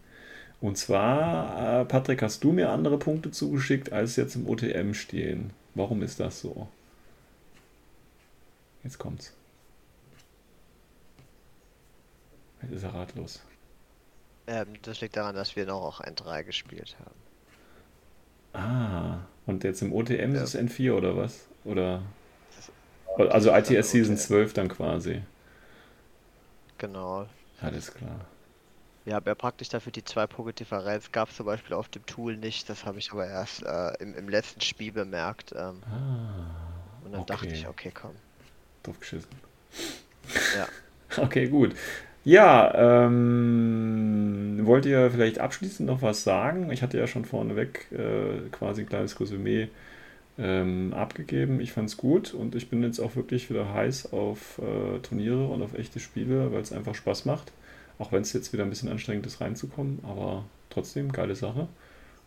[0.60, 5.52] Und zwar, äh, Patrick, hast du mir andere Punkte zugeschickt, als jetzt im OTM stehen?
[5.74, 6.68] Warum ist das so?
[8.82, 9.34] Jetzt kommt's.
[12.62, 13.40] Jetzt ist er ratlos.
[14.46, 17.20] Ähm, das liegt daran, dass wir noch auch N3 gespielt haben.
[18.52, 20.42] Ah, und jetzt im OTM Ja.
[20.42, 21.46] ist es N4 oder was?
[21.64, 22.02] Oder?
[23.16, 24.20] Also ITS Season OTM.
[24.20, 25.22] 12 dann quasi.
[26.78, 27.26] Genau.
[27.60, 28.24] Alles klar.
[29.04, 32.36] Ja, aber praktisch dafür die zwei Punkte Differenz gab es zum Beispiel auf dem Tool
[32.36, 32.68] nicht.
[32.68, 35.52] Das habe ich aber erst äh, im, im letzten Spiel bemerkt.
[35.56, 37.54] Ähm, Ah, und dann dachte okay.
[37.54, 38.14] ich, okay, komm.
[38.82, 39.30] drauf geschissen.
[40.56, 40.66] Ja.
[41.16, 41.74] Okay, gut.
[42.24, 46.70] Ja, ähm, wollt ihr vielleicht abschließend noch was sagen?
[46.70, 49.68] Ich hatte ja schon vorneweg äh, quasi ein kleines Resümee
[50.38, 51.60] ähm, abgegeben.
[51.60, 55.62] Ich fand's gut und ich bin jetzt auch wirklich wieder heiß auf äh, Turniere und
[55.62, 57.52] auf echte Spiele, weil es einfach Spaß macht.
[57.98, 61.68] Auch wenn es jetzt wieder ein bisschen anstrengend ist, reinzukommen, aber trotzdem geile Sache.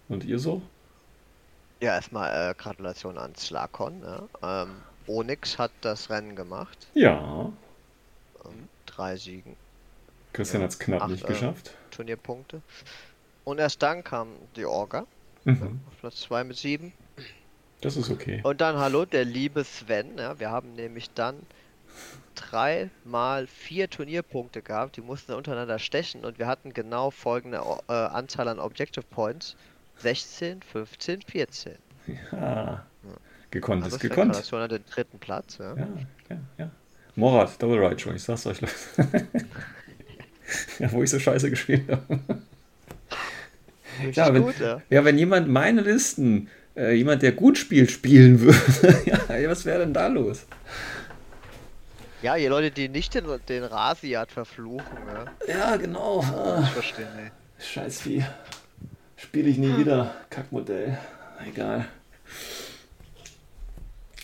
[0.09, 0.61] Und ihr so?
[1.79, 4.01] Ja, erstmal äh, Gratulation an Slakon.
[4.01, 4.27] Ja.
[4.41, 6.95] Ähm, Onyx hat das Rennen gemacht.
[6.95, 7.51] Ja,
[8.45, 9.57] Ähm, drei Siegen,
[10.33, 11.71] Christian Ja, hat's knapp acht, nicht äh, geschafft.
[11.91, 12.61] Turnierpunkte.
[13.43, 15.05] Und erst dann kam die Orga
[15.45, 15.81] Mhm.
[15.87, 16.93] auf Platz 2 mit 7.
[17.81, 18.39] Das ist okay.
[18.43, 20.17] Und dann, hallo, der liebe Sven.
[20.17, 21.35] Ja, wir haben nämlich dann
[22.33, 24.95] drei mal vier Turnierpunkte gehabt.
[24.95, 29.55] Die mussten untereinander stechen und wir hatten genau folgende äh, Anzahl an Objective Points.
[29.97, 31.73] 16, 15, 14.
[32.31, 32.85] Ja,
[33.51, 34.31] gekonnt Also ist Sven gekonnt.
[34.31, 35.57] Gratulation an den dritten Platz.
[35.59, 35.75] Ja.
[35.75, 35.87] Ja,
[36.29, 36.71] ja, ja.
[37.15, 38.73] Morat, Double Right ich sag's euch, Leute.
[40.79, 42.19] ja, wo ich so scheiße gespielt habe.
[44.13, 44.81] Ja, wenn, gut, ja.
[44.89, 49.79] ja, wenn jemand meine Listen, äh, jemand, der gut spielt, spielen würde, ja, was wäre
[49.79, 50.45] denn da los?
[52.21, 54.97] Ja, ihr Leute, die nicht den, den Rasiat verfluchen,
[55.47, 55.53] ja.
[55.53, 56.23] Ja, genau.
[56.63, 57.33] Ich verstehe nicht.
[57.59, 58.25] Scheiß Vieh.
[59.17, 60.15] Spiele ich nie wieder.
[60.29, 60.97] Kackmodell.
[61.45, 61.85] Egal.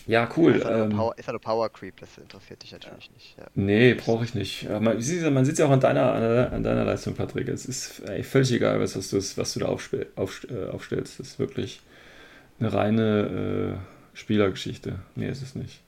[0.06, 0.56] Ja, cool.
[0.56, 3.36] ist, halt Ähm, ein Power Creep, das interessiert dich natürlich nicht.
[3.38, 3.46] Ja.
[3.54, 4.62] Nee, brauche ich nicht.
[4.62, 7.48] Ja, Man, man sieht ja auch an deiner, an deiner- Leistung, Patrick.
[7.48, 11.20] Es ist ey, völlig egal, was, was, du, was du da aufspiel, auf, äh, aufstellst.
[11.20, 11.80] Das ist wirklich
[12.58, 14.98] eine reine äh, Spielergeschichte.
[15.14, 15.80] Mehr ist es nicht.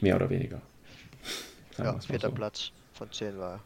[0.00, 0.60] Mehr oder weniger.
[1.78, 2.34] Ja, vierter so.
[2.34, 3.60] Platz von 10 war.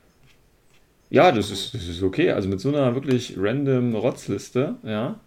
[1.10, 2.30] Ja, das ist, das ist okay.
[2.32, 5.18] Also mit so einer wirklich random Rotzliste, ja,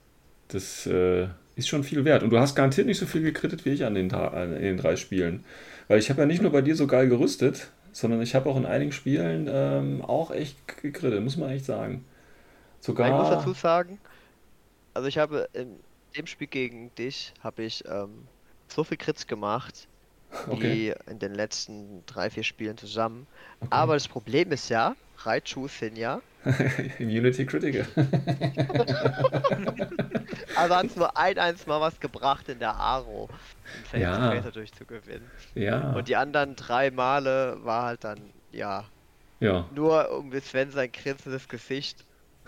[0.49, 1.27] das äh,
[1.57, 2.23] ist schon viel wert.
[2.23, 4.77] Und du hast garantiert nicht so viel gekrittet wie ich an den, an, in den
[4.77, 5.43] drei Spielen.
[5.87, 8.57] Weil ich habe ja nicht nur bei dir so geil gerüstet, sondern ich habe auch
[8.57, 12.05] in einigen Spielen ähm, auch echt gekrittet, muss man echt sagen.
[12.81, 13.55] Ich muss dazu Sogar.
[13.55, 13.99] sagen,
[14.93, 15.79] also ich habe in
[16.15, 18.27] dem Spiel gegen dich habe ich ähm,
[18.67, 19.87] so viel Crits gemacht
[20.47, 20.59] Okay.
[20.61, 23.27] wie in den letzten drei, vier Spielen zusammen.
[23.59, 23.67] okay.
[23.69, 26.21] Aber das Problem ist ja, Raichu sind ja,
[26.99, 27.87] Unity Critical.
[30.53, 33.29] also hat es nur ein einziges Mal was gebracht in der Aro,
[33.71, 34.15] um Face Ja.
[34.15, 35.31] to Face durchzugewinnen.
[35.55, 38.91] ja, Und die anderen drei Male war halt dann, ja,
[39.39, 39.69] ja.
[39.69, 42.05] nur um Sven sein grinsendes Gesicht.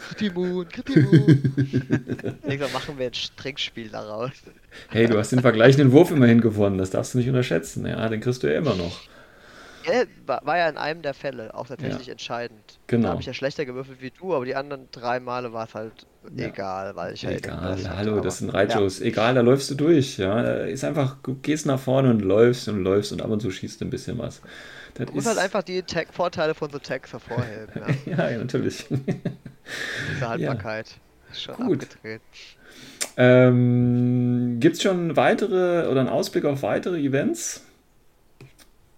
[0.07, 1.41] Kritimun, Kritimun.
[2.45, 4.31] Irgendwann machen wir ein Trinkspiel daraus.
[4.89, 7.85] Hey, du hast den vergleichenden Wurf immerhin gewonnen, das darfst du nicht unterschätzen.
[7.85, 8.99] Ja, den kriegst du ja immer noch.
[9.85, 12.11] Ja, war, ja in einem der Fälle auch tatsächlich Ja.
[12.11, 12.79] entscheidend.
[12.87, 13.03] Genau.
[13.03, 15.73] Da habe ich ja schlechter gewürfelt wie du, aber die anderen drei Male war es
[15.73, 16.05] halt
[16.35, 16.47] Ja.
[16.47, 18.99] egal, weil ich halt Egal, hatte, hallo, das sind Reitshows.
[19.01, 20.17] Egal, da läufst du durch.
[20.17, 23.51] Ja, ist einfach, du gehst nach vorne und läufst und läufst und ab und zu
[23.51, 24.41] schießt du ein bisschen was.
[24.99, 27.69] Das Man muss ist, halt einfach die Tag Vorteile von so Tags hervorheben.
[28.05, 28.17] Ja.
[28.17, 28.85] ja, ja, natürlich.
[28.89, 29.21] Diese
[30.29, 30.97] Haltbarkeit
[31.31, 31.83] ist schon Gut.
[31.83, 32.21] abgedreht.
[33.17, 37.65] ähm, Gibt es schon weitere oder einen Ausblick auf weitere Events?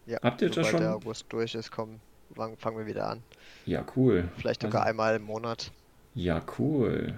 [0.06, 0.82] Ja, Habt ihr das sobald schon?
[0.82, 1.99] der August durch ist, kommen
[2.36, 3.22] wann fangen wir wieder an.
[3.65, 4.30] Ja, cool.
[4.38, 5.72] Vielleicht Also, sogar einmal im Monat.
[6.15, 7.14] ja, cool.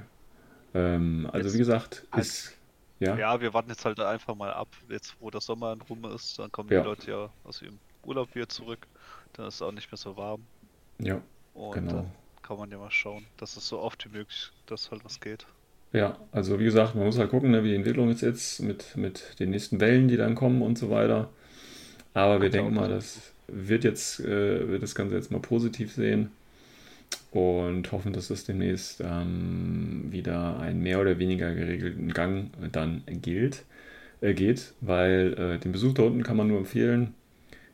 [0.74, 2.58] Ähm, also Jetzt wie gesagt, halt- ist,
[3.00, 6.40] ja, Ja, wir warten jetzt halt einfach mal ab, jetzt wo der Sommer rum ist,
[6.40, 6.82] dann kommen Ja.
[6.82, 8.88] die Leute ja aus ihrem Urlaub wieder zurück,
[9.34, 10.42] dann ist es auch nicht mehr so warm
[11.00, 11.22] ja,
[11.54, 11.92] und genau.
[11.92, 12.12] dann
[12.42, 15.46] kann man ja mal schauen, dass es so oft wie möglich, dass halt was geht.
[15.94, 18.98] Ja, also wie gesagt, man muss halt gucken, ne, wie die Entwicklung ist jetzt mit,
[18.98, 21.30] mit den nächsten Wellen, die dann kommen und so weiter.
[22.14, 26.32] Aber wir denken mal, das wird jetzt, äh, wird das Ganze jetzt mal positiv sehen
[27.32, 33.64] und hoffen, dass das demnächst ähm, wieder einen mehr oder weniger geregelten Gang dann gilt,
[34.22, 37.14] äh, geht, weil äh, den Besuch da unten kann man nur empfehlen.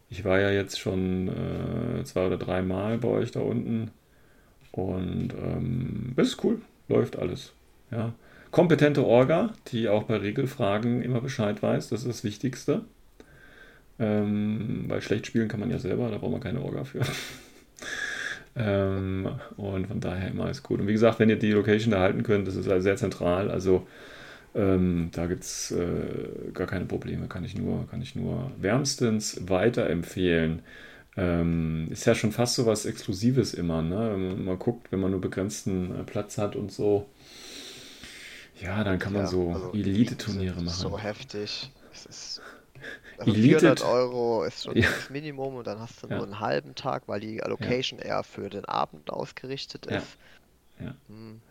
[0.10, 3.92] Ich war ja jetzt schon äh, zwei oder drei Mal bei euch da unten
[4.72, 7.54] und ähm, ist cool, läuft alles.
[7.92, 8.14] Ja.
[8.52, 12.82] Kompetente Orga, die auch bei Regelfragen immer Bescheid weiß, das ist das Wichtigste.
[14.00, 17.02] Ähm, weil schlecht spielen kann man ja selber, da braucht man keine Orga für.
[18.56, 20.80] ähm, und von daher immer alles gut.
[20.80, 23.52] Und wie gesagt, wenn ihr die Location da halten könnt, das ist also sehr zentral.
[23.52, 23.88] Also
[24.56, 29.40] ähm, da gibt es äh, gar keine Probleme, kann ich nur, kann ich nur wärmstens
[29.48, 30.62] weiterempfehlen.
[31.18, 34.12] Ähm, ist ja schon fast so was Exklusives immer, ne?
[34.14, 37.08] Wenn man mal guckt, wenn man nur begrenzten äh, Platz hat und so.
[38.62, 40.68] Ja, dann kann man Ja, so also Elite-Turniere machen.
[40.70, 41.72] So heftig.
[41.94, 42.42] Es ist.
[43.18, 44.90] Also Elite- 400 Euro ist schon Ja.
[44.90, 46.16] das Minimum und dann hast du Ja.
[46.18, 50.18] nur einen halben Tag, weil die Location eher für den Abend ausgerichtet ist.
[50.80, 50.96] Ja.
[51.08, 51.42] Hm.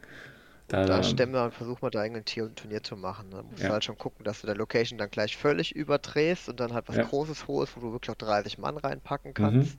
[0.68, 3.30] Da, Da stemmen wir und versuchen wir da irgendein Tier- Turnier zu machen.
[3.30, 3.68] Da musst Ja.
[3.68, 6.88] du halt schon gucken, dass du der Location dann gleich völlig überdrehst und dann halt
[6.88, 7.04] was Ja.
[7.04, 9.34] Großes holst, wo du wirklich auch 30 Mann reinpacken Mhm.
[9.34, 9.78] kannst.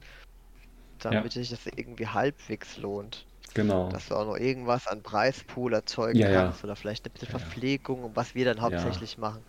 [1.03, 1.11] Ja.
[1.11, 3.25] Damit sich das irgendwie halbwegs lohnt.
[3.55, 3.89] genau.
[3.89, 6.41] Dass du auch noch irgendwas an Preispool erzeugen Ja, ja.
[6.43, 7.39] kannst oder vielleicht ein bisschen Ja, ja.
[7.39, 9.43] Verpflegung und was wir dann hauptsächlich machen.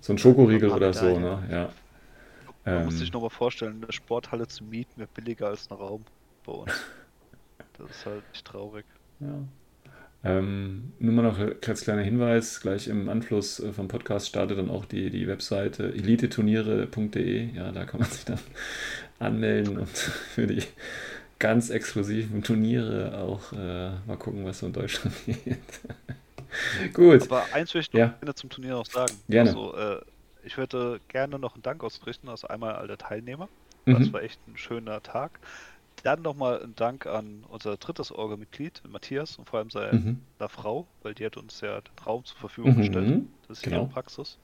[0.00, 1.46] So ein Schokoriegel oder so, ne?
[1.50, 1.72] Ja.
[2.64, 6.04] Man muss Ähm, sich nochmal vorstellen, eine Sporthalle zu mieten wäre billiger als ein Raum
[6.44, 6.72] bei uns.
[7.78, 8.86] Das ist halt echt traurig.
[9.20, 9.46] Ja.
[10.24, 11.38] Ähm, nur mal noch
[11.68, 15.92] als kleiner Hinweis, gleich im Anschluss äh, vom Podcast startet dann auch die, die Webseite
[15.92, 17.54] eliteturniere.de.
[17.54, 18.38] Ja, da kann man sich dann
[19.18, 20.62] anmelden und für die
[21.38, 25.58] ganz exklusiven Turniere auch äh, mal gucken, was so in Deutschland geht.
[26.92, 27.22] Gut.
[27.22, 28.06] Aber eins will ich noch Ja.
[28.20, 29.14] gerne zum Turnier noch sagen.
[29.28, 29.50] Gerne.
[29.50, 30.00] Also, äh,
[30.42, 33.48] ich würde gerne noch einen Dank ausrichten, also einmal alle Teilnehmer.
[33.88, 34.12] Das Mhm.
[34.12, 35.40] war echt ein schöner Tag.
[36.04, 40.20] Dann nochmal ein Dank an unser drittes Orga-Mitglied, Matthias, und vor allem seiner Mhm.
[40.48, 43.08] Frau, weil die hat uns ja den Raum zur Verfügung gestellt.
[43.08, 43.28] Mhm.
[43.48, 43.82] Das ist Genau.
[43.82, 44.38] ihre Praxis.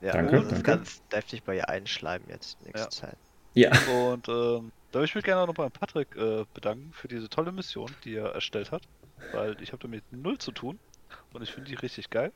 [0.00, 0.62] Ja, Danke, und das danke.
[0.62, 2.88] ganz deftig bei ihr einschleimen jetzt nächste Ja.
[2.88, 3.16] Zeit.
[3.54, 3.70] Ja.
[3.92, 7.28] Und ähm, da würde ich mich gerne auch noch bei Patrick äh, bedanken für diese
[7.28, 8.82] tolle Mission, die er erstellt hat.
[9.32, 10.78] Weil ich habe damit null zu tun
[11.34, 12.32] und ich finde die richtig geil.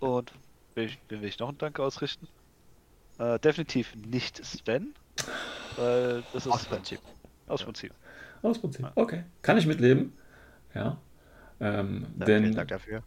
[0.00, 0.32] Und
[0.74, 2.28] will ich, wem will ich noch einen Dank ausrichten?
[3.18, 4.92] Äh, definitiv nicht Sven,
[5.76, 7.00] weil das ist Aus Prinzip.
[7.52, 7.66] Aus Ja.
[7.66, 7.92] Prinzip.
[8.42, 8.86] Aus Prinzip.
[8.94, 9.24] Okay.
[9.42, 10.12] Kann ich mitleben.
[10.74, 10.98] Ja.
[11.60, 13.02] Ähm, Ja, denn vielen Dank dafür.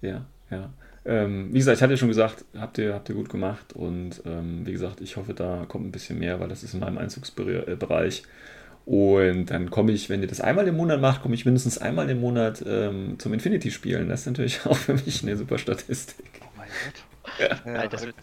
[0.00, 0.70] Ja, ja.
[1.04, 4.22] Ähm, wie gesagt, ich hatte ja schon gesagt, habt ihr, habt ihr gut gemacht und
[4.26, 6.98] ähm, wie gesagt, ich hoffe, da kommt ein bisschen mehr, weil das ist in meinem
[6.98, 8.22] Einzugsbereich.
[8.86, 12.08] Und dann komme ich, wenn ihr das einmal im Monat macht, komme ich mindestens einmal
[12.10, 14.08] im Monat ähm, zum Infinity spielen.
[14.08, 16.26] Das ist natürlich auch für mich eine super Statistik.
[16.42, 17.66] Oh mein Gott.
[17.66, 18.16] Ja, das wird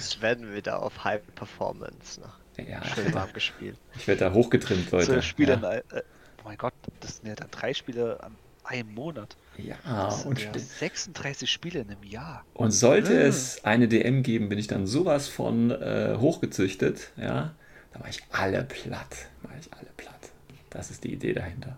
[0.00, 2.20] Sven wieder auf High Performance.
[2.20, 2.26] Ne?
[2.58, 3.76] Ja, ich Schön werde warm gespielt.
[3.96, 5.06] ich werd da hochgetrimmt, Leute.
[5.06, 5.68] Zwölf Spiele, in ja.
[5.68, 6.02] ein- äh,
[6.38, 9.36] oh mein Gott, das sind ja dann drei Spiele an einem Monat.
[9.58, 12.44] ja, Das und, sind ja sti- 36 Spiele in einem Jahr.
[12.54, 13.26] und sollte Ah.
[13.26, 17.54] es eine DM geben, bin ich dann sowas von äh, hochgezüchtet, ja,
[17.92, 19.26] da mache ich alle platt.
[19.42, 20.30] Mache ich alle platt.
[20.70, 21.76] Das ist die Idee dahinter.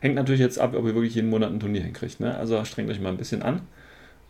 [0.00, 2.20] Hängt natürlich jetzt ab, ob ihr wirklich jeden Monat ein Turnier hinkriegt.
[2.20, 2.36] Ne?
[2.36, 3.66] Also strengt euch mal ein bisschen an.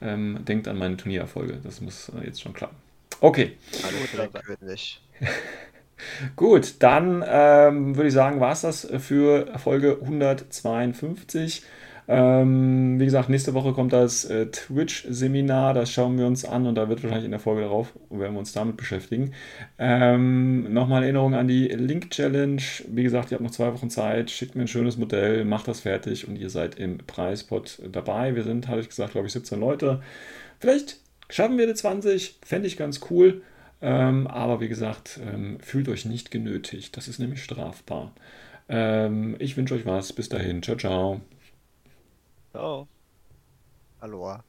[0.02, 1.60] Ähm, denkt an meine Turniererfolge.
[1.64, 2.76] Das muss äh, jetzt schon klappen.
[3.20, 3.96] Okay, Hallo
[6.36, 6.76] Gut.
[6.80, 11.62] Dann ähm, würde ich sagen, war es das für Folge 152.
[12.06, 15.72] Ähm, wie gesagt, nächste Woche kommt das äh, Twitch-Seminar.
[15.72, 18.38] Das schauen wir uns an und da wird wahrscheinlich in der Folge darauf, werden wir
[18.38, 19.32] uns damit beschäftigen.
[19.78, 22.62] Ähm, Nochmal Erinnerung an die Link-Challenge.
[22.88, 24.30] Wie gesagt, ihr habt noch zwei Wochen Zeit.
[24.30, 28.36] Schickt mir ein schönes Modell, macht das fertig und ihr seid im Preispot dabei.
[28.36, 30.02] Wir sind, hatte ich gesagt, glaube ich, 17 Leute.
[30.58, 30.98] Vielleicht
[31.30, 32.38] schaffen wir die 20.
[32.44, 33.42] Fände ich ganz cool.
[33.84, 36.96] Ähm, aber wie gesagt, ähm, fühlt euch nicht genötigt.
[36.96, 38.14] Das ist nämlich strafbar.
[38.68, 40.12] Ähm, ich wünsche euch was.
[40.14, 40.62] Bis dahin.
[40.62, 41.20] Ciao, ciao.
[42.52, 42.88] Ciao.
[44.00, 44.44] Aloha.